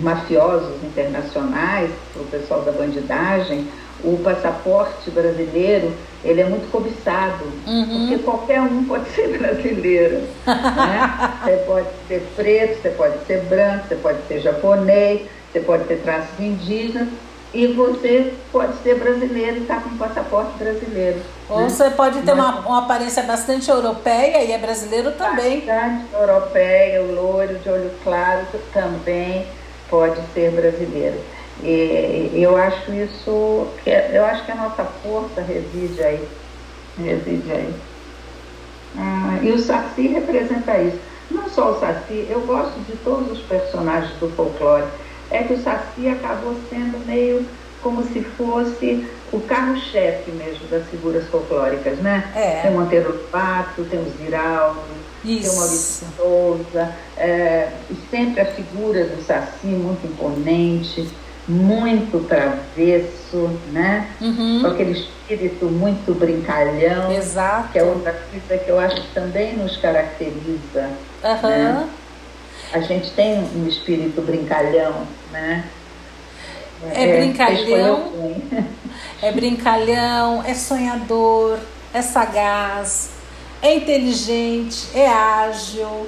mafiosos 0.00 0.82
internacionais, 0.82 1.90
para 2.12 2.22
o 2.22 2.26
pessoal 2.26 2.62
da 2.62 2.72
bandidagem, 2.72 3.68
o 4.04 4.18
passaporte 4.18 5.10
brasileiro 5.10 5.92
ele 6.24 6.40
é 6.40 6.44
muito 6.44 6.70
cobiçado, 6.70 7.44
uhum. 7.66 8.08
porque 8.08 8.22
qualquer 8.24 8.60
um 8.60 8.84
pode 8.84 9.08
ser 9.10 9.28
brasileiro. 9.38 10.22
né? 10.46 11.32
Você 11.44 11.56
pode 11.58 11.88
ser 12.08 12.26
preto, 12.34 12.82
você 12.82 12.90
pode 12.90 13.26
ser 13.26 13.40
branco, 13.42 13.88
você 13.88 13.96
pode 13.96 14.18
ser 14.26 14.40
japonês, 14.40 15.22
você 15.52 15.60
pode 15.60 15.84
ter 15.84 16.02
traços 16.02 16.38
indígenas 16.40 17.08
e 17.54 17.68
você 17.68 18.34
pode 18.52 18.76
ser 18.82 18.96
brasileiro 18.96 19.58
e 19.58 19.62
estar 19.62 19.76
tá 19.76 19.80
com 19.82 19.90
um 19.90 19.96
passaporte 19.96 20.58
brasileiro. 20.58 21.20
Ou 21.48 21.60
né? 21.60 21.68
você 21.68 21.90
pode 21.90 22.20
ter 22.22 22.32
uma, 22.32 22.60
uma 22.60 22.80
aparência 22.80 23.22
bastante 23.22 23.70
europeia 23.70 24.42
e 24.42 24.52
é 24.52 24.58
brasileiro 24.58 25.12
também. 25.12 25.60
Bastante 25.60 26.06
europeia, 26.12 27.02
loiro 27.02 27.54
de 27.58 27.68
olho 27.68 27.90
claro 28.02 28.44
também 28.72 29.46
pode 29.88 30.20
ser 30.34 30.50
brasileiro. 30.50 31.18
Eu 31.62 32.56
acho 32.56 32.92
isso, 32.92 33.68
que 33.82 33.90
é, 33.90 34.10
eu 34.12 34.24
acho 34.24 34.44
que 34.44 34.52
a 34.52 34.56
nossa 34.56 34.84
força 34.84 35.40
reside 35.40 36.02
aí. 36.02 36.28
Reside 36.98 37.52
aí. 37.52 37.74
Ah, 38.98 39.38
e 39.42 39.50
o 39.50 39.58
Saci 39.58 40.08
representa 40.08 40.78
isso. 40.78 40.98
Não 41.30 41.48
só 41.48 41.72
o 41.72 41.80
Saci, 41.80 42.26
eu 42.30 42.40
gosto 42.42 42.78
de 42.80 42.96
todos 42.98 43.30
os 43.32 43.40
personagens 43.44 44.12
do 44.18 44.28
folclore. 44.30 44.86
É 45.30 45.42
que 45.42 45.54
o 45.54 45.62
Saci 45.62 46.08
acabou 46.08 46.54
sendo 46.70 47.04
meio 47.06 47.44
como 47.82 48.02
se 48.04 48.20
fosse 48.22 49.06
o 49.32 49.40
carro-chefe 49.40 50.30
mesmo 50.30 50.66
das 50.68 50.86
figuras 50.88 51.26
folclóricas, 51.28 51.98
né? 51.98 52.30
É. 52.34 52.62
Tem 52.62 52.70
o 52.70 52.80
Monteiro 52.80 53.12
Pato, 53.30 53.84
tem 53.84 53.98
o 54.00 54.10
Ziraldo, 54.18 54.80
tem 55.22 55.48
o 55.48 55.56
Maurício 55.56 56.06
Souza, 56.16 56.94
é, 57.16 57.70
e 57.90 57.94
sempre 58.10 58.40
a 58.40 58.46
figura 58.46 59.04
do 59.04 59.22
Saci 59.22 59.66
muito 59.66 60.06
imponente 60.06 61.08
muito 61.48 62.26
travesso, 62.26 63.50
né? 63.72 64.08
Uhum. 64.20 64.60
Com 64.62 64.66
aquele 64.68 64.92
espírito 64.92 65.66
muito 65.66 66.14
brincalhão. 66.14 67.12
Exato. 67.12 67.72
Que 67.72 67.78
é 67.78 67.84
outra 67.84 68.12
coisa 68.12 68.62
que 68.62 68.70
eu 68.70 68.78
acho 68.78 68.96
que 69.02 69.14
também 69.14 69.56
nos 69.56 69.76
caracteriza. 69.76 70.90
Uhum. 71.22 71.48
Né? 71.48 71.88
A 72.72 72.80
gente 72.80 73.10
tem 73.12 73.38
um 73.54 73.66
espírito 73.68 74.20
brincalhão, 74.22 75.06
né? 75.30 75.64
É, 76.94 77.04
é 77.04 77.16
brincalhão. 77.18 78.12
É 79.22 79.32
brincalhão, 79.32 80.42
é 80.44 80.54
sonhador, 80.54 81.58
é 81.92 82.02
sagaz, 82.02 83.10
é 83.62 83.74
inteligente, 83.74 84.88
é 84.94 85.06
ágil 85.06 86.06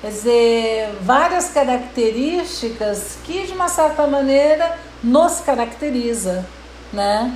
Quer 0.00 0.08
dizer, 0.08 0.88
várias 1.00 1.50
características 1.50 3.18
que, 3.24 3.46
de 3.46 3.52
uma 3.52 3.68
certa 3.68 4.06
maneira, 4.06 4.76
nos 5.02 5.40
caracteriza, 5.40 6.46
né? 6.92 7.32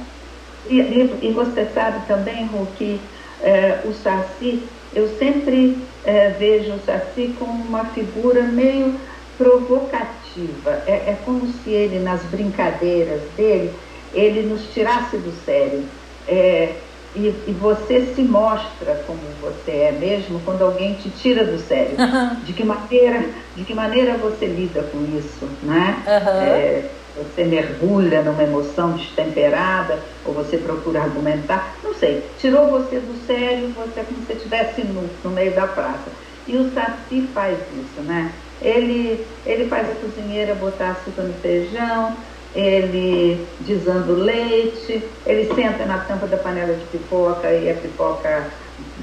E, 0.68 0.78
e, 0.78 1.32
você 1.32 1.66
sabe 1.72 2.06
também, 2.06 2.46
Ru, 2.46 2.66
que 2.76 3.00
é, 3.42 3.80
o 3.84 3.94
Saci, 3.94 4.62
eu 4.94 5.08
sempre 5.18 5.78
é, 6.04 6.30
vejo 6.30 6.74
o 6.74 6.80
Saci 6.84 7.34
como 7.38 7.52
uma 7.52 7.86
figura 7.86 8.42
meio 8.42 8.94
provocativa. 9.38 10.82
É, 10.86 10.92
é 10.92 11.18
como 11.24 11.46
se 11.46 11.70
ele, 11.70 11.98
nas 11.98 12.22
brincadeiras 12.24 13.22
dele, 13.36 13.72
ele 14.12 14.42
nos 14.42 14.72
tirasse 14.74 15.16
do 15.16 15.32
sério. 15.44 15.84
É, 16.28 16.74
e, 17.14 17.26
e, 17.48 17.56
você 17.60 18.14
se 18.14 18.22
mostra 18.22 19.02
como 19.06 19.20
você 19.40 19.72
é 19.72 19.92
mesmo 19.92 20.40
quando 20.44 20.62
alguém 20.62 20.94
te 20.94 21.10
tira 21.10 21.44
do 21.44 21.58
sério. 21.58 21.96
Uhum. 21.98 22.36
De 22.44 22.52
que 22.52 22.62
maneira, 22.62 23.24
de 23.56 23.64
que 23.64 23.74
maneira 23.74 24.14
você 24.14 24.46
lida 24.46 24.82
com 24.84 25.04
isso, 25.18 25.48
né? 25.62 25.96
Uhum. 26.06 26.40
É, 26.40 26.84
você 27.16 27.44
mergulha 27.44 28.22
numa 28.22 28.42
emoção 28.42 28.92
destemperada 28.92 29.98
ou 30.24 30.32
você 30.32 30.56
procura 30.56 31.02
argumentar, 31.02 31.74
não 31.82 31.94
sei. 31.94 32.24
Tirou 32.38 32.68
você 32.68 33.00
do 33.00 33.26
sério, 33.26 33.72
você 33.74 34.00
é 34.00 34.04
como 34.04 34.24
se 34.26 34.32
estivesse 34.32 34.82
no, 34.82 35.08
no 35.24 35.30
meio 35.30 35.52
da 35.52 35.66
praça. 35.66 36.10
E 36.46 36.56
o 36.56 36.72
Saci 36.72 37.28
faz 37.34 37.58
isso, 37.72 38.00
né? 38.02 38.32
Ele, 38.62 39.26
ele 39.46 39.68
faz 39.68 39.90
a 39.90 39.94
cozinheira 39.94 40.54
botar 40.54 40.90
açúcar 40.90 41.22
no 41.22 41.34
feijão, 41.34 42.16
ele 42.54 43.46
desanda 43.60 44.12
o 44.12 44.16
leite, 44.16 45.02
ele 45.26 45.54
senta 45.54 45.84
na 45.84 45.98
tampa 45.98 46.26
da 46.26 46.36
panela 46.36 46.74
de 46.74 46.84
pipoca 46.86 47.52
e 47.52 47.70
a 47.70 47.74
pipoca 47.74 48.50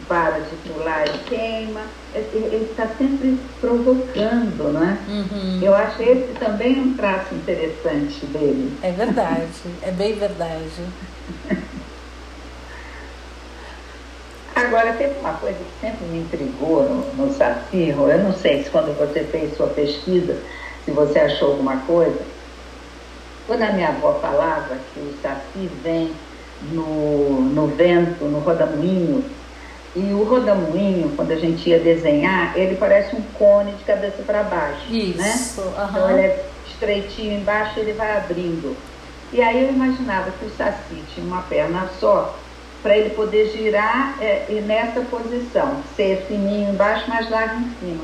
para 0.07 0.39
de 0.39 0.55
pular 0.69 1.07
e 1.07 1.17
queima. 1.29 1.81
Ele 2.13 2.69
está 2.71 2.88
sempre 2.97 3.38
provocando, 3.60 4.71
né? 4.73 4.97
Uhum. 5.07 5.60
Eu 5.62 5.75
acho 5.75 6.01
esse 6.01 6.33
também 6.39 6.79
um 6.79 6.93
traço 6.95 7.36
interessante 7.36 8.25
dele. 8.27 8.77
É 8.81 8.91
verdade, 8.91 9.47
é 9.81 9.91
bem 9.91 10.15
verdade. 10.15 10.83
Agora, 14.55 14.93
teve 14.93 15.19
uma 15.19 15.33
coisa 15.33 15.57
que 15.60 15.81
sempre 15.81 16.05
me 16.07 16.19
intrigou 16.19 16.83
no, 16.83 17.13
no 17.13 17.31
Safiro, 17.31 18.10
eu 18.10 18.17
não 18.23 18.33
sei 18.33 18.63
se 18.63 18.69
quando 18.71 18.97
você 18.97 19.23
fez 19.25 19.55
sua 19.55 19.67
pesquisa, 19.67 20.36
se 20.83 20.89
você 20.89 21.19
achou 21.19 21.51
alguma 21.51 21.77
coisa, 21.81 22.19
quando 23.47 23.63
a 23.63 23.71
minha 23.71 23.88
avó 23.88 24.13
falava 24.21 24.77
que 24.93 24.99
o 24.99 25.15
saci 25.21 25.69
vem 25.81 26.12
no, 26.71 27.41
no 27.41 27.67
vento, 27.67 28.25
no 28.25 28.39
rodamuinho, 28.39 29.23
e 29.95 30.13
o 30.13 30.23
rodamuinho, 30.23 31.13
quando 31.15 31.31
a 31.31 31.36
gente 31.38 31.67
ia 31.69 31.79
desenhar, 31.79 32.55
ele 32.55 32.75
parece 32.75 33.15
um 33.15 33.21
cone 33.33 33.71
de 33.71 33.83
cabeça 33.83 34.21
para 34.23 34.43
baixo. 34.43 34.93
Isso. 34.93 35.17
Né? 35.17 35.47
Uhum. 35.57 35.89
Então 35.89 36.10
ele 36.12 36.21
é 36.21 36.45
estreitinho 36.67 37.39
embaixo 37.39 37.79
ele 37.79 37.93
vai 37.93 38.15
abrindo. 38.15 38.77
E 39.33 39.41
aí 39.41 39.63
eu 39.63 39.69
imaginava 39.69 40.29
que 40.31 40.45
o 40.45 40.49
saci 40.51 41.01
tinha 41.13 41.25
uma 41.25 41.41
perna 41.41 41.89
só 41.99 42.38
para 42.83 42.95
ele 42.95 43.10
poder 43.12 43.51
girar 43.51 44.15
é, 44.21 44.45
e 44.49 44.62
nessa 44.62 45.01
posição, 45.01 45.81
ser 45.95 46.25
fininho 46.27 46.69
embaixo, 46.69 47.10
mais 47.10 47.29
largo 47.29 47.60
em 47.60 47.71
cima. 47.79 48.03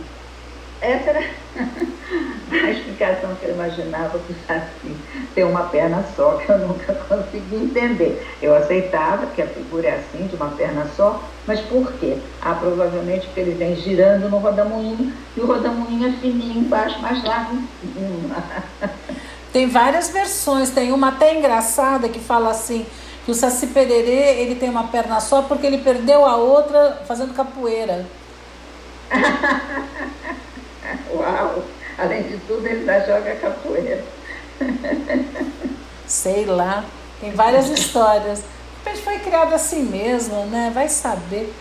Essa 0.84 1.12
era 1.12 1.20
a 2.52 2.70
explicação 2.72 3.34
que 3.36 3.46
eu 3.46 3.54
imaginava 3.54 4.18
do 4.18 4.36
Saci 4.46 4.98
ter 5.34 5.46
uma 5.46 5.64
perna 5.64 6.04
só, 6.14 6.34
que 6.34 6.52
eu 6.52 6.60
nunca 6.60 6.94
consegui 6.94 7.56
entender. 7.56 8.22
Eu 8.42 8.54
aceitava 8.54 9.28
que 9.28 9.42
a 9.42 9.48
figura 9.48 9.88
é 9.88 9.96
assim, 9.96 10.28
de 10.28 10.36
uma 10.36 10.50
perna 10.50 10.86
só, 10.98 11.24
mas 11.48 11.62
por 11.62 11.90
quê? 11.94 12.18
Ah, 12.42 12.54
provavelmente 12.56 13.28
porque 13.28 13.40
ele 13.40 13.56
vem 13.56 13.78
girando 13.78 14.30
no 14.30 14.40
rodamuinho 14.40 15.14
e 15.38 15.40
o 15.40 15.46
rodamuinho 15.46 16.10
é 16.10 16.12
fininho 16.20 16.60
embaixo, 16.60 17.02
mais 17.02 17.24
largo 17.24 17.56
em 17.56 17.68
cima. 17.94 18.44
Tem 19.54 19.70
várias 19.70 20.10
versões, 20.10 20.72
tem 20.72 20.92
uma 20.92 21.10
até 21.10 21.38
engraçada 21.38 22.10
que 22.10 22.20
fala 22.20 22.50
assim, 22.50 22.88
que 23.24 23.30
o 23.30 23.36
Saci 23.36 23.68
Pererê 23.68 24.42
ele 24.42 24.56
tem 24.56 24.68
uma 24.68 24.86
perna 24.86 25.20
só 25.20 25.44
porque 25.44 25.68
ele 25.68 25.78
perdeu 25.78 26.26
a 26.26 26.38
outra 26.38 27.04
fazendo 27.08 27.36
capoeira. 27.36 28.04
Uau! 31.14 31.64
Além 31.98 32.24
de 32.24 32.38
tudo, 32.48 32.66
ele 32.66 32.80
ainda 32.90 33.06
joga 33.06 33.36
capoeira. 33.36 34.04
Sei 36.08 36.46
lá, 36.46 36.84
tem 37.20 37.32
várias 37.32 37.70
histórias. 37.70 38.40
De 38.40 38.46
repente 38.90 39.04
foi 39.04 39.20
criado 39.20 39.54
assim 39.54 39.84
mesmo, 39.84 40.46
né? 40.48 40.72
Vai 40.74 40.90
saber. 40.90 41.54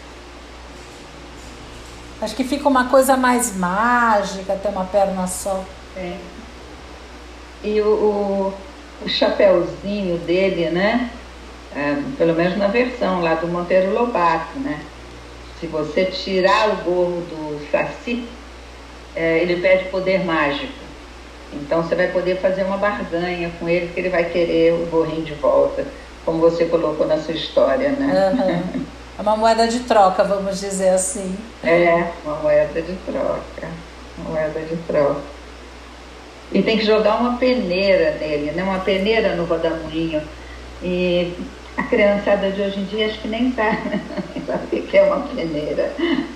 Acho 2.20 2.34
que 2.36 2.44
fica 2.44 2.68
uma 2.68 2.88
coisa 2.88 3.16
mais 3.16 3.56
mágica 3.56 4.54
ter 4.54 4.68
uma 4.68 4.84
perna 4.84 5.26
só. 5.26 5.64
É. 5.96 6.16
E 7.64 7.80
o, 7.80 7.86
o, 7.86 8.54
o 9.04 9.08
chapéuzinho 9.08 10.18
dele, 10.18 10.70
né? 10.70 11.10
É, 11.74 11.96
pelo 12.18 12.34
menos 12.34 12.58
na 12.58 12.68
versão 12.68 13.20
lá 13.22 13.34
do 13.34 13.48
Monteiro 13.48 13.92
Lobato, 13.92 14.58
né? 14.58 14.80
Se 15.58 15.66
você 15.66 16.04
tirar 16.06 16.70
o 16.70 16.76
gorro 16.84 17.20
do 17.22 17.70
Saci, 17.70 18.28
é, 19.14 19.38
ele 19.38 19.56
pede 19.56 19.84
poder 19.86 20.24
mágico. 20.24 20.72
Então 21.52 21.82
você 21.82 21.94
vai 21.94 22.08
poder 22.08 22.38
fazer 22.38 22.64
uma 22.64 22.78
barganha 22.78 23.50
com 23.58 23.68
ele, 23.68 23.92
que 23.92 24.00
ele 24.00 24.08
vai 24.08 24.24
querer 24.24 24.72
o 24.72 24.86
gorrinho 24.86 25.22
de 25.22 25.34
volta, 25.34 25.84
como 26.24 26.38
você 26.38 26.64
colocou 26.64 27.06
na 27.06 27.18
sua 27.18 27.34
história, 27.34 27.90
né? 27.90 28.32
Uhum. 28.32 28.84
É 29.18 29.20
uma 29.20 29.36
moeda 29.36 29.68
de 29.68 29.80
troca, 29.80 30.24
vamos 30.24 30.60
dizer 30.60 30.90
assim. 30.90 31.36
É, 31.62 32.08
uma 32.24 32.36
moeda 32.36 32.80
de 32.80 32.94
troca. 33.04 33.68
Uma 34.18 34.30
moeda 34.30 34.60
de 34.60 34.76
troca. 34.88 35.20
E 36.52 36.62
tem 36.62 36.78
que 36.78 36.84
jogar 36.84 37.16
uma 37.16 37.38
peneira 37.38 38.16
nele, 38.18 38.52
né? 38.52 38.62
Uma 38.62 38.80
peneira 38.80 39.34
no 39.36 39.44
rodamuinho. 39.44 40.22
E 40.82 41.32
a 41.76 41.82
criançada 41.84 42.50
de 42.50 42.60
hoje 42.60 42.80
em 42.80 42.84
dia 42.84 43.06
acho 43.06 43.20
que 43.20 43.28
nem 43.28 43.52
sabe, 43.54 44.00
sabe 44.46 44.76
o 44.78 44.82
que 44.82 44.96
é 44.96 45.02
uma 45.02 45.20
peneira. 45.20 45.92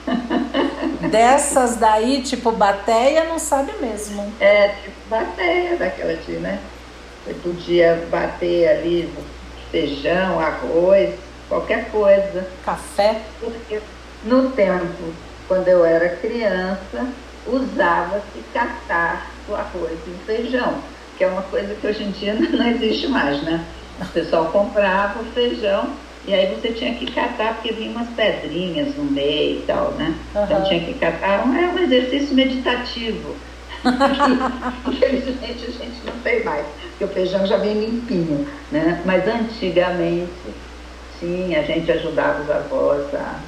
Dessas 1.10 1.76
daí, 1.76 2.22
tipo 2.22 2.52
bateia, 2.52 3.24
não 3.24 3.38
sabe 3.38 3.72
mesmo. 3.80 4.32
É, 4.40 4.68
tipo 4.68 4.96
bateia 5.08 5.76
daquela 5.76 6.14
de, 6.14 6.32
né? 6.32 6.58
Você 7.24 7.34
podia 7.34 8.06
bater 8.10 8.68
ali 8.68 9.12
feijão, 9.70 10.38
arroz, 10.38 11.14
qualquer 11.48 11.90
coisa. 11.90 12.48
Café. 12.64 13.20
Porque 13.40 13.80
no 14.24 14.50
tempo, 14.50 15.12
quando 15.48 15.68
eu 15.68 15.84
era 15.84 16.08
criança, 16.08 17.06
usava-se 17.46 18.40
catar 18.52 19.30
o 19.48 19.54
arroz 19.54 19.98
e 20.06 20.10
o 20.10 20.18
feijão, 20.26 20.74
que 21.16 21.24
é 21.24 21.28
uma 21.28 21.42
coisa 21.42 21.74
que 21.74 21.86
hoje 21.86 22.04
em 22.04 22.10
dia 22.10 22.34
não 22.52 22.66
existe 22.68 23.08
mais, 23.08 23.42
né? 23.42 23.64
O 24.00 24.06
pessoal 24.06 24.46
comprava 24.46 25.20
o 25.20 25.24
feijão 25.32 25.90
e 26.26 26.34
aí 26.34 26.54
você 26.54 26.72
tinha 26.72 26.94
que 26.94 27.10
catar, 27.12 27.54
porque 27.54 27.72
vinha 27.72 27.90
umas 27.90 28.08
pedrinhas 28.08 28.96
no 28.96 29.04
meio 29.04 29.60
e 29.60 29.62
tal, 29.66 29.92
né? 29.92 30.14
Uhum. 30.34 30.44
Então 30.44 30.64
tinha 30.64 30.80
que 30.80 30.94
catar, 30.94 31.46
é 31.46 31.68
um 31.68 31.78
exercício 31.78 32.34
meditativo. 32.34 33.36
Infelizmente 34.86 35.64
a 35.68 35.70
gente 35.70 36.04
não 36.04 36.18
tem 36.24 36.42
mais, 36.42 36.66
porque 36.90 37.04
o 37.04 37.08
feijão 37.08 37.46
já 37.46 37.56
vem 37.58 37.74
limpinho, 37.74 38.46
né? 38.72 39.00
Mas 39.04 39.26
antigamente, 39.28 40.32
sim, 41.20 41.54
a 41.54 41.62
gente 41.62 41.90
ajudava 41.92 42.42
os 42.42 42.50
avós 42.50 43.14
a, 43.14 43.38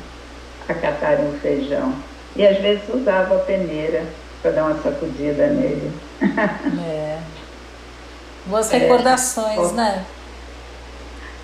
a 0.68 0.74
catarem 0.74 1.28
o 1.30 1.38
feijão. 1.40 1.92
E 2.36 2.46
às 2.46 2.58
vezes 2.58 2.84
usava 2.94 3.36
a 3.36 3.40
peneira 3.40 4.04
para 4.40 4.52
dar 4.52 4.64
uma 4.66 4.80
sacudida 4.82 5.48
nele. 5.48 5.92
É. 6.80 7.18
Boas 8.46 8.70
recordações, 8.70 9.72
é. 9.72 9.74
né? 9.74 10.04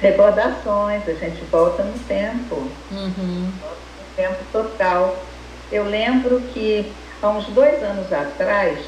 Recordações, 0.04 1.08
a 1.08 1.14
gente 1.14 1.42
volta 1.50 1.82
no 1.82 1.98
tempo, 2.00 2.56
uhum. 2.92 3.48
no 3.50 4.14
tempo 4.14 4.36
total. 4.52 5.16
Eu 5.72 5.84
lembro 5.84 6.42
que 6.52 6.92
há 7.22 7.28
uns 7.30 7.46
dois 7.46 7.82
anos 7.82 8.12
atrás, 8.12 8.78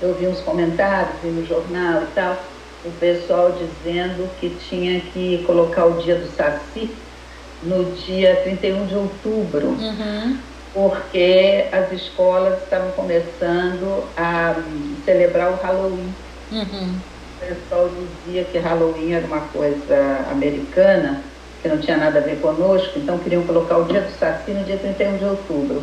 eu 0.00 0.14
vi 0.14 0.26
uns 0.26 0.40
comentários, 0.40 1.14
vi 1.22 1.28
no 1.28 1.46
jornal 1.46 2.02
e 2.02 2.06
tal, 2.12 2.36
o 2.84 2.90
pessoal 2.98 3.52
dizendo 3.52 4.28
que 4.40 4.50
tinha 4.68 5.00
que 5.00 5.44
colocar 5.46 5.86
o 5.86 6.02
dia 6.02 6.16
do 6.16 6.28
Saci 6.36 6.90
no 7.62 7.84
dia 8.04 8.40
31 8.42 8.86
de 8.86 8.96
outubro, 8.96 9.68
uhum. 9.68 10.38
porque 10.74 11.66
as 11.70 11.92
escolas 11.92 12.60
estavam 12.64 12.90
começando 12.90 14.04
a 14.16 14.56
celebrar 15.04 15.52
o 15.52 15.56
Halloween. 15.62 16.12
Uhum 16.50 17.11
o 17.42 17.54
pessoal 17.54 17.90
dizia 18.24 18.44
que 18.44 18.58
Halloween 18.58 19.12
era 19.12 19.26
uma 19.26 19.40
coisa 19.40 20.26
americana, 20.30 21.22
que 21.60 21.68
não 21.68 21.78
tinha 21.78 21.96
nada 21.96 22.18
a 22.18 22.22
ver 22.22 22.40
conosco, 22.40 22.98
então 22.98 23.18
queriam 23.18 23.44
colocar 23.44 23.78
o 23.78 23.84
dia 23.84 24.00
do 24.00 24.10
Saci 24.18 24.50
no 24.52 24.64
dia 24.64 24.76
31 24.76 25.16
de 25.16 25.24
outubro. 25.24 25.82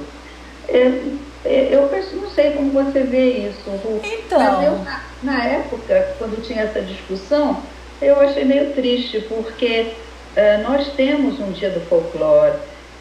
Eu, 0.68 1.18
eu 1.46 1.90
não 2.14 2.30
sei 2.30 2.52
como 2.52 2.72
você 2.72 3.04
vê 3.04 3.48
isso, 3.50 3.70
Ru. 3.84 4.00
Então. 4.04 4.40
Mas 4.40 4.66
eu, 4.66 4.78
na, 4.80 5.02
na, 5.24 5.46
época, 5.46 6.16
quando 6.18 6.42
tinha 6.44 6.64
essa 6.64 6.82
discussão, 6.82 7.62
eu 8.02 8.20
achei 8.20 8.44
meio 8.46 8.74
triste, 8.74 9.20
porque 9.22 9.94
uh, 10.36 10.64
nós 10.70 10.88
temos 10.96 11.40
um 11.40 11.52
dia 11.52 11.70
do 11.70 11.80
folclore, 11.82 12.54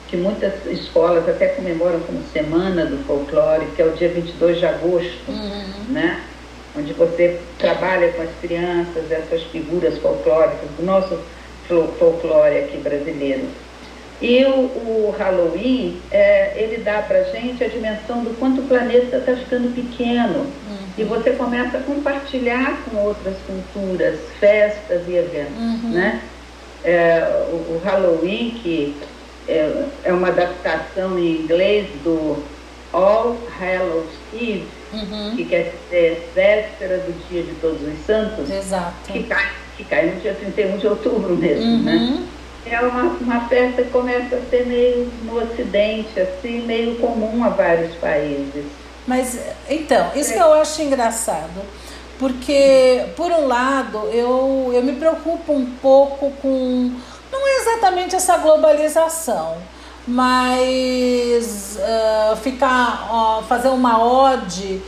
que 0.08 0.16
muitas 0.16 0.64
escolas 0.66 1.28
até 1.28 1.48
comemoram 1.48 2.00
como 2.00 2.22
Semana 2.32 2.86
do 2.86 2.96
Folclore, 3.04 3.66
que 3.76 3.82
é 3.82 3.84
o 3.84 3.90
dia 3.90 4.08
22 4.08 4.58
de 4.58 4.64
agosto, 4.64 5.28
uhum. 5.28 5.92
né? 5.92 6.22
Onde 6.78 6.92
você 6.92 7.40
trabalha 7.58 8.12
com 8.12 8.22
as 8.22 8.30
crianças, 8.40 9.10
essas 9.10 9.42
figuras 9.44 9.98
folclóricas 9.98 10.68
do 10.78 10.84
nosso 10.84 11.18
folclore 11.98 12.58
aqui 12.58 12.78
brasileiro. 12.78 13.46
E 14.20 14.44
o, 14.44 14.50
o 14.50 15.14
Halloween, 15.16 16.00
é, 16.10 16.52
ele 16.56 16.82
dá 16.82 17.02
para 17.02 17.22
gente 17.24 17.62
a 17.62 17.68
dimensão 17.68 18.24
do 18.24 18.36
quanto 18.38 18.62
o 18.62 18.64
planeta 18.64 19.18
está 19.18 19.36
ficando 19.36 19.72
pequeno. 19.74 20.40
Uhum. 20.40 20.78
E 20.96 21.04
você 21.04 21.30
começa 21.30 21.78
a 21.78 21.82
compartilhar 21.82 22.82
com 22.84 22.96
outras 22.96 23.36
culturas, 23.46 24.18
festas 24.40 25.02
e 25.06 25.14
eventos. 25.14 25.56
Uhum. 25.56 25.90
Né? 25.90 26.20
É, 26.84 27.46
o, 27.52 27.54
o, 27.54 27.80
Halloween, 27.84 28.58
que 28.60 28.96
é, 29.46 29.84
é 30.04 30.12
uma 30.12 30.28
adaptação 30.28 31.16
em 31.16 31.42
inglês 31.42 31.86
do 32.02 32.42
All 32.92 33.36
Hallows 33.60 34.10
Eve, 34.34 34.66
uhum. 34.92 35.37
que 35.37 35.44
quer 35.44 35.74
dizer 35.85 36.31
véspera 36.35 36.98
do 36.98 37.29
dia 37.29 37.42
de 37.42 37.55
todos 37.61 37.81
os 37.83 38.07
santos, 38.07 38.51
Exato. 38.51 39.12
Que, 39.12 39.22
cai, 39.24 39.51
que 39.77 39.85
cai 39.85 40.07
no 40.07 40.20
dia 40.20 40.35
31 40.35 40.79
de 40.79 40.87
outubro 40.87 41.37
mesmo, 41.37 41.64
uhum. 41.64 41.83
né? 41.83 42.27
É 42.66 42.81
uma, 42.81 43.03
uma 43.03 43.48
festa 43.48 43.83
que 43.83 43.90
começa 43.90 44.37
a 44.37 44.40
ser 44.51 44.66
meio 44.66 45.11
no 45.22 45.42
ocidente, 45.42 46.20
assim, 46.20 46.61
meio 46.66 46.96
comum 46.96 47.42
a 47.44 47.48
vários 47.48 47.94
países. 47.94 48.64
Mas, 49.07 49.38
então, 49.70 50.11
isso 50.14 50.35
que 50.35 50.38
eu 50.38 50.53
acho 50.53 50.83
engraçado. 50.83 51.62
Porque, 52.18 53.07
por 53.16 53.31
um 53.31 53.46
lado, 53.46 53.98
eu, 54.12 54.70
eu 54.74 54.83
me 54.83 54.92
preocupo 54.96 55.53
um 55.53 55.64
pouco 55.81 56.31
com. 56.42 56.92
Não 57.31 57.48
é 57.48 57.61
exatamente 57.61 58.16
essa 58.16 58.37
globalização, 58.38 59.57
mas 60.08 61.78
uh, 61.78 62.36
ficar 62.36 63.09
uh, 63.12 63.42
fazer 63.44 63.68
uma 63.68 64.02
ode 64.02 64.80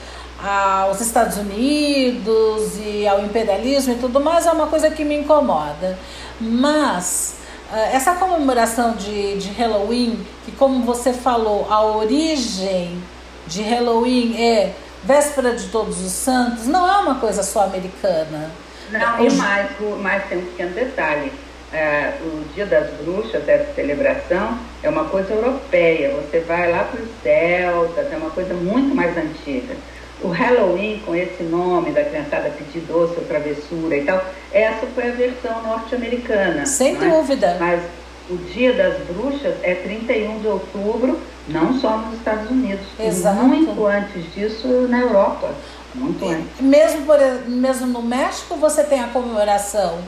aos 0.42 1.02
Estados 1.02 1.36
Unidos 1.36 2.78
e 2.82 3.06
ao 3.06 3.20
imperialismo 3.20 3.92
e 3.92 3.96
tudo 3.96 4.18
mais 4.18 4.46
é 4.46 4.50
uma 4.50 4.66
coisa 4.66 4.90
que 4.90 5.04
me 5.04 5.14
incomoda. 5.18 5.98
Mas 6.40 7.36
uh, 7.70 7.76
essa 7.94 8.14
comemoração 8.14 8.94
de, 8.94 9.36
de 9.36 9.50
Halloween, 9.50 10.26
que 10.46 10.52
como 10.52 10.84
você 10.86 11.12
falou, 11.12 11.66
a 11.70 11.82
origem 11.84 12.98
de 13.46 13.60
Halloween 13.62 14.42
é 14.42 14.74
véspera 15.04 15.54
de 15.54 15.68
Todos 15.68 16.00
os 16.00 16.12
Santos, 16.12 16.66
não 16.66 16.90
é 16.90 16.96
uma 16.96 17.16
coisa 17.16 17.42
só 17.42 17.64
americana. 17.64 18.50
Não, 18.90 19.26
e 19.26 19.30
mais, 19.34 19.70
mais 20.00 20.28
tem 20.28 20.38
um 20.38 20.46
pequeno 20.46 20.74
detalhe 20.74 21.30
é, 21.72 22.14
o 22.22 22.44
Dia 22.54 22.66
das 22.66 22.90
Bruxas, 23.02 23.48
essa 23.48 23.72
celebração, 23.74 24.58
é 24.82 24.88
uma 24.88 25.04
coisa 25.04 25.32
europeia. 25.32 26.14
Você 26.16 26.40
vai 26.40 26.70
lá 26.70 26.84
para 26.84 27.00
os 27.00 27.08
celtas, 27.22 28.12
é 28.12 28.16
uma 28.16 28.30
coisa 28.30 28.54
muito 28.54 28.94
mais 28.94 29.16
antiga. 29.16 29.74
o 30.22 30.28
Halloween, 30.28 31.00
com 31.06 31.14
esse 31.14 31.42
nome 31.42 31.92
da 31.92 32.04
criançada 32.04 32.50
pedir 32.50 32.80
doce 32.80 33.14
ou 33.16 33.24
travessura 33.24 33.96
e 33.96 34.04
tal, 34.04 34.22
essa 34.52 34.86
foi 34.88 35.08
a 35.08 35.12
versão 35.12 35.62
norte-americana. 35.62 36.66
Sem 36.66 36.96
é? 36.96 36.98
dúvida. 36.98 37.56
Mas 37.58 37.82
o 38.28 38.36
Dia 38.36 38.72
das 38.72 38.98
Bruxas 39.06 39.54
é 39.62 39.74
31 39.74 40.40
de 40.40 40.48
outubro, 40.48 41.18
não 41.48 41.78
só 41.80 41.96
nos 41.98 42.18
Estados 42.18 42.50
Unidos, 42.50 42.84
Exato. 42.98 43.42
muito 43.42 43.86
antes 43.86 44.34
disso 44.34 44.68
na 44.88 45.00
Europa. 45.00 45.50
Muito 45.94 46.24
antes. 46.24 46.60
Mesmo, 46.60 47.06
por, 47.06 47.18
mesmo 47.48 47.86
no 47.86 48.02
México, 48.02 48.56
você 48.56 48.84
tem 48.84 49.00
a 49.00 49.08
comemoração. 49.08 49.98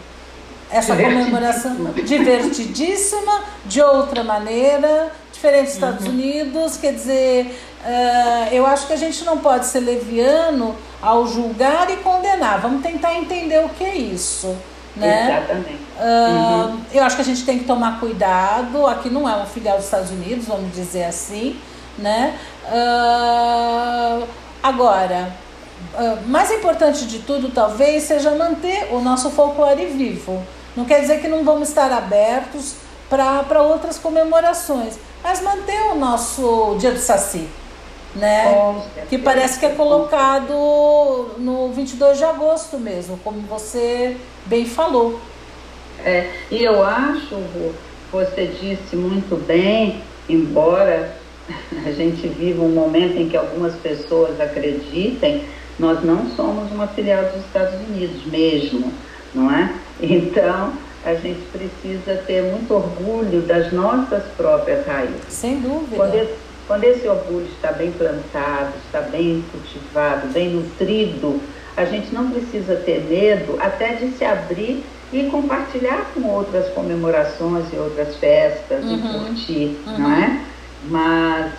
Essa 0.73 0.97
comemoração 0.97 1.77
divertidíssima, 2.05 3.45
de 3.67 3.83
outra 3.83 4.25
maneira, 4.25 5.13
diferente 5.33 5.67
dos 5.67 5.75
Estados 5.75 6.07
Unidos. 6.07 6.77
Quer 6.79 6.95
dizer, 6.95 7.59
eh, 7.85 8.49
eu 8.53 8.65
acho 8.67 8.87
que 8.87 8.93
a 8.95 8.97
gente 8.97 9.23
não 9.25 9.39
pode 9.39 9.67
ser 9.67 9.81
leviano 9.81 10.75
ao 11.01 11.27
julgar 11.27 11.91
e 11.91 11.97
condenar. 11.97 12.61
Vamos 12.61 12.83
tentar 12.83 13.15
entender 13.15 13.65
o 13.65 13.69
que 13.69 13.85
é 13.85 13.95
isso. 13.97 14.57
Né? 14.97 15.39
Exatamente. 15.39 15.81
Ah, 15.99 16.77
Eu 16.93 17.03
acho 17.03 17.17
que 17.17 17.23
a 17.23 17.25
gente 17.25 17.45
tem 17.45 17.59
que 17.59 17.65
tomar 17.65 17.99
cuidado. 17.99 18.87
Aqui 18.87 19.09
não 19.11 19.29
é 19.29 19.37
um 19.37 19.47
filial 19.47 19.77
dos 19.77 19.87
Estados 19.87 20.11
Unidos, 20.11 20.47
vamos 20.47 20.75
dizer 20.75 21.05
assim, 21.05 21.59
né? 21.99 22.39
Ah, 22.67 24.21
agora, 24.63 25.33
ah, 25.95 26.19
mais 26.27 26.51
importante 26.51 27.07
de 27.07 27.21
tudo, 27.21 27.51
talvez, 27.51 28.05
seja 28.05 28.31
manter 28.33 28.89
o 28.93 29.01
nosso 29.01 29.31
folclore 29.31 29.87
vivo. 29.87 30.43
Não 30.77 30.85
quer 30.85 31.01
dizer 31.01 31.21
que 31.21 31.29
não 31.29 31.45
vamos 31.45 31.69
estar 31.69 31.91
abertos 31.93 32.77
para 33.09 33.63
outras 33.63 33.99
comemorações, 33.99 34.99
mas 35.23 35.43
manter 35.43 35.81
o 35.93 35.95
nosso 35.95 36.77
Dia 36.79 36.93
do 36.93 36.99
Saci, 36.99 37.47
né? 38.15 38.45
Que 39.09 39.19
parece 39.19 39.59
que 39.59 39.67
é 39.67 39.71
colocado 39.71 41.35
no 41.39 41.73
22 41.73 42.17
de 42.17 42.25
agosto 42.25 42.79
mesmo, 42.79 43.19
como 43.23 43.41
você 43.43 44.17
bem 44.47 44.65
falou. 44.65 45.21
É, 46.05 46.31
e 46.51 46.65
eu 46.65 46.83
acho, 46.83 47.37
você 48.11 48.47
disse 48.47 48.97
muito 48.97 49.37
bem, 49.47 50.03
embora 50.29 51.15
a 51.85 51.93
gente 51.93 52.27
viva 52.29 52.63
um 52.63 52.71
momento 52.71 53.19
em 53.19 53.29
que 53.29 53.37
algumas 53.37 53.75
pessoas 53.75 54.41
acreditem, 54.41 55.45
nós 55.79 56.03
não 56.03 56.31
somos 56.31 56.71
uma 56.73 56.87
filial 56.87 57.25
dos 57.25 57.45
Estados 57.45 57.75
Unidos 57.89 58.25
mesmo, 58.27 58.93
não 59.35 59.51
é? 59.51 59.73
Então, 60.03 60.73
a 61.05 61.15
gente 61.15 61.41
precisa 61.53 62.15
ter 62.27 62.43
muito 62.43 62.75
orgulho 62.75 63.41
das 63.43 63.73
nossas 63.73 64.23
próprias 64.37 64.85
raízes. 64.87 65.23
Sem 65.29 65.61
dúvida. 65.61 65.97
Quando 65.97 66.15
esse, 66.15 66.35
quando 66.67 66.85
esse 66.85 67.09
orgulho 67.09 67.47
está 67.47 67.73
bem 67.73 67.91
plantado, 67.93 68.73
está 68.87 69.01
bem 69.01 69.45
cultivado, 69.53 70.27
bem 70.29 70.51
nutrido, 70.51 71.41
a 71.77 71.85
gente 71.85 72.13
não 72.13 72.31
precisa 72.31 72.77
ter 72.77 73.01
medo 73.09 73.57
até 73.61 73.95
de 73.95 74.11
se 74.13 74.25
abrir 74.25 74.85
e 75.13 75.25
compartilhar 75.31 76.11
com 76.15 76.23
outras 76.29 76.69
comemorações 76.73 77.65
e 77.73 77.77
outras 77.77 78.17
festas 78.17 78.85
Uhum. 78.85 78.97
e 78.97 79.19
curtir, 79.27 79.77
não 79.99 80.11
é? 80.13 80.41
Mas 80.85 81.53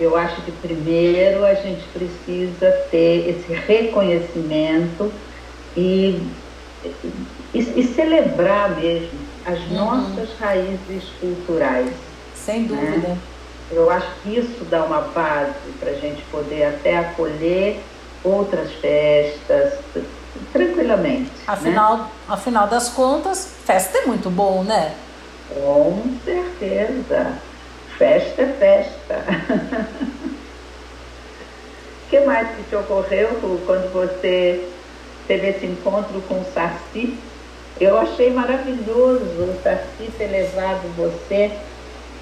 eu 0.00 0.16
acho 0.16 0.40
que 0.42 0.50
primeiro 0.52 1.44
a 1.44 1.54
gente 1.54 1.82
precisa 1.92 2.70
ter 2.90 3.28
esse 3.28 3.52
reconhecimento 3.52 5.12
e, 5.76 6.20
e, 7.54 7.58
e 7.60 7.94
celebrar 7.94 8.76
mesmo 8.76 9.18
as 9.46 9.58
Uhum. 9.60 9.76
nossas 9.76 10.34
raízes 10.38 11.04
culturais. 11.20 11.90
Sem 12.34 12.64
dúvida. 12.66 13.16
Eu 13.70 13.88
acho 13.90 14.06
que 14.22 14.36
isso 14.38 14.64
dá 14.64 14.84
uma 14.84 15.00
base 15.00 15.52
para 15.80 15.90
a 15.90 15.94
gente 15.94 16.22
poder 16.24 16.64
até 16.64 16.98
acolher 16.98 17.80
outras 18.22 18.72
festas 18.74 19.74
tranquilamente. 20.52 21.30
né? 21.30 21.30
Afinal, 21.46 22.10
afinal 22.28 22.66
das 22.66 22.88
contas, 22.90 23.54
festa 23.64 23.98
é 23.98 24.06
muito 24.06 24.28
bom, 24.30 24.64
né? 24.64 24.92
Com 25.54 26.02
certeza. 26.24 27.32
Festa 27.98 28.42
é 28.42 28.46
festa. 28.46 29.24
O 32.06 32.10
que 32.10 32.20
mais 32.20 32.48
que 32.56 32.62
te 32.64 32.76
ocorreu 32.76 33.28
quando 33.66 33.92
você 33.92 34.68
teve 35.28 35.48
esse 35.50 35.66
encontro 35.66 36.20
com 36.22 36.40
o 36.40 36.44
Saci? 36.52 37.18
Eu 37.80 37.98
achei 37.98 38.30
maravilhoso 38.32 39.24
o 39.24 39.58
Saci 39.62 40.10
ter 40.16 40.28
levado 40.28 40.82
você 40.96 41.50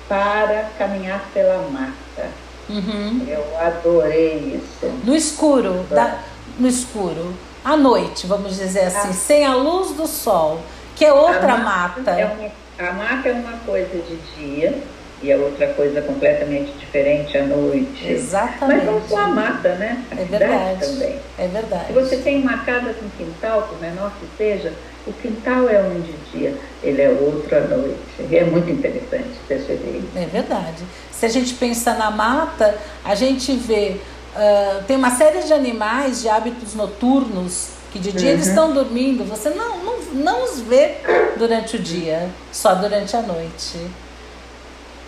para 0.08 0.70
caminhar 0.78 1.22
pela 1.34 1.58
mata. 1.70 2.28
Uhum. 2.68 3.26
Eu 3.28 3.44
adorei 3.60 4.60
isso. 4.62 4.86
No 5.04 5.14
escuro, 5.14 5.84
da- 5.90 6.18
no 6.58 6.66
escuro, 6.68 7.34
à 7.64 7.76
noite, 7.76 8.26
vamos 8.26 8.56
dizer 8.56 8.84
assim, 8.86 9.08
Ah. 9.10 9.12
sem 9.12 9.44
a 9.44 9.54
luz 9.54 9.92
do 9.92 10.06
sol, 10.06 10.60
que 10.96 11.04
é 11.04 11.12
outra 11.12 11.54
A 11.54 11.58
mata. 11.58 12.10
É 12.12 12.24
uma, 12.24 12.88
a 12.88 12.92
mata 12.92 13.28
é 13.28 13.32
uma 13.32 13.58
coisa 13.66 13.98
de 13.98 14.16
dia 14.36 14.78
e 15.22 15.30
é 15.30 15.36
outra 15.36 15.68
coisa 15.74 16.00
completamente 16.02 16.72
diferente 16.78 17.36
à 17.36 17.44
noite. 17.44 18.06
Exatamente. 18.10 18.84
Mas 18.86 18.94
não 18.94 19.08
só 19.08 19.18
a 19.18 19.28
mata, 19.28 19.74
né? 19.74 20.02
A 20.10 20.14
É 20.20 20.24
verdade. 20.24 20.86
também. 20.86 21.18
É 21.38 21.46
verdade. 21.48 21.86
Se 21.88 21.92
você 21.92 22.16
tem 22.16 22.40
uma 22.42 22.58
casa 22.58 22.94
com 22.94 23.08
quintal, 23.18 23.62
por 23.62 23.80
menor 23.80 24.10
que 24.20 24.26
seja, 24.36 24.72
o 25.06 25.12
quintal 25.12 25.68
é 25.68 25.80
um 25.82 26.00
de 26.00 26.12
dia, 26.32 26.54
ele 26.82 27.02
é 27.02 27.08
outro 27.10 27.56
à 27.56 27.60
noite. 27.60 27.98
E 28.30 28.36
é 28.36 28.44
muito 28.44 28.70
interessante 28.70 29.30
perceber 29.48 29.98
isso. 29.98 30.08
É 30.16 30.26
verdade. 30.26 30.84
Se 31.10 31.26
a 31.26 31.28
gente 31.28 31.54
pensa 31.54 31.94
na 31.94 32.10
mata, 32.10 32.76
a 33.04 33.14
gente 33.14 33.52
vê. 33.56 33.96
ah, 34.36 34.82
tem 34.86 34.96
uma 34.96 35.10
série 35.10 35.42
de 35.42 35.52
animais 35.52 36.22
de 36.22 36.28
hábitos 36.28 36.74
noturnos 36.74 37.68
que 37.92 37.98
de 37.98 38.10
dia 38.12 38.30
eles 38.30 38.44
Uhum. 38.46 38.48
estão 38.52 38.72
dormindo, 38.72 39.22
você 39.28 39.50
não, 39.50 39.78
não, 39.84 40.00
não 40.14 40.44
os 40.44 40.60
vê 40.60 40.94
durante 41.36 41.76
o 41.76 41.78
dia, 41.78 42.30
só 42.50 42.74
durante 42.74 43.14
a 43.14 43.20
noite. 43.20 43.78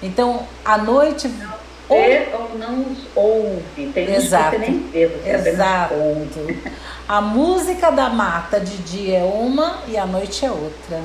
Então, 0.03 0.43
à 0.65 0.77
noite. 0.77 1.31
Ou- 1.89 1.97
Vê 1.97 2.29
ou 2.35 2.59
não 2.59 2.81
os 2.83 2.99
ouve. 3.15 3.91
Tem 3.93 4.05
uns 4.05 4.11
que 4.11 4.13
Exato. 4.17 4.51
você 4.51 4.59
nem 4.59 4.79
vê, 4.89 5.07
você 5.09 5.49
Exato. 5.51 5.95
ouve. 5.95 6.63
A 7.07 7.21
música 7.21 7.91
da 7.91 8.09
mata 8.09 8.59
de 8.59 8.79
dia 8.79 9.19
é 9.19 9.25
uma 9.25 9.83
e 9.87 9.97
à 9.99 10.07
noite 10.07 10.45
é 10.45 10.51
outra. 10.51 11.03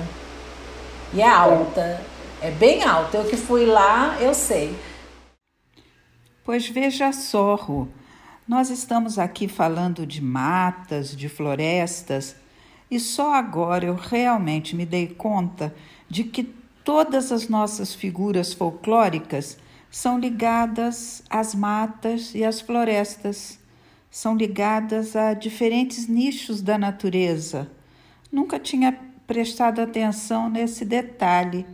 E 1.13 1.21
é 1.21 1.27
alta. 1.27 1.99
É 2.41 2.49
bem 2.51 2.83
alta. 2.83 3.17
Eu 3.17 3.25
que 3.25 3.35
fui 3.35 3.65
lá, 3.65 4.15
eu 4.21 4.33
sei. 4.33 4.73
Pois 6.45 6.67
veja 6.67 7.11
só, 7.11 7.55
Rô, 7.55 7.87
nós 8.47 8.69
estamos 8.69 9.19
aqui 9.19 9.47
falando 9.47 10.05
de 10.05 10.21
matas, 10.21 11.15
de 11.15 11.27
florestas, 11.29 12.35
e 12.89 12.99
só 12.99 13.33
agora 13.35 13.85
eu 13.85 13.95
realmente 13.95 14.75
me 14.75 14.85
dei 14.85 15.05
conta 15.07 15.73
de 16.09 16.23
que 16.23 16.43
todas 16.83 17.31
as 17.31 17.47
nossas 17.49 17.93
figuras 17.93 18.53
folclóricas 18.53 19.57
são 19.91 20.19
ligadas 20.19 21.23
às 21.29 21.55
matas 21.55 22.33
e 22.35 22.43
às 22.43 22.61
florestas, 22.61 23.59
são 24.11 24.35
ligadas 24.35 25.15
a 25.15 25.33
diferentes 25.33 26.07
nichos 26.07 26.61
da 26.61 26.77
natureza. 26.77 27.69
Nunca 28.31 28.59
tinha 28.59 28.97
prestado 29.25 29.79
atenção 29.79 30.49
nesse 30.49 30.83
detalhe. 30.83 31.65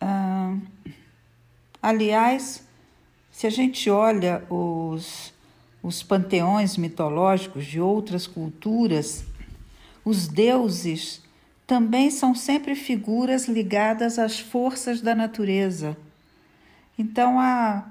Ah, 0.00 0.56
aliás, 1.82 2.64
se 3.30 3.46
a 3.46 3.50
gente 3.50 3.88
olha 3.90 4.44
os, 4.48 5.32
os 5.82 6.02
panteões 6.02 6.76
mitológicos 6.76 7.64
de 7.66 7.80
outras 7.80 8.26
culturas, 8.26 9.24
os 10.04 10.26
deuses 10.26 11.22
também 11.66 12.10
são 12.10 12.34
sempre 12.34 12.74
figuras 12.74 13.46
ligadas 13.46 14.18
às 14.18 14.38
forças 14.38 15.00
da 15.00 15.14
natureza. 15.14 15.96
Então, 16.98 17.38
a, 17.38 17.86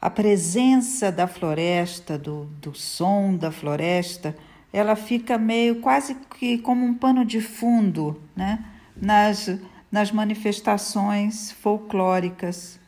a 0.00 0.10
presença 0.10 1.12
da 1.12 1.28
floresta, 1.28 2.18
do, 2.18 2.46
do 2.60 2.74
som 2.74 3.36
da 3.36 3.52
floresta, 3.52 4.36
ela 4.72 4.96
fica 4.96 5.38
meio 5.38 5.80
quase 5.80 6.16
que 6.38 6.58
como 6.58 6.84
um 6.84 6.92
pano 6.92 7.24
de 7.24 7.40
fundo 7.40 8.20
né? 8.34 8.64
nas, 8.96 9.48
nas 9.92 10.10
manifestações 10.10 11.52
folclóricas. 11.52 12.80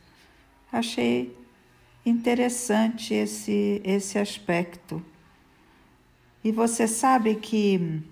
Achei 0.69 1.33
interessante 2.05 3.13
esse, 3.13 3.81
esse 3.85 4.19
aspecto. 4.19 5.01
E 6.43 6.51
você 6.51 6.85
sabe 6.85 7.35
que 7.35 8.03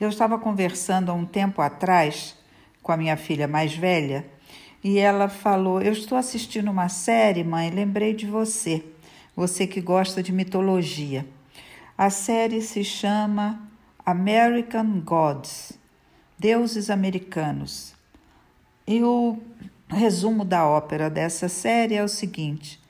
eu 0.00 0.08
estava 0.08 0.38
conversando 0.38 1.10
há 1.10 1.14
um 1.14 1.26
tempo 1.26 1.60
atrás 1.60 2.36
com 2.80 2.92
a 2.92 2.96
minha 2.96 3.16
filha 3.16 3.48
mais 3.48 3.74
velha 3.74 4.37
e 4.82 4.98
ela 4.98 5.28
falou: 5.28 5.82
Eu 5.82 5.92
estou 5.92 6.16
assistindo 6.16 6.70
uma 6.70 6.88
série, 6.88 7.44
mãe, 7.44 7.70
lembrei 7.70 8.14
de 8.14 8.26
você, 8.26 8.84
você 9.34 9.66
que 9.66 9.80
gosta 9.80 10.22
de 10.22 10.32
mitologia. 10.32 11.26
A 11.96 12.10
série 12.10 12.62
se 12.62 12.84
chama 12.84 13.60
American 14.04 15.00
Gods 15.00 15.78
Deuses 16.38 16.88
Americanos. 16.88 17.94
E 18.86 19.02
o 19.02 19.38
resumo 19.88 20.44
da 20.44 20.64
ópera 20.64 21.10
dessa 21.10 21.48
série 21.48 21.94
é 21.94 22.04
o 22.04 22.08
seguinte: 22.08 22.80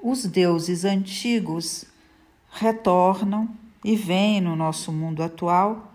os 0.00 0.24
deuses 0.24 0.84
antigos 0.84 1.84
retornam 2.50 3.48
e 3.84 3.94
vêm 3.94 4.40
no 4.40 4.56
nosso 4.56 4.90
mundo 4.90 5.22
atual 5.22 5.92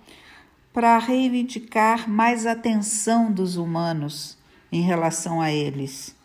para 0.72 0.98
reivindicar 1.00 2.08
mais 2.08 2.46
atenção 2.46 3.32
dos 3.32 3.58
humanos 3.58 4.39
em 4.72 4.82
relação 4.82 5.42
a 5.42 5.52
eles, 5.52 6.16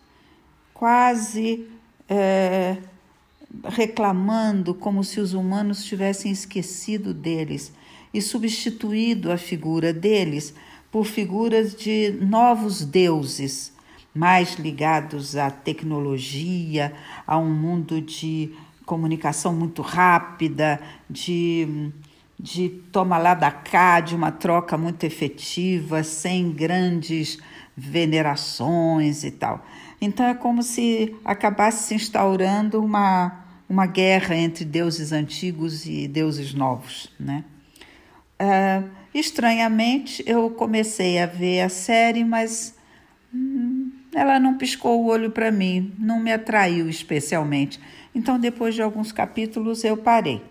quase 0.73 1.67
é, 2.09 2.77
reclamando 3.65 4.75
como 4.75 5.03
se 5.03 5.21
os 5.21 5.33
humanos 5.33 5.85
tivessem 5.85 6.31
esquecido 6.31 7.15
deles 7.15 7.73
e 8.13 8.21
substituído 8.21 9.33
a 9.33 9.37
figura 9.37 9.93
deles 9.93 10.55
por 10.91 11.05
figuras 11.05 11.75
de 11.75 12.17
novos 12.21 12.85
deuses, 12.85 13.73
mais 14.15 14.55
ligados 14.55 15.35
à 15.37 15.51
tecnologia, 15.51 16.95
a 17.27 17.37
um 17.37 17.53
mundo 17.53 18.01
de 18.01 18.53
comunicação 18.87 19.53
muito 19.53 19.83
rápida, 19.83 20.81
de, 21.11 21.91
de 22.39 22.69
toma 22.93 23.19
lá 23.19 23.35
da 23.35 23.51
cá, 23.51 23.99
de 23.99 24.15
uma 24.15 24.31
troca 24.31 24.79
muito 24.79 25.03
efetiva, 25.03 26.05
sem 26.05 26.53
grandes 26.53 27.39
venerações 27.77 29.25
e 29.25 29.31
tal. 29.31 29.65
Então 30.01 30.27
é 30.27 30.35
como 30.35 30.63
se 30.63 31.15
acabasse 31.25 31.89
se 31.89 31.95
instaurando 31.95 32.83
uma, 32.83 33.45
uma 33.69 33.87
guerra 33.87 34.37
entre 34.37 34.65
deuses 34.65 35.13
antigos 35.13 35.87
e 35.87 36.07
deuses 36.07 36.53
novos, 36.55 37.11
né? 37.19 37.45
Uh, 38.41 38.89
estranhamente, 39.15 40.23
eu 40.27 40.51
comecei 40.51 41.19
a 41.19 41.27
ver 41.27 41.63
a 41.63 41.69
série, 41.69 42.25
mas 42.25 42.75
hum, 43.33 43.93
ela 44.13 44.39
não 44.39 44.59
piscou 44.59 45.03
o 45.03 45.07
olho 45.07 45.31
para 45.31 45.51
mim, 45.51 45.93
não 45.99 46.21
me 46.21 46.33
atraiu 46.33 46.89
especialmente. 46.89 47.81
Então, 48.15 48.39
depois 48.39 48.75
de 48.75 48.83
alguns 48.83 49.13
capítulos, 49.13 49.85
eu 49.85 49.97
parei. 49.97 50.43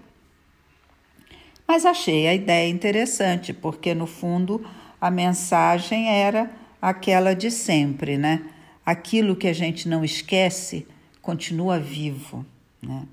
Mas 1.68 1.86
achei 1.86 2.28
a 2.28 2.34
ideia 2.34 2.70
interessante, 2.70 3.54
porque 3.54 3.94
no 3.94 4.06
fundo 4.06 4.66
a 5.00 5.10
mensagem 5.10 6.10
era 6.10 6.50
aquela 6.84 7.34
de 7.34 7.50
sempre, 7.50 8.18
né? 8.18 8.42
Aquilo 8.86 9.38
que 9.38 9.48
a 9.48 9.54
gente 9.54 9.88
não 9.88 10.04
esquece 10.04 10.86
continua 11.22 11.80
vivo, 11.80 12.46
né? 12.82 13.04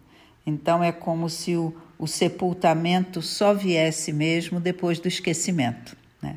Então 0.45 0.83
é 0.83 0.91
como 0.91 1.31
se 1.31 1.55
o, 1.55 1.73
o 1.97 2.09
sepultamento 2.09 3.23
só 3.23 3.55
viesse 3.55 4.13
mesmo 4.13 4.59
depois 4.59 4.99
do 4.99 5.07
esquecimento. 5.07 5.97
Né? 6.21 6.37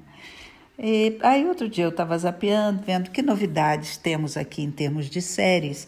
E 0.77 1.17
aí 1.23 1.43
outro 1.47 1.67
dia 1.67 1.86
eu 1.86 1.89
estava 1.89 2.15
zapeando, 2.15 2.84
vendo 2.86 3.09
que 3.09 3.23
novidades 3.23 3.97
temos 3.97 4.38
aqui 4.38 4.61
em 4.61 4.69
termos 4.69 5.09
de 5.09 5.19
séries. 5.19 5.88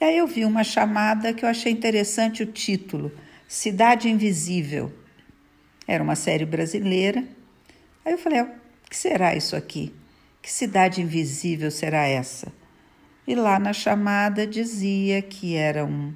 E 0.00 0.04
aí 0.04 0.16
eu 0.16 0.26
vi 0.26 0.46
uma 0.46 0.64
chamada 0.64 1.34
que 1.34 1.44
eu 1.44 1.48
achei 1.50 1.70
interessante 1.70 2.42
o 2.42 2.46
título, 2.46 3.12
Cidade 3.46 4.08
Invisível. 4.08 4.90
Era 5.86 6.02
uma 6.02 6.14
série 6.14 6.46
brasileira. 6.46 7.22
Aí 8.02 8.12
eu 8.12 8.18
falei, 8.18 8.40
o 8.40 8.48
que 8.88 8.96
será 8.96 9.36
isso 9.36 9.54
aqui? 9.54 9.92
Que 10.42 10.50
cidade 10.50 11.02
invisível 11.02 11.70
será 11.70 12.06
essa? 12.06 12.52
E 13.26 13.34
lá 13.34 13.58
na 13.58 13.72
chamada 13.72 14.46
dizia 14.46 15.20
que 15.20 15.54
era 15.54 15.84
um, 15.84 16.14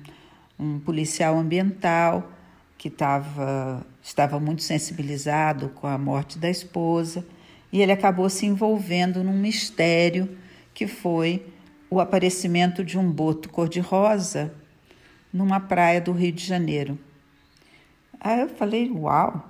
um 0.59 0.81
policial 0.81 1.39
ambiental 1.39 2.33
que 2.79 2.91
tava, 2.91 3.87
estava 4.03 4.41
muito 4.41 4.63
sensibilizado 4.63 5.69
com 5.71 5.87
a 5.87 5.99
morte 5.99 6.39
da 6.39 6.51
esposa 6.51 7.25
e 7.73 7.83
ele 7.83 7.93
acabou 7.93 8.29
se 8.31 8.47
envolvendo 8.47 9.23
num 9.23 9.39
mistério 9.39 10.37
que 10.73 10.87
foi 10.87 11.47
o 11.91 12.01
aparecimento 12.01 12.85
de 12.85 12.99
um 12.99 13.11
boto 13.11 13.49
cor-de-rosa 13.49 14.53
numa 15.33 15.61
praia 15.61 16.01
do 16.01 16.13
Rio 16.13 16.33
de 16.33 16.45
Janeiro. 16.45 16.99
Aí 18.21 18.41
eu 18.41 18.49
falei, 18.49 18.91
uau, 18.91 19.49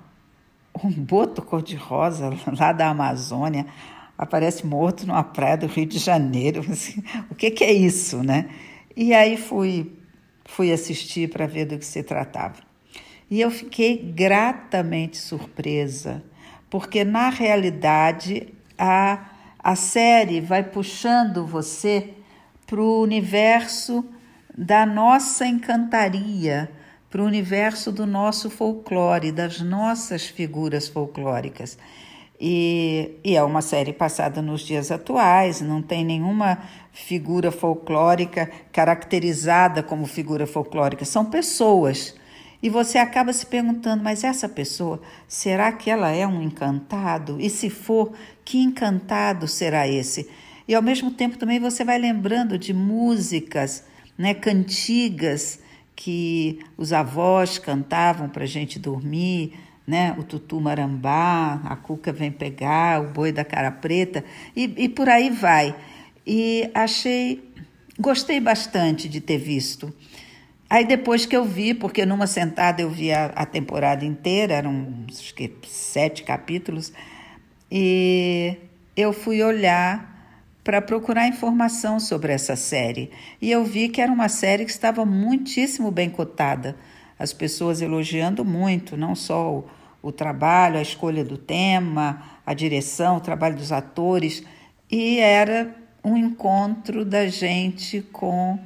um 0.83 0.91
boto 0.91 1.41
cor-de-rosa 1.41 2.29
lá 2.59 2.71
da 2.71 2.89
Amazônia 2.89 3.65
aparece 4.17 4.65
morto 4.65 5.05
numa 5.05 5.23
praia 5.23 5.57
do 5.57 5.67
Rio 5.67 5.85
de 5.85 5.99
Janeiro. 5.99 6.63
o 7.29 7.35
que, 7.35 7.51
que 7.51 7.63
é 7.63 7.73
isso, 7.73 8.23
né? 8.23 8.49
E 8.95 9.13
aí 9.13 9.37
fui 9.37 9.91
fui 10.45 10.71
assistir 10.71 11.29
para 11.29 11.47
ver 11.47 11.65
do 11.65 11.77
que 11.77 11.85
se 11.85 12.03
tratava. 12.03 12.55
E 13.29 13.41
eu 13.41 13.49
fiquei 13.49 13.97
gratamente 13.97 15.17
surpresa, 15.17 16.23
porque 16.69 17.03
na 17.03 17.29
realidade 17.29 18.53
a, 18.77 19.31
a 19.57 19.75
série 19.75 20.39
vai 20.39 20.63
puxando 20.63 21.45
você 21.45 22.13
para 22.67 22.79
o 22.79 23.01
universo 23.01 24.05
da 24.55 24.85
nossa 24.85 25.45
encantaria, 25.45 26.71
para 27.09 27.21
o 27.21 27.25
universo 27.25 27.91
do 27.91 28.05
nosso 28.05 28.49
folclore, 28.49 29.31
das 29.31 29.59
nossas 29.59 30.25
figuras 30.27 30.87
folclóricas. 30.87 31.77
E, 32.39 33.11
e, 33.23 33.35
é 33.35 33.43
uma 33.43 33.61
série 33.61 33.93
passada 33.93 34.41
nos 34.41 34.61
dias 34.61 34.91
atuais, 34.91 35.61
não 35.61 35.81
tem 35.81 36.03
nenhuma 36.03 36.57
figura 36.91 37.49
folclórica 37.49 38.51
caracterizada 38.73 39.81
como 39.81 40.05
figura 40.05 40.45
folclórica, 40.45 41.05
são 41.05 41.25
pessoas. 41.25 42.13
E 42.61 42.69
você 42.69 42.97
acaba 42.97 43.31
se 43.31 43.45
perguntando, 43.45 44.03
mas 44.03 44.23
essa 44.23 44.49
pessoa, 44.49 45.01
será 45.27 45.71
que 45.71 45.89
ela 45.89 46.11
é 46.11 46.25
um 46.27 46.41
encantado? 46.41 47.39
E 47.39 47.49
se 47.49 47.69
for, 47.69 48.11
que 48.43 48.57
encantado 48.57 49.47
será 49.47 49.87
esse? 49.87 50.29
E 50.67 50.73
ao 50.73 50.81
mesmo 50.81 51.11
tempo 51.11 51.37
também 51.37 51.59
você 51.59 51.83
vai 51.83 51.97
lembrando 51.97 52.57
de 52.57 52.73
músicas, 52.73 53.85
né, 54.17 54.33
cantigas 54.33 55.59
que 55.95 56.59
os 56.75 56.91
avós 56.91 57.57
cantavam 57.57 58.27
para 58.27 58.43
a 58.43 58.47
gente 58.47 58.79
dormir, 58.79 59.53
né? 59.87 60.15
O 60.17 60.23
tutu 60.23 60.59
marambá, 60.59 61.61
a 61.63 61.75
cuca 61.75 62.11
vem 62.11 62.31
pegar, 62.31 63.01
o 63.01 63.09
boi 63.09 63.31
da 63.31 63.43
cara 63.45 63.71
preta 63.71 64.23
e, 64.55 64.63
e 64.77 64.89
por 64.89 65.09
aí 65.09 65.29
vai. 65.29 65.75
E 66.25 66.69
achei, 66.73 67.51
gostei 67.99 68.39
bastante 68.39 69.07
de 69.07 69.21
ter 69.21 69.37
visto. 69.37 69.93
Aí 70.69 70.83
depois 70.83 71.25
que 71.25 71.37
eu 71.37 71.45
vi, 71.45 71.73
porque 71.73 72.05
numa 72.05 72.25
sentada 72.25 72.81
eu 72.81 72.89
vi 72.89 73.11
a, 73.11 73.25
a 73.27 73.45
temporada 73.45 74.03
inteira, 74.03 74.55
eram 74.55 75.05
acho 75.07 75.33
que 75.35 75.53
sete 75.67 76.23
capítulos, 76.23 76.91
e 77.71 78.57
eu 78.97 79.13
fui 79.13 79.43
olhar 79.43 80.15
para 80.63 80.81
procurar 80.81 81.27
informação 81.27 81.99
sobre 81.99 82.33
essa 82.33 82.55
série. 82.55 83.11
E 83.39 83.51
eu 83.51 83.63
vi 83.63 83.87
que 83.87 84.01
era 84.01 84.11
uma 84.11 84.27
série 84.27 84.65
que 84.65 84.71
estava 84.71 85.05
muitíssimo 85.05 85.91
bem 85.91 86.09
cotada. 86.09 86.75
As 87.17 87.33
pessoas 87.33 87.81
elogiando 87.81 88.43
muito, 88.43 88.97
não 88.97 89.15
só 89.15 89.51
o, 89.51 89.65
o 90.01 90.11
trabalho, 90.11 90.77
a 90.77 90.81
escolha 90.81 91.23
do 91.23 91.37
tema, 91.37 92.21
a 92.45 92.53
direção, 92.53 93.17
o 93.17 93.21
trabalho 93.21 93.55
dos 93.55 93.71
atores, 93.71 94.43
e 94.91 95.19
era 95.19 95.75
um 96.03 96.15
encontro 96.15 97.03
da 97.03 97.27
gente 97.27 98.01
com 98.11 98.59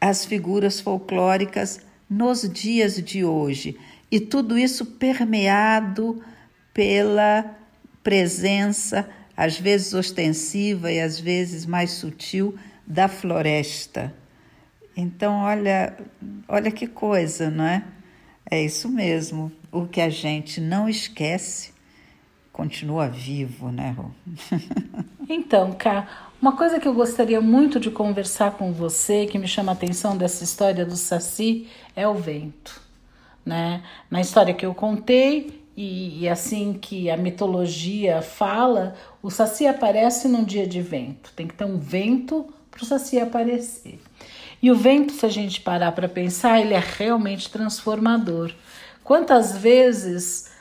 as 0.00 0.24
figuras 0.24 0.80
folclóricas 0.80 1.80
nos 2.10 2.48
dias 2.48 3.02
de 3.02 3.24
hoje. 3.24 3.78
E 4.10 4.20
tudo 4.20 4.58
isso 4.58 4.84
permeado 4.84 6.22
pela 6.74 7.56
presença, 8.02 9.08
às 9.36 9.58
vezes 9.58 9.94
ostensiva 9.94 10.92
e 10.92 11.00
às 11.00 11.18
vezes 11.18 11.64
mais 11.64 11.92
sutil, 11.92 12.54
da 12.86 13.08
floresta. 13.08 14.12
Então, 14.96 15.40
olha, 15.40 15.96
olha 16.48 16.70
que 16.70 16.86
coisa, 16.86 17.50
não 17.50 17.64
é? 17.64 17.84
É 18.50 18.62
isso 18.62 18.88
mesmo. 18.88 19.50
O 19.72 19.86
que 19.86 20.00
a 20.00 20.08
gente 20.08 20.60
não 20.60 20.88
esquece 20.88 21.72
continua 22.52 23.08
vivo, 23.08 23.72
né, 23.72 23.96
Rô? 23.98 24.10
então, 25.28 25.72
Cá, 25.72 26.30
uma 26.40 26.56
coisa 26.56 26.78
que 26.78 26.86
eu 26.86 26.94
gostaria 26.94 27.40
muito 27.40 27.80
de 27.80 27.90
conversar 27.90 28.52
com 28.52 28.72
você, 28.72 29.26
que 29.26 29.38
me 29.38 29.48
chama 29.48 29.72
a 29.72 29.74
atenção 29.74 30.16
dessa 30.16 30.44
história 30.44 30.86
do 30.86 30.96
Saci, 30.96 31.68
é 31.96 32.06
o 32.06 32.14
vento. 32.14 32.80
Né? 33.44 33.82
Na 34.08 34.20
história 34.20 34.54
que 34.54 34.64
eu 34.64 34.74
contei, 34.74 35.64
e, 35.76 36.22
e 36.22 36.28
assim 36.28 36.74
que 36.74 37.10
a 37.10 37.16
mitologia 37.16 38.22
fala, 38.22 38.94
o 39.22 39.30
Saci 39.30 39.66
aparece 39.66 40.28
num 40.28 40.44
dia 40.44 40.66
de 40.66 40.80
vento. 40.80 41.32
Tem 41.34 41.48
que 41.48 41.54
ter 41.54 41.64
um 41.64 41.78
vento 41.78 42.46
para 42.70 42.82
o 42.82 42.86
Saci 42.86 43.18
aparecer. 43.18 43.98
E 44.64 44.70
o 44.70 44.74
vento, 44.74 45.12
se 45.12 45.26
a 45.26 45.28
gente 45.28 45.60
parar 45.60 45.92
para 45.92 46.08
pensar, 46.08 46.58
ele 46.58 46.72
é 46.72 46.82
realmente 46.82 47.50
transformador. 47.50 48.50
Quantas 49.02 49.58
vezes 49.58 50.52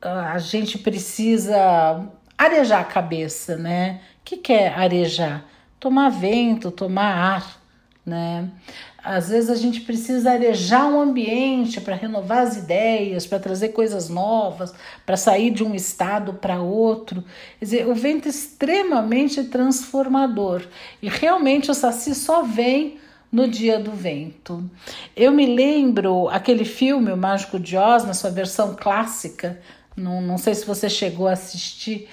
ah, 0.00 0.32
a 0.32 0.38
gente 0.38 0.78
precisa 0.78 2.08
arejar 2.38 2.80
a 2.80 2.84
cabeça, 2.84 3.58
né? 3.58 4.00
O 4.22 4.24
que, 4.24 4.38
que 4.38 4.50
é 4.50 4.68
arejar? 4.68 5.44
Tomar 5.78 6.08
vento, 6.08 6.70
tomar 6.70 7.12
ar, 7.14 7.60
né? 8.06 8.48
Às 8.96 9.28
vezes 9.28 9.50
a 9.50 9.56
gente 9.56 9.82
precisa 9.82 10.30
arejar 10.30 10.86
um 10.86 10.98
ambiente 10.98 11.82
para 11.82 11.96
renovar 11.96 12.46
as 12.46 12.56
ideias, 12.56 13.26
para 13.26 13.38
trazer 13.38 13.74
coisas 13.74 14.08
novas, 14.08 14.72
para 15.04 15.18
sair 15.18 15.50
de 15.50 15.62
um 15.62 15.74
estado 15.74 16.32
para 16.32 16.62
outro. 16.62 17.22
Quer 17.58 17.64
dizer, 17.66 17.88
o 17.88 17.94
vento 17.94 18.24
é 18.26 18.30
extremamente 18.30 19.44
transformador 19.44 20.62
e 21.02 21.10
realmente 21.10 21.70
o 21.70 21.74
Saci 21.74 22.14
só 22.14 22.42
vem 22.42 23.03
no 23.34 23.48
Dia 23.48 23.80
do 23.80 23.90
Vento. 23.90 24.70
Eu 25.16 25.32
me 25.32 25.44
lembro 25.44 26.28
aquele 26.28 26.64
filme, 26.64 27.10
O 27.10 27.16
Mágico 27.16 27.58
de 27.58 27.76
Oz, 27.76 28.04
na 28.04 28.14
sua 28.14 28.30
versão 28.30 28.76
clássica, 28.76 29.60
não, 29.96 30.22
não 30.22 30.38
sei 30.38 30.54
se 30.54 30.64
você 30.64 30.88
chegou 30.88 31.26
a 31.26 31.32
assistir, 31.32 32.08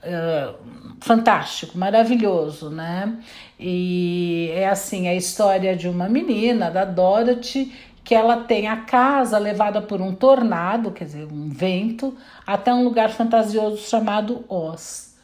uh, 0.00 0.54
fantástico, 1.00 1.78
maravilhoso, 1.78 2.68
né? 2.68 3.16
E 3.58 4.50
é 4.52 4.68
assim, 4.68 5.08
a 5.08 5.14
história 5.14 5.74
de 5.74 5.88
uma 5.88 6.10
menina, 6.10 6.70
da 6.70 6.84
Dorothy, 6.84 7.72
que 8.04 8.14
ela 8.14 8.44
tem 8.44 8.68
a 8.68 8.76
casa 8.82 9.38
levada 9.38 9.80
por 9.80 10.02
um 10.02 10.14
tornado, 10.14 10.90
quer 10.90 11.06
dizer, 11.06 11.26
um 11.32 11.48
vento, 11.48 12.14
até 12.46 12.72
um 12.74 12.84
lugar 12.84 13.08
fantasioso 13.08 13.78
chamado 13.78 14.44
Oz. 14.46 15.15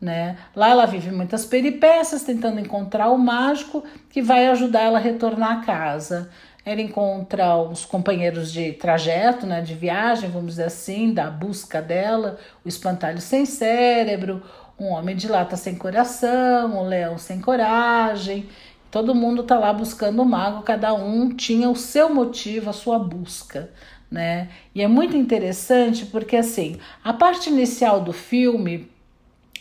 Né? 0.00 0.36
Lá 0.54 0.68
ela 0.68 0.84
vive 0.84 1.10
muitas 1.10 1.46
peripécias 1.46 2.22
tentando 2.22 2.60
encontrar 2.60 3.08
o 3.08 3.18
mágico 3.18 3.82
que 4.10 4.20
vai 4.20 4.46
ajudar 4.48 4.82
ela 4.82 4.98
a 4.98 5.00
retornar 5.00 5.58
à 5.58 5.64
casa. 5.64 6.30
Ela 6.66 6.82
encontra 6.82 7.56
os 7.56 7.84
companheiros 7.84 8.52
de 8.52 8.72
trajeto, 8.72 9.46
né, 9.46 9.60
de 9.60 9.72
viagem, 9.74 10.28
vamos 10.28 10.50
dizer 10.50 10.64
assim, 10.64 11.14
da 11.14 11.30
busca 11.30 11.80
dela, 11.80 12.38
o 12.64 12.68
espantalho 12.68 13.20
sem 13.20 13.46
cérebro, 13.46 14.42
um 14.78 14.88
homem 14.88 15.16
de 15.16 15.28
lata 15.28 15.56
sem 15.56 15.76
coração, 15.76 16.76
um 16.76 16.88
leão 16.88 17.16
sem 17.18 17.40
coragem. 17.40 18.48
Todo 18.90 19.14
mundo 19.14 19.42
tá 19.44 19.58
lá 19.58 19.72
buscando 19.72 20.20
o 20.22 20.26
mago, 20.26 20.62
cada 20.62 20.92
um 20.92 21.34
tinha 21.34 21.68
o 21.70 21.76
seu 21.76 22.12
motivo, 22.12 22.70
a 22.70 22.72
sua 22.72 22.98
busca, 22.98 23.70
né? 24.10 24.48
E 24.74 24.82
é 24.82 24.88
muito 24.88 25.16
interessante 25.16 26.06
porque 26.06 26.36
assim, 26.36 26.78
a 27.02 27.12
parte 27.12 27.48
inicial 27.48 28.00
do 28.00 28.12
filme 28.12 28.90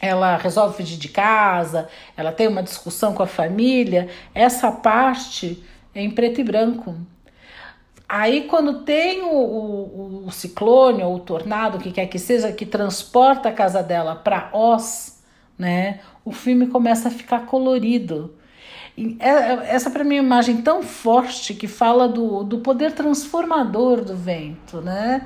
ela 0.02 0.38
resolve 0.38 0.78
fugir 0.78 0.98
de 0.98 1.10
casa, 1.10 1.88
ela 2.16 2.32
tem 2.32 2.48
uma 2.48 2.64
discussão 2.64 3.14
com 3.14 3.24
a 3.24 3.28
família, 3.28 4.10
essa 4.34 4.72
parte 4.72 5.64
é 5.94 6.02
em 6.02 6.12
preto 6.12 6.42
e 6.42 6.44
branco. 6.44 6.96
Aí, 8.08 8.44
quando 8.44 8.84
tem 8.84 9.24
o, 9.24 9.34
o, 9.34 10.24
o 10.28 10.32
ciclone 10.32 11.02
ou 11.04 11.16
o 11.16 11.20
tornado, 11.20 11.78
o 11.78 11.82
que 11.82 11.92
quer 11.92 12.06
que 12.06 12.20
seja, 12.20 12.52
que 12.52 12.66
transporta 12.66 13.50
a 13.50 13.52
casa 13.52 13.82
dela 13.82 14.16
para 14.16 14.50
Oz, 14.54 15.24
né, 15.58 16.02
o 16.24 16.32
filme 16.32 16.68
começa 16.68 17.08
a 17.08 17.12
ficar 17.12 17.46
colorido. 17.48 18.36
E 18.98 19.18
é, 19.20 19.30
é, 19.30 19.76
essa 19.76 19.90
para 19.90 20.04
mim 20.04 20.18
é 20.18 20.22
uma 20.22 20.28
imagem 20.28 20.62
tão 20.62 20.82
forte 20.84 21.54
que 21.54 21.68
fala 21.68 22.08
do, 22.08 22.44
do 22.44 22.60
poder 22.60 22.94
transformador 22.94 24.04
do 24.04 24.16
vento, 24.16 24.82
né? 24.82 25.26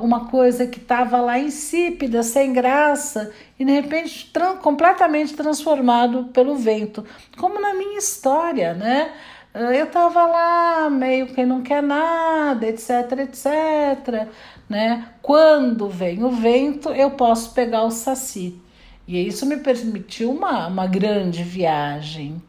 Uma 0.00 0.28
coisa 0.28 0.66
que 0.66 0.78
estava 0.78 1.20
lá 1.20 1.38
insípida, 1.38 2.22
sem 2.22 2.52
graça, 2.52 3.32
e 3.58 3.64
de 3.64 3.72
repente 3.72 4.32
completamente 4.62 5.34
transformado 5.34 6.24
pelo 6.32 6.56
vento, 6.56 7.04
como 7.36 7.60
na 7.60 7.74
minha 7.74 7.98
história, 7.98 8.74
né? 8.74 9.12
Eu 9.52 9.84
estava 9.84 10.26
lá 10.26 10.88
meio 10.88 11.26
que 11.26 11.44
não 11.44 11.60
quer 11.60 11.82
nada, 11.82 12.66
etc, 12.66 12.90
etc, 13.18 14.28
né? 14.68 15.08
Quando 15.20 15.88
vem 15.88 16.22
o 16.22 16.30
vento, 16.30 16.90
eu 16.90 17.10
posso 17.10 17.52
pegar 17.52 17.82
o 17.82 17.90
saci. 17.90 18.60
E 19.08 19.26
isso 19.26 19.44
me 19.44 19.56
permitiu 19.56 20.30
uma, 20.30 20.68
uma 20.68 20.86
grande 20.86 21.42
viagem. 21.42 22.40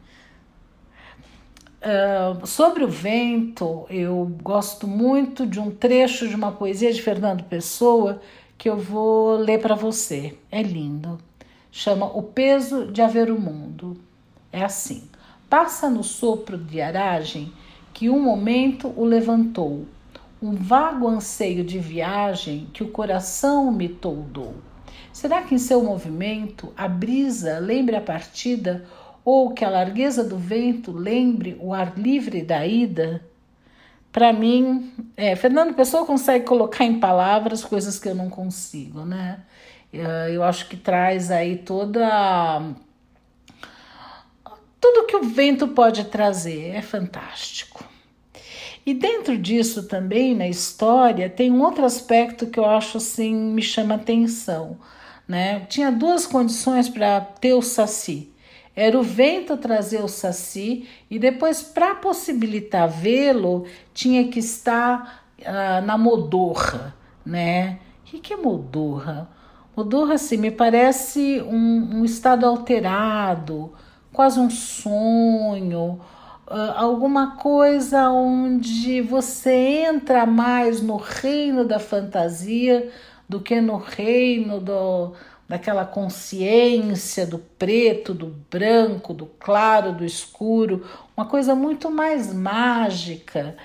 Uh, 1.82 2.46
sobre 2.46 2.84
o 2.84 2.88
vento, 2.88 3.86
eu 3.90 4.30
gosto 4.40 4.86
muito 4.86 5.44
de 5.44 5.58
um 5.58 5.68
trecho 5.68 6.28
de 6.28 6.36
uma 6.36 6.52
poesia 6.52 6.92
de 6.92 7.02
Fernando 7.02 7.42
Pessoa 7.42 8.22
que 8.56 8.70
eu 8.70 8.76
vou 8.76 9.34
ler 9.36 9.60
para 9.60 9.74
você. 9.74 10.38
É 10.48 10.62
lindo. 10.62 11.18
Chama 11.72 12.06
O 12.06 12.22
Peso 12.22 12.86
de 12.86 13.02
Haver 13.02 13.32
o 13.32 13.40
Mundo. 13.40 13.96
É 14.52 14.62
assim: 14.62 15.08
Passa 15.50 15.90
no 15.90 16.04
sopro 16.04 16.56
de 16.56 16.80
aragem 16.80 17.52
que 17.92 18.08
um 18.08 18.22
momento 18.22 18.92
o 18.96 19.04
levantou, 19.04 19.84
um 20.40 20.52
vago 20.52 21.08
anseio 21.08 21.64
de 21.64 21.80
viagem 21.80 22.68
que 22.72 22.84
o 22.84 22.90
coração 22.90 23.72
me 23.72 23.88
toldou. 23.88 24.54
Será 25.12 25.42
que 25.42 25.56
em 25.56 25.58
seu 25.58 25.82
movimento 25.82 26.72
a 26.76 26.86
brisa 26.86 27.58
lembre 27.58 27.96
a 27.96 28.00
partida? 28.00 28.84
Ou 29.24 29.52
que 29.52 29.64
a 29.64 29.70
largueza 29.70 30.24
do 30.24 30.36
vento 30.36 30.92
lembre 30.92 31.56
o 31.60 31.72
ar 31.72 31.96
livre 31.96 32.42
da 32.42 32.66
ida, 32.66 33.22
para 34.12 34.32
mim, 34.32 34.92
é, 35.16 35.34
Fernando 35.34 35.74
Pessoa 35.74 36.04
consegue 36.04 36.44
colocar 36.44 36.84
em 36.84 37.00
palavras 37.00 37.64
coisas 37.64 37.98
que 37.98 38.08
eu 38.08 38.14
não 38.14 38.28
consigo, 38.28 39.06
né? 39.06 39.40
Eu 40.32 40.42
acho 40.42 40.68
que 40.68 40.76
traz 40.76 41.30
aí 41.30 41.58
toda. 41.58 42.62
Tudo 44.80 45.06
que 45.06 45.16
o 45.16 45.22
vento 45.22 45.68
pode 45.68 46.04
trazer, 46.04 46.70
é 46.74 46.82
fantástico. 46.82 47.84
E 48.84 48.94
dentro 48.94 49.38
disso 49.38 49.84
também, 49.84 50.34
na 50.34 50.48
história, 50.48 51.30
tem 51.30 51.50
um 51.50 51.62
outro 51.62 51.84
aspecto 51.84 52.46
que 52.46 52.58
eu 52.58 52.64
acho 52.64 52.96
assim, 52.98 53.34
me 53.34 53.62
chama 53.62 53.94
atenção. 53.94 54.78
Né? 55.28 55.60
Tinha 55.68 55.92
duas 55.92 56.26
condições 56.26 56.88
para 56.88 57.20
ter 57.20 57.54
o 57.54 57.62
Saci. 57.62 58.31
Era 58.74 58.98
o 58.98 59.02
vento 59.02 59.56
trazer 59.56 60.02
o 60.02 60.08
saci 60.08 60.88
e 61.10 61.18
depois, 61.18 61.62
para 61.62 61.94
possibilitar 61.94 62.88
vê-lo, 62.88 63.66
tinha 63.92 64.26
que 64.28 64.38
estar 64.38 65.24
uh, 65.40 65.84
na 65.84 65.98
modorra, 65.98 66.94
né? 67.24 67.78
O 68.00 68.20
que, 68.20 68.32
é 68.32 68.36
modorra? 68.36 69.28
Modorra, 69.76 70.14
assim, 70.14 70.36
me 70.36 70.50
parece 70.50 71.42
um, 71.42 72.00
um 72.00 72.04
estado 72.04 72.46
alterado, 72.46 73.72
quase 74.12 74.40
um 74.40 74.48
sonho, 74.48 76.00
uh, 76.46 76.72
alguma 76.76 77.36
coisa 77.36 78.08
onde 78.10 79.02
você 79.02 79.84
entra 79.86 80.24
mais 80.24 80.80
no 80.80 80.96
reino 80.96 81.64
da 81.64 81.78
fantasia 81.78 82.90
do 83.28 83.40
que 83.40 83.60
no 83.60 83.76
reino 83.76 84.60
do, 84.60 85.12
daquela 85.48 85.84
consciência 85.84 87.26
do 87.26 87.38
preto, 87.38 88.14
do 88.14 88.26
branco, 88.50 89.12
do 89.12 89.26
claro, 89.26 89.92
do 89.92 90.04
escuro, 90.04 90.86
uma 91.16 91.26
coisa 91.26 91.54
muito 91.54 91.90
mais 91.90 92.32
mágica, 92.32 93.56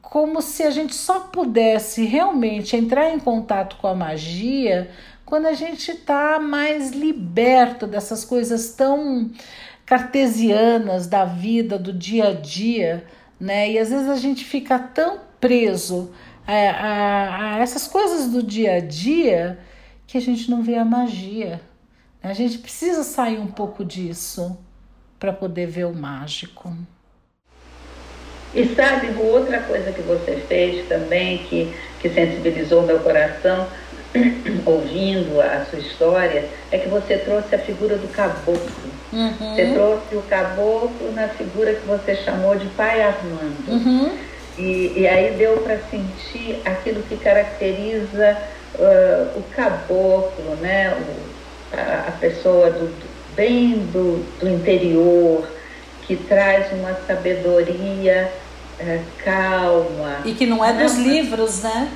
como 0.00 0.40
se 0.40 0.62
a 0.62 0.70
gente 0.70 0.94
só 0.94 1.20
pudesse 1.20 2.04
realmente 2.04 2.76
entrar 2.76 3.10
em 3.10 3.18
contato 3.18 3.76
com 3.76 3.88
a 3.88 3.94
magia 3.94 4.90
quando 5.24 5.46
a 5.46 5.54
gente 5.54 5.90
está 5.90 6.38
mais 6.38 6.92
liberto 6.92 7.86
dessas 7.86 8.24
coisas 8.24 8.74
tão 8.74 9.30
cartesianas 9.84 11.06
da 11.06 11.24
vida, 11.24 11.78
do 11.78 11.92
dia 11.92 12.28
a 12.28 12.32
dia, 12.32 13.04
né? 13.40 13.70
E 13.70 13.78
às 13.78 13.90
vezes 13.90 14.08
a 14.08 14.16
gente 14.16 14.44
fica 14.44 14.78
tão 14.78 15.18
preso 15.40 16.12
a, 16.46 16.52
a, 16.52 17.54
a 17.54 17.58
essas 17.58 17.88
coisas 17.88 18.30
do 18.30 18.42
dia 18.42 18.74
a 18.74 18.80
dia 18.80 19.58
que 20.06 20.18
a 20.18 20.20
gente 20.20 20.50
não 20.50 20.62
vê 20.62 20.76
a 20.76 20.84
magia. 20.84 21.60
A 22.22 22.32
gente 22.32 22.58
precisa 22.58 23.02
sair 23.02 23.38
um 23.38 23.46
pouco 23.46 23.84
disso 23.84 24.56
para 25.18 25.32
poder 25.32 25.66
ver 25.66 25.84
o 25.84 25.94
mágico. 25.94 26.74
E 28.54 28.64
sabe, 28.74 29.08
outra 29.18 29.60
coisa 29.60 29.90
que 29.90 30.02
você 30.02 30.36
fez 30.48 30.86
também, 30.88 31.38
que, 31.38 31.74
que 32.00 32.08
sensibilizou 32.08 32.82
meu 32.82 33.00
coração, 33.00 33.66
ouvindo 34.64 35.40
a 35.40 35.64
sua 35.64 35.80
história, 35.80 36.48
é 36.70 36.78
que 36.78 36.88
você 36.88 37.18
trouxe 37.18 37.54
a 37.54 37.58
figura 37.58 37.96
do 37.96 38.06
caboclo. 38.08 38.94
Uhum. 39.12 39.54
Você 39.54 39.72
trouxe 39.72 40.14
o 40.14 40.22
caboclo 40.22 41.12
na 41.12 41.28
figura 41.28 41.74
que 41.74 41.86
você 41.86 42.14
chamou 42.16 42.54
de 42.56 42.66
Pai 42.68 43.02
Armando. 43.02 43.68
Uhum. 43.68 44.16
E, 44.56 45.00
e 45.00 45.06
aí 45.08 45.36
deu 45.36 45.56
para 45.58 45.78
sentir 45.90 46.60
aquilo 46.64 47.02
que 47.02 47.16
caracteriza 47.16 48.38
uh, 48.78 49.38
o 49.38 49.42
caboclo, 49.54 50.56
né? 50.60 50.94
O, 50.94 51.76
a, 51.76 52.08
a, 52.08 52.12
pessoa 52.12 52.70
do, 52.70 52.86
do 52.86 53.06
bem 53.34 53.78
do, 53.92 54.24
do, 54.38 54.48
interior, 54.48 55.46
que 56.06 56.16
traz 56.16 56.72
uma 56.72 56.94
sabedoria 57.06 58.30
uh, 58.80 59.00
calma. 59.24 60.18
E 60.24 60.32
que 60.32 60.46
não 60.46 60.64
é 60.64 60.72
dos 60.72 60.94
não, 60.94 61.02
livros, 61.02 61.62
né? 61.62 61.90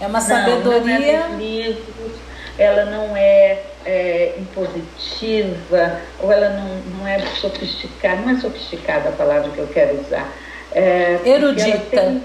É 0.00 0.06
uma 0.06 0.20
sabedoria. 0.20 0.80
Não, 0.80 0.98
não 0.98 0.98
é 0.98 1.28
dos 1.28 1.38
livros, 1.38 2.12
ela 2.58 2.84
não 2.84 3.16
é, 3.16 3.62
é, 3.84 4.34
impositiva, 4.38 6.00
ou 6.20 6.32
ela 6.32 6.50
não, 6.50 6.98
não 6.98 7.08
é 7.08 7.18
sofisticada, 7.40 8.16
não 8.16 8.30
é 8.30 8.40
sofisticada 8.40 9.08
a 9.08 9.12
palavra 9.12 9.50
que 9.50 9.58
eu 9.58 9.68
quero 9.68 10.00
usar. 10.00 10.32
É, 10.72 11.18
Erudita 11.24 12.20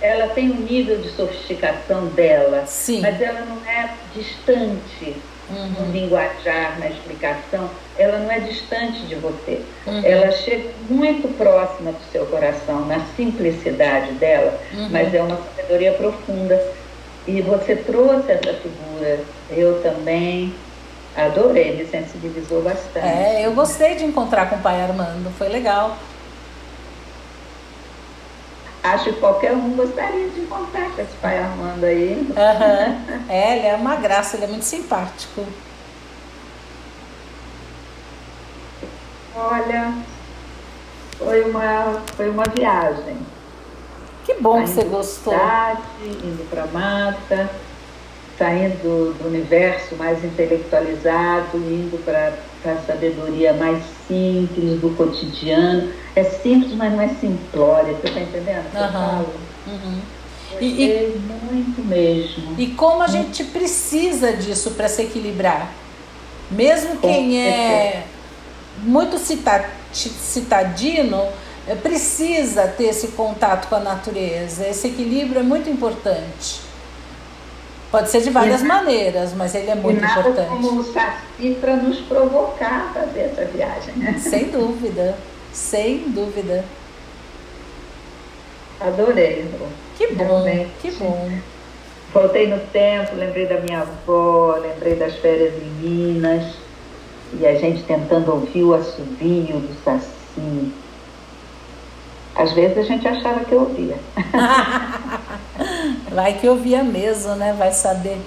ela 0.00 0.28
tem 0.28 0.50
um 0.50 0.60
nível 0.60 0.98
de 0.98 1.08
sofisticação 1.10 2.06
dela, 2.06 2.64
Sim. 2.66 3.00
mas 3.00 3.20
ela 3.20 3.40
não 3.40 3.64
é 3.68 3.90
distante 4.14 5.16
uhum. 5.50 5.86
no 5.86 5.92
linguajar, 5.92 6.78
na 6.78 6.88
explicação, 6.88 7.70
ela 7.96 8.18
não 8.18 8.30
é 8.30 8.40
distante 8.40 9.00
de 9.00 9.14
você. 9.16 9.62
Uhum. 9.86 10.04
Ela 10.04 10.30
chega 10.30 10.70
muito 10.88 11.28
próxima 11.36 11.92
do 11.92 12.12
seu 12.12 12.26
coração, 12.26 12.84
na 12.86 13.00
simplicidade 13.16 14.12
dela, 14.12 14.58
uhum. 14.72 14.88
mas 14.90 15.12
é 15.12 15.22
uma 15.22 15.36
sabedoria 15.36 15.92
profunda. 15.92 16.60
E 17.26 17.42
você 17.42 17.76
trouxe 17.76 18.32
essa 18.32 18.54
figura, 18.54 19.20
eu 19.50 19.82
também 19.82 20.54
adorei, 21.14 21.76
me 21.76 21.84
sensibilizou 21.84 22.62
bastante. 22.62 23.06
É, 23.06 23.44
eu 23.44 23.52
gostei 23.52 23.96
de 23.96 24.04
encontrar 24.04 24.48
com 24.48 24.56
o 24.56 24.60
pai 24.60 24.80
Armando, 24.80 25.30
foi 25.36 25.48
legal. 25.48 25.96
Acho 28.94 29.04
que 29.12 29.20
qualquer 29.20 29.52
um 29.52 29.70
gostaria 29.76 30.28
de 30.28 30.40
contar 30.46 30.90
com 30.94 31.02
esse 31.02 31.16
pai 31.20 31.38
Armando 31.38 31.84
aí. 31.84 32.28
Aham. 32.36 33.24
É, 33.28 33.56
ele 33.58 33.66
é 33.66 33.74
uma 33.74 33.96
graça, 33.96 34.36
ele 34.36 34.44
é 34.44 34.48
muito 34.48 34.64
simpático. 34.64 35.44
Olha, 39.34 39.92
foi 41.18 41.44
uma, 41.44 42.02
foi 42.16 42.28
uma 42.28 42.44
viagem. 42.44 43.16
Que 44.24 44.34
bom 44.34 44.62
que 44.62 44.68
você 44.68 44.74
Saindo 44.80 44.90
da 44.90 44.96
gostou. 44.96 45.32
cidade, 45.32 45.82
indo 46.04 46.50
para 46.50 46.66
mata, 46.66 47.50
saindo 48.38 49.14
do 49.18 49.26
universo 49.28 49.94
mais 49.96 50.22
intelectualizado, 50.24 51.56
indo 51.56 52.02
para 52.04 52.32
a 52.64 52.76
sabedoria 52.86 53.52
mais 53.52 53.82
simples 54.06 54.80
do 54.80 54.94
cotidiano. 54.96 55.92
É 56.16 56.24
simples, 56.24 56.72
mas 56.74 56.92
não 56.92 57.00
é 57.00 57.08
simplória, 57.08 57.94
você 57.94 58.08
está 58.08 58.20
entendendo? 58.20 58.70
falo? 58.72 59.28
Uhum. 59.66 60.00
E, 60.60 60.66
e, 60.66 61.20
muito 61.52 61.86
mesmo. 61.86 62.54
e 62.58 62.68
como 62.68 63.02
a 63.02 63.06
gente 63.06 63.44
precisa 63.44 64.32
disso 64.32 64.70
para 64.72 64.88
se 64.88 65.02
equilibrar. 65.02 65.70
Mesmo 66.50 66.96
Com 66.96 67.08
quem 67.08 67.46
é 67.46 68.04
muito 68.78 69.18
cita- 69.18 69.68
citadino, 69.92 71.22
eh, 71.68 71.74
precisa 71.74 72.66
ter 72.66 72.84
esse 72.84 73.08
contato 73.08 73.68
com 73.68 73.74
a 73.74 73.80
natureza. 73.80 74.66
Esse 74.66 74.88
equilíbrio 74.88 75.40
é 75.40 75.42
muito 75.42 75.68
importante. 75.68 76.60
Pode 77.90 78.10
ser 78.10 78.20
de 78.20 78.28
várias 78.30 78.62
maneiras, 78.62 79.32
mas 79.32 79.54
ele 79.54 79.70
é 79.70 79.74
muito 79.74 80.00
nada 80.00 80.20
importante. 80.20 80.48
como 80.48 80.80
o 80.80 80.84
Saci 80.84 81.56
para 81.58 81.76
nos 81.76 81.98
provocar 82.00 82.90
a 82.90 83.00
fazer 83.00 83.20
essa 83.20 83.44
viagem, 83.46 83.94
né? 83.96 84.14
Sem 84.18 84.50
dúvida, 84.50 85.16
sem 85.52 86.10
dúvida. 86.10 86.64
Adorei. 88.80 89.48
Rô. 89.58 89.66
Que 89.96 90.06
bom, 90.14 90.24
Realmente. 90.24 90.70
que 90.80 90.90
bom. 90.92 91.30
Voltei 92.12 92.46
no 92.46 92.58
tempo, 92.72 93.16
lembrei 93.16 93.46
da 93.46 93.60
minha 93.60 93.80
avó, 93.80 94.56
lembrei 94.60 94.94
das 94.94 95.14
férias 95.16 95.54
em 95.54 95.70
Minas, 95.82 96.54
e 97.38 97.46
a 97.46 97.54
gente 97.54 97.82
tentando 97.84 98.30
ouvir 98.32 98.64
o 98.64 98.74
assobio 98.74 99.58
do 99.60 99.74
Saci. 99.84 100.72
Às 102.34 102.52
vezes 102.52 102.78
a 102.78 102.82
gente 102.82 103.06
achava 103.08 103.44
que 103.44 103.54
ouvia. 103.54 103.96
Vai 106.10 106.34
que 106.34 106.46
eu 106.46 106.56
via 106.56 106.82
mesmo, 106.82 107.34
né? 107.34 107.54
Vai 107.58 107.72
saber. 107.72 108.20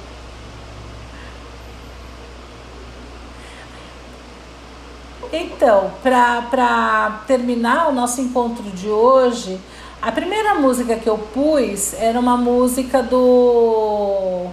Então, 5.34 5.91
para 6.03 7.22
terminar 7.26 7.88
o 7.88 7.93
nosso 7.93 8.20
encontro 8.20 8.64
de 8.72 8.89
hoje, 8.89 9.59
a 10.01 10.12
primeira 10.12 10.55
música 10.55 10.95
que 10.95 11.07
eu 11.07 11.18
pus 11.18 11.93
era 11.93 12.20
uma 12.20 12.36
música 12.36 13.01
do. 13.01 14.47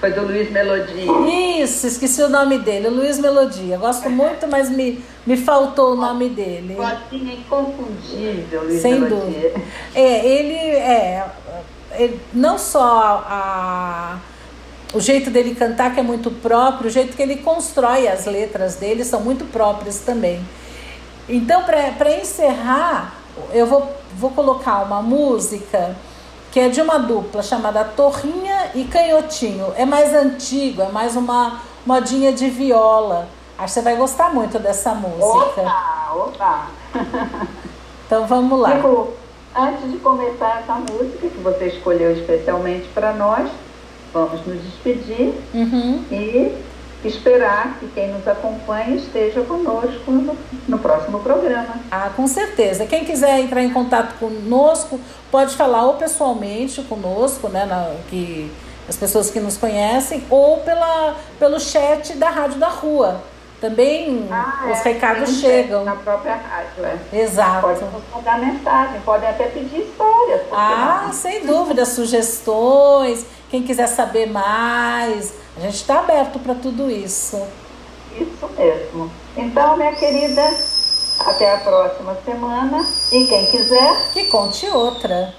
Foi 0.00 0.12
do 0.12 0.22
Luiz 0.22 0.48
Melodia. 0.52 1.62
Isso, 1.62 1.86
esqueci 1.88 2.22
o 2.22 2.28
nome 2.28 2.58
dele, 2.60 2.88
Luiz 2.88 3.18
Melodia. 3.18 3.76
Gosto 3.78 4.08
muito, 4.08 4.46
mas 4.46 4.70
me, 4.70 5.02
me 5.26 5.36
faltou 5.36 5.92
o 5.92 5.96
nome 5.96 6.28
dele. 6.28 6.74
Vozinha 6.76 7.34
inconfundível, 7.34 8.62
Luiz 8.64 8.80
Sem 8.80 9.00
Melodia. 9.00 9.18
dúvida. 9.50 9.60
É, 9.94 10.24
ele 10.26 10.54
é. 10.54 11.26
ele- 11.98 12.20
não 12.32 12.56
só 12.58 13.24
a, 13.28 14.18
o 14.94 15.00
jeito 15.00 15.30
dele 15.30 15.56
cantar, 15.56 15.92
que 15.92 15.98
é 15.98 16.02
muito 16.02 16.30
próprio, 16.30 16.86
o 16.88 16.90
jeito 16.92 17.16
que 17.16 17.22
ele 17.22 17.36
constrói 17.38 18.06
as 18.06 18.24
letras 18.26 18.76
dele 18.76 19.04
são 19.04 19.20
muito 19.20 19.44
próprias 19.46 19.98
também. 19.98 20.40
Então, 21.28 21.64
para 21.64 22.16
encerrar, 22.16 23.14
eu 23.52 23.66
vou, 23.66 23.92
vou 24.16 24.30
colocar 24.30 24.78
uma 24.84 25.02
música 25.02 25.96
que 26.58 26.62
é 26.64 26.68
de 26.68 26.80
uma 26.80 26.98
dupla 26.98 27.40
chamada 27.40 27.84
Torrinha 27.84 28.72
e 28.74 28.82
Canhotinho. 28.82 29.72
É 29.76 29.84
mais 29.86 30.12
antigo, 30.12 30.82
é 30.82 30.88
mais 30.88 31.14
uma 31.14 31.60
modinha 31.86 32.32
de 32.32 32.50
viola. 32.50 33.28
Acho 33.56 33.66
que 33.66 33.70
você 33.74 33.82
vai 33.82 33.94
gostar 33.94 34.34
muito 34.34 34.58
dessa 34.58 34.92
música. 34.92 35.60
Opa, 35.60 36.12
opa. 36.16 36.66
Então 38.06 38.26
vamos 38.26 38.58
lá. 38.58 38.74
Chico, 38.74 39.12
antes 39.54 39.92
de 39.92 39.98
começar 39.98 40.62
essa 40.62 40.74
música 40.74 41.28
que 41.28 41.38
você 41.40 41.66
escolheu 41.66 42.10
especialmente 42.12 42.88
para 42.88 43.12
nós, 43.12 43.48
vamos 44.12 44.44
nos 44.44 44.60
despedir 44.62 45.34
Uhum. 45.54 46.02
e 46.10 46.56
esperar 47.04 47.78
que 47.78 47.86
quem 47.88 48.08
nos 48.08 48.26
acompanha 48.26 48.96
esteja 48.96 49.42
conosco 49.42 50.10
no, 50.10 50.36
no 50.66 50.78
próximo 50.78 51.20
programa. 51.20 51.76
Ah, 51.90 52.10
com 52.14 52.26
certeza. 52.26 52.86
Quem 52.86 53.04
quiser 53.04 53.38
entrar 53.38 53.62
em 53.62 53.72
contato 53.72 54.18
conosco, 54.18 54.98
pode 55.30 55.54
falar 55.54 55.84
ou 55.86 55.94
pessoalmente 55.94 56.82
conosco, 56.82 57.48
né, 57.48 57.64
na, 57.64 57.94
que, 58.08 58.50
as 58.88 58.96
pessoas 58.96 59.30
que 59.30 59.38
nos 59.38 59.56
conhecem, 59.56 60.24
ou 60.30 60.58
pela, 60.60 61.14
pelo 61.38 61.60
chat 61.60 62.14
da 62.16 62.30
Rádio 62.30 62.58
da 62.58 62.68
Rua. 62.68 63.22
Também 63.60 64.28
os 64.70 64.78
é, 64.78 64.82
recados 64.84 65.40
chegam. 65.40 65.84
Na 65.84 65.96
própria 65.96 66.36
rádio, 66.36 66.84
é. 66.84 67.20
Exato. 67.20 67.62
Pode 67.62 67.84
nos 67.84 68.02
mandar 68.14 68.38
mensagem, 68.38 69.00
podem 69.00 69.28
até 69.28 69.46
pedir 69.46 69.80
histórias. 69.80 70.42
Ah, 70.52 71.02
não? 71.06 71.12
sem 71.12 71.44
dúvida, 71.44 71.84
sugestões, 71.84 73.26
quem 73.50 73.64
quiser 73.64 73.88
saber 73.88 74.26
mais, 74.26 75.34
a 75.58 75.60
gente 75.60 75.74
está 75.74 75.98
aberto 75.98 76.38
para 76.38 76.54
tudo 76.54 76.88
isso. 76.88 77.36
Isso 78.12 78.48
mesmo. 78.56 79.10
Então, 79.36 79.76
minha 79.76 79.92
querida, 79.92 80.54
até 81.18 81.52
a 81.52 81.58
próxima 81.58 82.16
semana. 82.24 82.86
E 83.10 83.26
quem 83.26 83.46
quiser, 83.46 84.12
Que 84.12 84.24
conte 84.24 84.66
outra. 84.68 85.34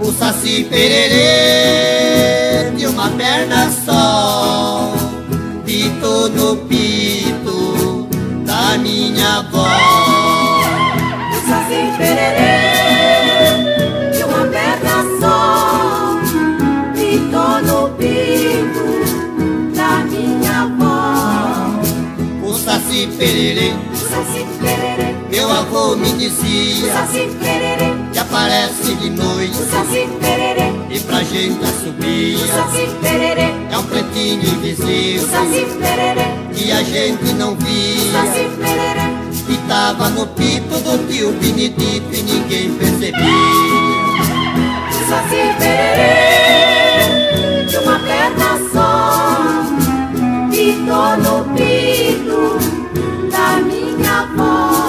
O 0.00 0.12
Saci 0.12 0.64
Pererê 0.64 1.81
só 3.84 4.92
Pitou 5.64 6.28
no 6.28 6.56
pito 6.68 8.08
da 8.44 8.78
minha 8.78 9.38
avó. 9.38 9.66
O 11.30 11.48
Saci 11.48 11.92
Pererê 11.96 12.52
de 14.12 14.24
uma 14.24 14.44
perna 14.46 15.04
só 15.20 16.20
Pitou 16.94 17.62
no 17.62 17.88
pico 17.96 18.86
da 19.74 20.04
minha 20.04 20.62
avó. 20.62 21.80
O 22.44 22.54
Saci 22.54 23.08
Pererê, 23.18 23.74
meu 25.42 25.50
avô 25.50 25.96
me 25.96 26.08
dizia 26.12 26.92
Saci 26.92 27.28
Pererê 27.40 27.92
Que 28.12 28.18
aparece 28.20 28.94
de 28.94 29.10
noite. 29.10 29.56
Saci 29.56 30.08
Pererê, 30.20 30.70
e 30.88 31.00
pra 31.00 31.24
gente 31.24 31.58
Saci 31.66 32.88
Pererê 33.00 33.50
É 33.68 33.76
um 33.76 33.82
pretinho 33.82 34.40
invisível. 34.40 35.28
Saci 35.28 35.66
Pererê, 35.80 36.26
que 36.54 36.70
a 36.70 36.82
gente 36.84 37.32
não 37.32 37.56
via. 37.56 38.12
Saci 38.12 38.48
Pererê 38.56 39.00
Que 39.44 39.56
tava 39.66 40.10
no 40.10 40.28
pito 40.28 40.78
do 40.78 41.08
tio 41.08 41.32
Benedito 41.32 42.14
e 42.14 42.22
ninguém 42.22 42.72
percebia. 42.74 43.26
Saci 45.08 45.54
Pererê 45.58 47.02
de 47.66 47.76
uma 47.78 47.98
perna 47.98 48.60
só. 48.72 49.64
Pitou 50.52 51.16
no 51.16 51.44
pito 51.56 52.58
da 53.30 53.56
minha 53.60 54.20
avó 54.20 54.81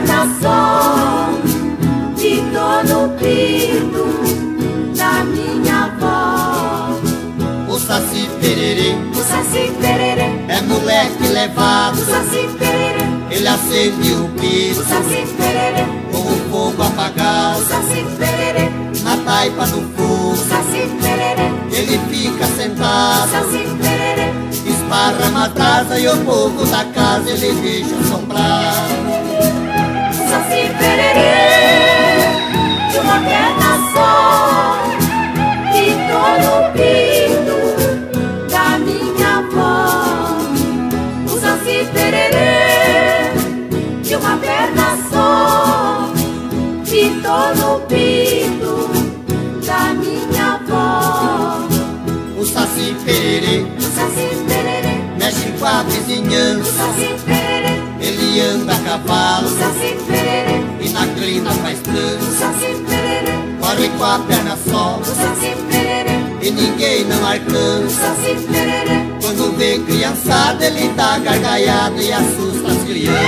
perna 0.00 0.26
só 0.40 1.30
Pitou 2.16 2.84
no 2.84 3.08
pito 3.16 4.96
da 4.96 5.24
minha 5.24 5.84
avó 5.84 6.98
O 7.68 7.78
Saci 7.78 8.28
Pererê. 8.40 8.94
O 9.12 9.22
Saci 9.22 9.72
Pererê, 9.80 10.30
é 10.48 10.60
moleque 10.62 11.22
o 11.22 11.32
levado 11.32 11.96
Saci 11.96 12.48
Pererê. 12.58 13.00
Ele 13.30 13.48
acende 13.48 14.12
o 14.12 14.24
O 14.24 14.28
pito 14.30 14.84
Saci 14.84 15.26
Pererê, 15.36 15.84
com 16.10 16.18
o 16.18 16.50
fogo 16.50 16.82
o 16.82 16.86
apagado 16.86 17.64
Saci 17.64 18.06
Pererê. 18.18 18.68
Na 19.02 19.16
taipa 19.24 19.66
do 19.66 19.78
O 19.78 19.88
fogo 19.96 20.36
Saci 20.36 20.90
Pererê, 21.00 21.50
Ele 21.72 21.98
fica 22.10 22.44
o 22.44 22.56
sentado 22.56 23.30
Saci 23.30 23.66
Pererê. 23.80 24.30
Esparrama 24.68 25.46
a 25.46 25.48
brasa 25.48 25.98
e 25.98 26.08
o 26.08 26.16
povo 26.18 26.66
da 26.66 26.84
casa 26.84 27.30
ele 27.30 27.52
deixa 27.62 27.96
assombrar 27.96 29.29
Usa-se 30.50 30.68
pererê 30.78 32.26
de 32.90 32.98
uma 32.98 33.20
perna 33.20 33.70
só. 33.92 34.82
E 35.72 35.94
todo 36.10 36.46
o 36.58 36.60
pito 36.72 37.58
da 38.50 38.66
minha 38.78 39.30
avó. 39.38 39.72
Usa-se 41.32 41.76
pererê 41.92 43.30
de 44.02 44.16
uma 44.16 44.36
perna 44.38 44.98
só. 45.12 46.12
E 46.86 47.10
todo 47.22 47.76
o 47.76 47.80
pito 47.82 48.90
da 49.64 49.94
minha 49.94 50.46
avó. 50.54 51.60
Usa-se 52.36 52.96
pererê, 53.04 53.66
o 53.78 53.82
saci 53.82 54.28
pererê, 54.48 54.96
mexe 55.16 55.52
com 55.58 55.66
a 55.66 55.82
vizinhança. 55.84 57.49
Ele 58.30 58.42
anda 58.42 58.72
a 58.72 58.76
O 58.76 58.84
cavalo 58.84 59.48
saci 59.48 59.96
pererê, 60.06 60.62
e 60.80 60.88
na 60.90 61.04
crina 61.14 61.50
faz 61.50 61.80
o 61.80 61.82
trança. 61.82 62.30
saci 62.38 62.76
pererê 62.86 63.32
Corre 63.60 63.88
com 63.88 64.04
a 64.04 64.18
perna 64.20 64.56
só. 64.70 65.00
O 65.00 65.04
saci 65.04 65.56
pererê, 65.68 66.16
e 66.40 66.50
ninguém 66.52 67.04
não 67.06 67.20
o 67.20 67.26
alcança. 67.26 68.00
saci 68.00 68.36
pererê 68.46 69.02
Quando 69.20 69.56
vê 69.56 69.80
criançada, 69.80 70.64
ele 70.64 70.88
dá 70.90 71.18
gargalhada 71.18 72.00
e 72.00 72.12
assusta 72.12 72.68
as 72.68 72.82
crianças. 72.84 73.18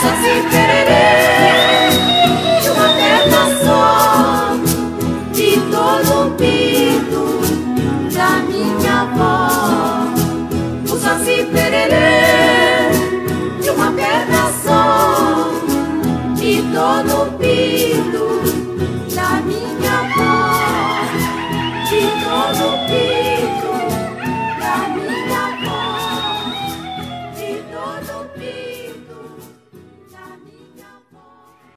Saci 0.00 0.42
pererê 0.50 1.90
de 2.62 2.70
uma 2.70 2.88
perna 2.88 3.42
só. 3.66 4.56
Pitou 5.34 6.04
no 6.04 6.30
pito 6.36 7.40
da 8.14 8.30
minha 8.48 9.02
avó. 9.02 10.06
O 10.90 10.98
saci 10.98 11.46
pererê 11.52 12.25
som 14.66 16.34
de 16.34 16.62
todo 16.74 17.22
o 17.22 17.38
da 19.14 19.30
minha 19.46 19.98
voz, 20.16 21.22
de 21.88 22.00
todo 22.24 22.64
o. 22.88 23.25